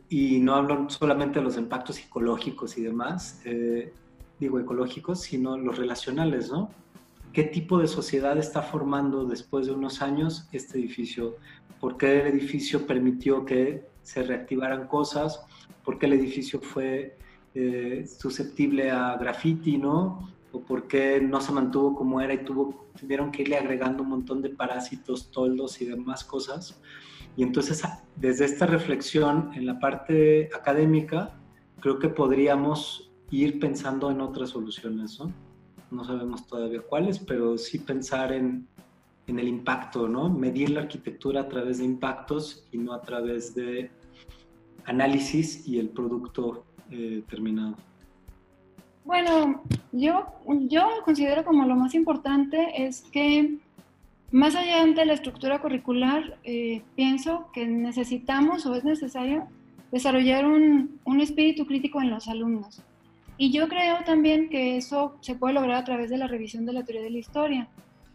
y 0.10 0.40
no 0.40 0.56
hablo 0.56 0.90
solamente 0.90 1.40
de 1.40 1.46
los 1.46 1.58
impactos 1.58 1.96
psicológicos 1.96 2.78
y 2.78 2.84
demás, 2.84 3.42
eh, 3.46 3.92
digo 4.40 4.60
ecológicos, 4.60 5.22
sino 5.22 5.58
los 5.58 5.78
relacionales, 5.78 6.52
¿no? 6.52 6.70
¿Qué 7.34 7.44
tipo 7.44 7.80
de 7.80 7.88
sociedad 7.88 8.38
está 8.38 8.62
formando 8.62 9.26
después 9.26 9.66
de 9.66 9.74
unos 9.74 10.02
años 10.02 10.48
este 10.52 10.78
edificio? 10.78 11.36
¿Por 11.80 11.98
qué 11.98 12.22
el 12.22 12.28
edificio 12.28 12.86
permitió 12.86 13.44
que 13.44 13.86
se 14.04 14.24
reactivaran 14.24 14.88
cosas? 14.88 15.42
¿Por 15.84 15.98
qué 15.98 16.06
el 16.06 16.14
edificio 16.14 16.62
fue 16.62 17.18
eh, 17.54 18.06
susceptible 18.08 18.92
a 18.92 19.18
graffiti, 19.18 19.78
¿no? 19.78 20.30
¿O 20.56 20.62
por 20.62 20.88
qué 20.88 21.20
no 21.20 21.42
se 21.42 21.52
mantuvo 21.52 21.94
como 21.96 22.22
era 22.22 22.34
y 22.34 22.46
tuvo, 22.46 22.88
tuvieron 22.98 23.30
que 23.30 23.42
irle 23.42 23.58
agregando 23.58 24.04
un 24.04 24.10
montón 24.10 24.42
de 24.42 24.50
parásitos, 24.50 25.30
toldos 25.30 25.82
y 25.82 25.86
demás 25.86 26.24
cosas? 26.24 26.82
Y 27.36 27.44
entonces, 27.44 27.84
desde 28.16 28.46
esta 28.46 28.66
reflexión 28.66 29.52
en 29.54 29.66
la 29.66 29.80
parte 29.80 30.50
académica, 30.56 31.38
creo 31.82 32.00
que 32.00 32.08
podríamos 32.08 33.12
ir 33.32 33.60
pensando 33.60 34.10
en 34.12 34.22
otras 34.22 34.52
soluciones, 34.52 35.20
¿no? 35.20 35.34
No 35.92 36.06
sabemos 36.06 36.48
todavía 36.48 36.82
cuáles, 36.82 37.20
pero 37.20 37.58
sí 37.58 37.80
pensar 37.80 38.32
en, 38.32 38.66
en 39.28 39.40
el 39.40 39.50
impacto, 39.50 40.08
¿no? 40.08 40.30
Medir 40.30 40.70
la 40.70 40.82
arquitectura 40.82 41.42
a 41.42 41.50
través 41.50 41.80
de 41.80 41.84
impactos 41.84 42.66
y 42.72 42.78
no 42.78 42.94
a 42.94 43.02
través 43.02 43.54
de 43.54 43.92
análisis 44.86 45.68
y 45.68 45.80
el 45.80 45.90
producto 45.90 46.64
eh, 46.92 47.24
terminado. 47.30 47.76
Bueno, 49.06 49.62
yo, 49.92 50.26
yo 50.68 50.88
considero 51.06 51.46
como 51.46 51.66
lo 51.66 51.76
más 51.76 51.94
importante 51.94 52.86
es 52.88 53.02
que 53.02 53.60
más 54.32 54.56
allá 54.56 54.84
de 54.84 55.06
la 55.06 55.14
estructura 55.14 55.62
curricular, 55.62 56.38
eh, 56.44 56.82
pienso 56.96 57.50
que 57.54 57.68
necesitamos 57.68 58.66
o 58.66 58.74
es 58.76 58.84
necesario 58.84 59.48
desarrollar 59.92 60.46
un, 60.48 61.00
un, 61.06 61.22
espíritu 61.22 61.68
crítico 61.68 62.02
en 62.02 62.10
los 62.10 62.28
alumnos. 62.28 62.82
Y 63.38 63.52
yo 63.52 63.68
creo 63.70 64.04
también 64.06 64.50
que 64.50 64.76
eso 64.76 65.18
se 65.22 65.36
puede 65.36 65.54
lograr 65.54 65.78
a 65.78 65.84
través 65.84 66.10
de 66.10 66.18
la 66.18 66.28
revisión 66.28 66.66
de 66.66 66.74
la 66.74 66.84
teoría 66.84 67.04
de 67.04 67.12
la 67.12 67.20
historia. 67.20 67.68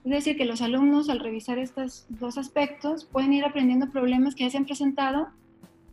Es 0.04 0.10
decir, 0.10 0.36
que 0.36 0.44
los 0.44 0.60
alumnos 0.60 1.08
al 1.08 1.20
revisar 1.20 1.58
estos 1.58 2.06
dos 2.08 2.36
aspectos 2.36 3.04
pueden 3.04 3.32
ir 3.32 3.44
aprendiendo 3.44 3.90
problemas 3.90 4.34
que 4.34 4.44
ya 4.44 4.50
se 4.50 4.56
han 4.56 4.64
presentado 4.64 5.28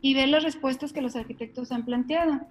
y 0.02 0.16
ver 0.16 0.30
las 0.30 0.44
respuestas 0.44 0.92
que 0.92 1.02
los 1.02 1.16
arquitectos 1.16 1.72
han 1.72 1.86
planteado. 1.86 2.42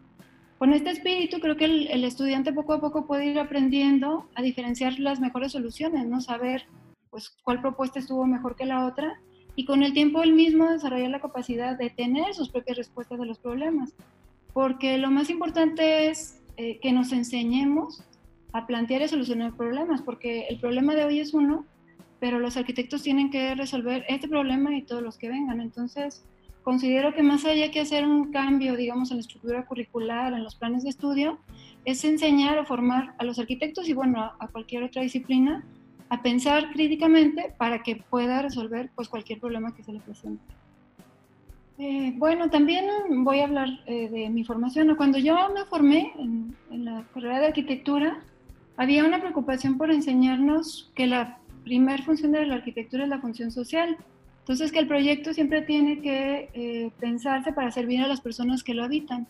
Con 0.59 0.73
este 0.73 0.91
espíritu 0.91 1.39
creo 1.39 1.57
que 1.57 1.67
el, 1.67 2.05
estudiante 2.05 2.53
poco 2.53 2.73
a 2.73 2.81
poco 2.81 3.07
puede 3.07 3.27
ir 3.27 3.39
aprendiendo 3.39 4.27
a 4.35 4.43
diferenciar 4.43 4.99
las 4.99 5.21
mejores 5.21 5.53
soluciones, 5.53 6.07
¿no? 6.07 6.21
Saber 6.23 6.67
pues 7.11 7.37
cuál 7.43 7.61
propuesta 7.61 7.99
estuvo 7.99 8.27
mejor 8.27 8.57
que 8.57 8.65
la 8.65 8.87
otra 8.87 9.21
y 9.55 9.67
con 9.67 9.83
el 9.83 9.93
tiempo 9.93 10.23
él 10.23 10.33
mismo 10.33 10.71
desarrollar 10.71 11.11
la 11.11 11.21
capacidad 11.21 11.77
de 11.77 11.91
tener 11.91 12.35
sus 12.35 12.49
propias 12.49 12.79
respuestas 12.79 13.21
a 13.21 13.25
los 13.25 13.39
problemas. 13.39 13.95
Porque 14.55 14.97
lo 14.97 15.11
más 15.11 15.29
importante 15.29 16.09
es 16.09 16.41
eh, 16.57 16.79
que 16.81 16.93
nos 16.93 17.13
enseñemos 17.13 18.03
a 18.53 18.67
plantear 18.67 19.03
y 19.03 19.09
solucionar 19.09 19.55
problemas, 19.55 20.01
porque 20.01 20.47
el 20.49 20.59
problema 20.59 20.95
de 20.95 21.05
hoy 21.05 21.21
es 21.21 21.35
uno, 21.35 21.67
pero 22.19 22.39
los 22.39 22.57
arquitectos 22.57 23.03
tienen 23.03 23.31
que 23.31 23.55
resolver 23.55 24.07
este 24.09 24.29
problema 24.29 24.75
y 24.75 24.83
todos 24.83 25.03
los 25.03 25.19
que 25.19 25.29
vengan. 25.29 25.61
Entonces, 25.61 26.25
considero 26.67 27.15
que 27.15 27.23
más 27.23 27.45
allá 27.45 27.71
que 27.71 27.79
hacer 27.79 28.05
un 28.05 28.33
cambio, 28.33 28.75
digamos, 28.75 29.13
en 29.13 29.19
la 29.19 29.21
estructura 29.21 29.65
curricular, 29.67 30.33
en 30.33 30.43
los 30.43 30.57
planes 30.57 30.83
de 30.83 30.91
estudio, 30.91 31.39
es 31.85 32.05
enseñar 32.05 32.59
o 32.59 32.65
formar 32.65 33.15
a 33.19 33.25
los 33.25 33.39
arquitectos 33.39 33.89
y, 33.89 33.93
bueno, 33.93 34.33
a 34.37 34.49
cualquier 34.49 34.83
otra 34.83 35.03
disciplina 35.03 35.65
a 36.09 36.23
pensar 36.23 36.73
críticamente 36.73 37.55
para 37.57 37.85
que 37.85 38.03
pueda 38.11 38.43
resolver 38.43 38.91
pues 38.97 39.09
cualquier 39.09 39.39
problema 39.39 39.77
que 39.77 39.85
se 39.85 39.93
le 39.93 40.01
presente. 40.01 40.43
Eh, 41.79 42.13
bueno, 42.17 42.51
también 42.51 42.85
voy 43.23 43.39
a 43.39 43.45
hablar 43.45 43.69
eh, 43.87 44.09
de 44.09 44.29
mi 44.29 44.43
formación. 44.43 44.93
Cuando 44.97 45.19
yo 45.19 45.37
me 45.55 45.67
formé 45.67 46.15
en, 46.19 46.57
la 46.85 47.05
carrera 47.15 47.39
de 47.39 47.47
arquitectura, 47.47 48.25
había 48.77 49.05
una 49.05 49.21
preocupación 49.21 49.79
por 49.79 49.93
enseñarnos 49.93 50.91
que 50.97 51.07
la 51.07 51.39
primer 51.63 52.03
función 52.03 52.33
de 52.33 52.45
la 52.45 52.57
arquitectura 52.57 53.05
es 53.05 53.09
la 53.09 53.21
función 53.21 53.53
social. 53.53 53.97
Entonces, 54.47 54.71
que 54.71 54.79
el 54.79 54.87
proyecto 54.87 55.35
siempre 55.35 55.63
tiene 55.63 56.01
que 56.01 56.51
eh, 56.55 56.93
pensarse 57.01 57.53
para 57.53 57.73
servir 57.73 58.01
a 58.01 58.07
las 58.07 58.21
personas 58.21 58.63
que 58.63 58.75
lo 58.75 58.85
habitan. 58.85 59.27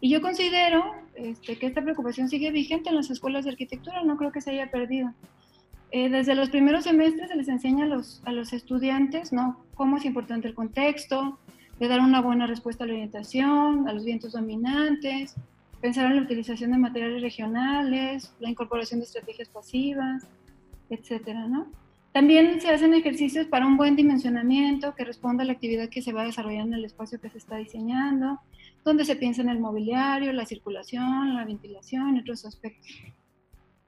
Y 0.00 0.08
yo 0.08 0.20
considero 0.20 0.84
este, 1.16 1.58
que 1.58 1.66
esta 1.66 1.82
preocupación 1.82 2.28
sigue 2.28 2.52
vigente 2.52 2.88
en 2.88 2.94
las 2.94 3.10
escuelas 3.10 3.44
de 3.44 3.50
arquitectura, 3.50 4.04
no 4.04 4.16
creo 4.16 4.30
que 4.30 4.40
se 4.40 4.52
haya 4.52 4.70
perdido. 4.70 5.12
desde 5.90 6.36
los 6.36 6.48
primeros 6.50 6.84
semestres 6.84 7.28
se 7.30 7.36
les 7.36 7.48
enseña 7.48 7.86
a 7.86 7.88
los, 7.88 8.22
a 8.24 8.32
los 8.32 8.52
estudiantes 8.52 9.32
¿no? 9.32 9.58
cómo 9.74 9.96
es 9.96 10.04
importante 10.04 10.46
el 10.46 10.54
contexto, 10.54 11.38
de 11.80 11.88
dar 11.88 11.98
una 11.98 12.20
buena 12.20 12.46
respuesta 12.46 12.84
a 12.84 12.86
la 12.86 12.92
orientación, 12.92 13.88
a 13.88 13.92
los 13.92 14.04
vientos 14.04 14.32
dominantes, 14.32 15.34
pensar 15.80 16.06
en 16.06 16.16
la 16.16 16.22
utilización 16.22 16.70
de 16.70 16.78
materiales 16.78 17.20
regionales, 17.20 18.32
la 18.38 18.48
incorporación 18.48 19.00
de 19.00 19.06
estrategias 19.06 19.48
pasivas, 19.48 20.28
etcétera, 20.88 21.48
¿no? 21.48 21.66
También 22.12 22.60
se 22.60 22.68
hacen 22.68 22.92
ejercicios 22.92 23.46
para 23.46 23.66
un 23.66 23.76
buen 23.76 23.96
dimensionamiento 23.96 24.94
que 24.94 25.04
responda 25.04 25.44
a 25.44 25.46
la 25.46 25.54
actividad 25.54 25.88
que 25.88 26.02
se 26.02 26.12
va 26.12 26.22
a 26.22 26.26
desarrollar 26.26 26.66
en 26.66 26.74
el 26.74 26.84
espacio 26.84 27.20
que 27.20 27.30
se 27.30 27.38
está 27.38 27.56
diseñando, 27.56 28.38
donde 28.84 29.04
se 29.04 29.16
piensa 29.16 29.40
en 29.40 29.48
el 29.48 29.60
mobiliario, 29.60 30.32
la 30.32 30.44
circulación, 30.44 31.34
la 31.34 31.44
ventilación 31.44 32.16
y 32.16 32.20
otros 32.20 32.44
aspectos. 32.44 32.86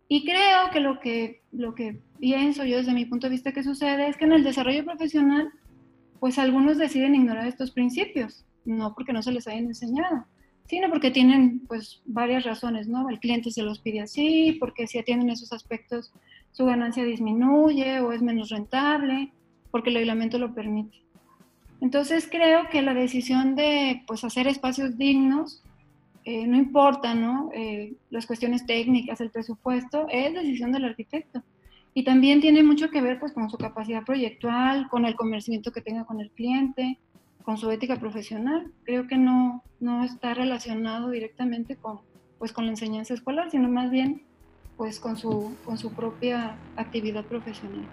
Y 0.08 0.24
creo 0.24 0.70
que 0.72 0.80
lo 0.80 1.00
que, 1.00 1.42
lo 1.52 1.74
que 1.74 2.00
pienso 2.18 2.64
yo 2.64 2.78
desde 2.78 2.92
mi 2.92 3.04
punto 3.04 3.26
de 3.26 3.32
vista 3.32 3.52
que 3.52 3.62
sucede 3.62 4.08
es 4.08 4.16
que 4.16 4.24
en 4.24 4.32
el 4.32 4.44
desarrollo 4.44 4.84
profesional 4.84 5.50
pues 6.24 6.38
algunos 6.38 6.78
deciden 6.78 7.14
ignorar 7.14 7.46
estos 7.46 7.70
principios, 7.70 8.46
no 8.64 8.94
porque 8.94 9.12
no 9.12 9.22
se 9.22 9.30
les 9.30 9.46
hayan 9.46 9.66
enseñado, 9.66 10.24
sino 10.66 10.88
porque 10.88 11.10
tienen 11.10 11.60
pues 11.66 12.00
varias 12.06 12.44
razones, 12.44 12.88
¿no? 12.88 13.10
El 13.10 13.20
cliente 13.20 13.50
se 13.50 13.62
los 13.62 13.80
pide 13.80 14.00
así, 14.00 14.56
porque 14.58 14.86
si 14.86 14.98
atienden 14.98 15.28
esos 15.28 15.52
aspectos 15.52 16.14
su 16.54 16.64
ganancia 16.64 17.02
disminuye 17.04 17.98
o 17.98 18.12
es 18.12 18.22
menos 18.22 18.48
rentable, 18.48 19.32
porque 19.72 19.90
el 19.90 19.96
reglamento 19.96 20.38
lo 20.38 20.54
permite. 20.54 20.96
Entonces 21.80 22.28
creo 22.30 22.68
que 22.70 22.80
la 22.80 22.94
decisión 22.94 23.56
de 23.56 24.04
pues 24.06 24.22
hacer 24.22 24.46
espacios 24.46 24.96
dignos, 24.96 25.64
eh, 26.24 26.46
no 26.46 26.56
importa, 26.56 27.14
¿no? 27.14 27.50
Eh, 27.52 27.94
las 28.08 28.26
cuestiones 28.26 28.64
técnicas, 28.66 29.20
el 29.20 29.30
presupuesto, 29.30 30.06
es 30.08 30.32
decisión 30.32 30.70
del 30.70 30.84
arquitecto. 30.84 31.42
Y 31.92 32.04
también 32.04 32.40
tiene 32.40 32.62
mucho 32.62 32.88
que 32.88 33.02
ver 33.02 33.18
pues, 33.18 33.32
con 33.32 33.50
su 33.50 33.58
capacidad 33.58 34.04
proyectual, 34.04 34.88
con 34.88 35.06
el 35.06 35.16
convencimiento 35.16 35.72
que 35.72 35.82
tenga 35.82 36.04
con 36.04 36.20
el 36.20 36.30
cliente, 36.30 37.00
con 37.42 37.58
su 37.58 37.68
ética 37.72 37.96
profesional. 37.98 38.70
Creo 38.84 39.08
que 39.08 39.16
no, 39.16 39.64
no 39.80 40.04
está 40.04 40.34
relacionado 40.34 41.10
directamente 41.10 41.74
con, 41.74 41.98
pues, 42.38 42.52
con 42.52 42.64
la 42.64 42.70
enseñanza 42.70 43.12
escolar, 43.12 43.50
sino 43.50 43.68
más 43.68 43.90
bien 43.90 44.22
pues, 44.76 45.00
con, 45.00 45.16
su, 45.16 45.56
con 45.64 45.78
su 45.78 45.92
propia 45.92 46.56
actividad 46.76 47.24
profesional. 47.24 47.86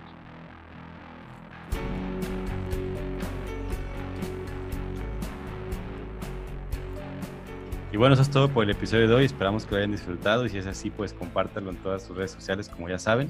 Y 7.91 7.97
bueno, 7.97 8.13
eso 8.13 8.21
es 8.21 8.29
todo 8.29 8.47
por 8.47 8.63
el 8.63 8.69
episodio 8.69 9.07
de 9.07 9.13
hoy. 9.13 9.25
Esperamos 9.25 9.65
que 9.65 9.71
lo 9.71 9.77
hayan 9.77 9.91
disfrutado 9.91 10.45
y 10.45 10.49
si 10.49 10.57
es 10.57 10.65
así, 10.65 10.89
pues 10.89 11.13
compártanlo 11.13 11.71
en 11.71 11.77
todas 11.77 12.03
sus 12.03 12.15
redes 12.15 12.31
sociales, 12.31 12.69
como 12.69 12.87
ya 12.87 12.97
saben. 12.97 13.29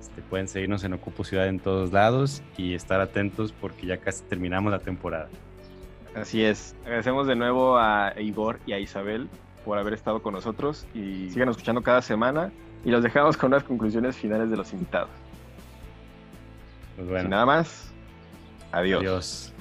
Este, 0.00 0.22
pueden 0.22 0.48
seguirnos 0.48 0.82
en 0.82 0.92
Ocupo 0.94 1.22
Ciudad 1.22 1.46
en 1.46 1.60
todos 1.60 1.92
lados 1.92 2.42
y 2.56 2.74
estar 2.74 3.00
atentos 3.00 3.52
porque 3.52 3.86
ya 3.86 3.98
casi 3.98 4.24
terminamos 4.24 4.72
la 4.72 4.80
temporada. 4.80 5.28
Así 6.16 6.44
es. 6.44 6.74
Agradecemos 6.82 7.28
de 7.28 7.36
nuevo 7.36 7.78
a 7.78 8.12
Igor 8.18 8.58
y 8.66 8.72
a 8.72 8.80
Isabel 8.80 9.28
por 9.64 9.78
haber 9.78 9.94
estado 9.94 10.20
con 10.20 10.34
nosotros 10.34 10.84
y 10.92 11.30
sigan 11.30 11.48
escuchando 11.48 11.82
cada 11.82 12.02
semana 12.02 12.50
y 12.84 12.90
los 12.90 13.02
dejamos 13.02 13.36
con 13.36 13.48
unas 13.52 13.64
conclusiones 13.64 14.16
finales 14.16 14.50
de 14.50 14.56
los 14.56 14.72
invitados. 14.72 15.10
Pues 16.96 17.28
nada 17.28 17.46
más, 17.46 17.90
adiós. 18.70 19.00
adiós. 19.00 19.52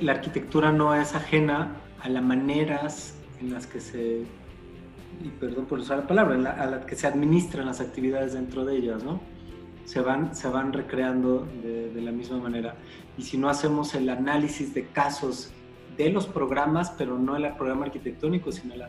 La 0.00 0.12
arquitectura 0.12 0.70
no 0.70 0.94
es 0.94 1.14
ajena 1.14 1.76
a 2.00 2.08
las 2.08 2.22
maneras 2.22 3.16
en 3.40 3.52
las 3.52 3.66
que 3.66 3.80
se 3.80 4.26
y 5.22 5.28
perdón 5.30 5.66
por 5.66 5.80
usar 5.80 5.98
la 5.98 6.06
palabra, 6.06 6.52
a 6.52 6.66
la 6.66 6.86
que 6.86 6.94
se 6.94 7.06
administran 7.06 7.66
las 7.66 7.80
actividades 7.80 8.34
dentro 8.34 8.64
de 8.64 8.76
ellas, 8.76 9.02
¿no? 9.02 9.20
Se 9.84 10.00
van, 10.00 10.34
se 10.34 10.48
van 10.48 10.72
recreando 10.72 11.48
de, 11.62 11.90
de, 11.90 12.00
la 12.02 12.12
misma 12.12 12.38
manera. 12.38 12.76
Y 13.16 13.22
si 13.22 13.38
no 13.38 13.48
hacemos 13.48 13.94
el 13.94 14.08
análisis 14.10 14.74
de 14.74 14.86
casos 14.86 15.50
de 15.96 16.10
los 16.10 16.26
programas, 16.26 16.90
pero 16.96 17.18
no 17.18 17.36
el 17.36 17.50
programa 17.54 17.86
arquitectónico, 17.86 18.52
sino 18.52 18.74
el, 18.74 18.84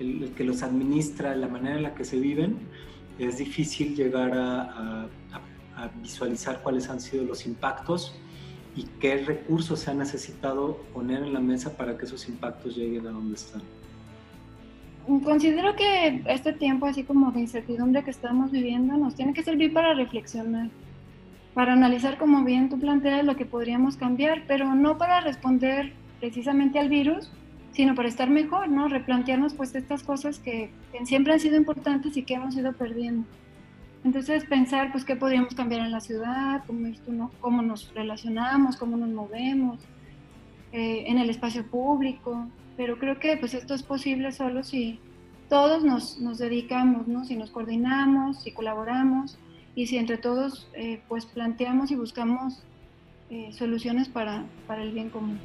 el, 0.00 0.32
que 0.36 0.44
los 0.44 0.62
administra, 0.62 1.34
la 1.36 1.48
manera 1.48 1.76
en 1.76 1.82
la 1.82 1.94
que 1.94 2.04
se 2.04 2.18
viven, 2.18 2.58
es 3.18 3.38
difícil 3.38 3.94
llegar 3.94 4.32
a, 4.36 4.62
a, 4.62 5.08
a 5.76 5.88
visualizar 6.02 6.62
cuáles 6.62 6.88
han 6.88 7.00
sido 7.00 7.24
los 7.24 7.46
impactos 7.46 8.14
y 8.74 8.84
qué 9.00 9.18
recursos 9.18 9.80
se 9.80 9.90
ha 9.90 9.94
necesitado 9.94 10.78
poner 10.94 11.22
en 11.22 11.34
la 11.34 11.40
mesa 11.40 11.76
para 11.76 11.96
que 11.96 12.06
esos 12.06 12.28
impactos 12.28 12.76
lleguen 12.76 13.06
a 13.06 13.10
donde 13.10 13.34
están. 13.34 13.62
Considero 15.24 15.74
que 15.74 16.22
este 16.26 16.52
tiempo 16.52 16.86
así 16.86 17.02
como 17.02 17.32
de 17.32 17.40
incertidumbre 17.40 18.04
que 18.04 18.10
estamos 18.10 18.52
viviendo 18.52 18.96
nos 18.96 19.16
tiene 19.16 19.34
que 19.34 19.42
servir 19.42 19.72
para 19.72 19.94
reflexionar, 19.94 20.68
para 21.54 21.72
analizar 21.72 22.18
como 22.18 22.44
bien 22.44 22.68
tú 22.68 22.78
planteas 22.78 23.24
lo 23.24 23.36
que 23.36 23.44
podríamos 23.44 23.96
cambiar, 23.96 24.44
pero 24.46 24.74
no 24.74 24.98
para 24.98 25.20
responder 25.20 25.92
precisamente 26.20 26.78
al 26.78 26.88
virus, 26.88 27.32
sino 27.72 27.94
para 27.94 28.08
estar 28.08 28.28
mejor, 28.28 28.68
¿no? 28.68 28.88
Replantearnos 28.88 29.54
pues 29.54 29.74
estas 29.74 30.02
cosas 30.02 30.38
que, 30.38 30.70
siempre 31.04 31.32
han 31.32 31.40
sido 31.40 31.56
importantes 31.56 32.16
y 32.16 32.22
que 32.22 32.34
hemos 32.34 32.54
ido 32.56 32.72
perdiendo. 32.72 33.26
Entonces 34.04 34.44
pensar 34.44 34.90
pues 34.92 35.04
qué 35.04 35.16
podríamos 35.16 35.54
cambiar 35.54 35.82
en 35.82 35.92
la 35.92 36.00
ciudad, 36.00 36.64
cómo, 36.66 36.88
¿no? 37.08 37.30
cómo 37.40 37.62
nos 37.62 37.94
relacionamos, 37.94 38.76
cómo 38.76 38.96
nos 38.96 39.10
movemos, 39.10 39.78
eh, 40.72 41.04
en 41.06 41.18
el 41.18 41.30
espacio 41.30 41.66
público, 41.66 42.48
pero 42.76 42.98
creo 42.98 43.18
que 43.18 43.36
pues 43.36 43.54
esto 43.54 43.74
es 43.74 43.82
posible 43.82 44.32
solo 44.32 44.64
si 44.64 44.98
todos 45.48 45.84
nos, 45.84 46.18
nos 46.18 46.38
dedicamos, 46.38 47.06
¿no? 47.06 47.24
si 47.24 47.36
nos 47.36 47.50
coordinamos, 47.50 48.42
si 48.42 48.52
colaboramos 48.52 49.38
y 49.74 49.86
si 49.86 49.98
entre 49.98 50.18
todos 50.18 50.68
eh, 50.74 51.00
pues 51.08 51.26
planteamos 51.26 51.90
y 51.90 51.96
buscamos 51.96 52.64
eh, 53.30 53.50
soluciones 53.52 54.08
para, 54.08 54.44
para 54.66 54.82
el 54.82 54.92
bien 54.92 55.10
común. 55.10 55.38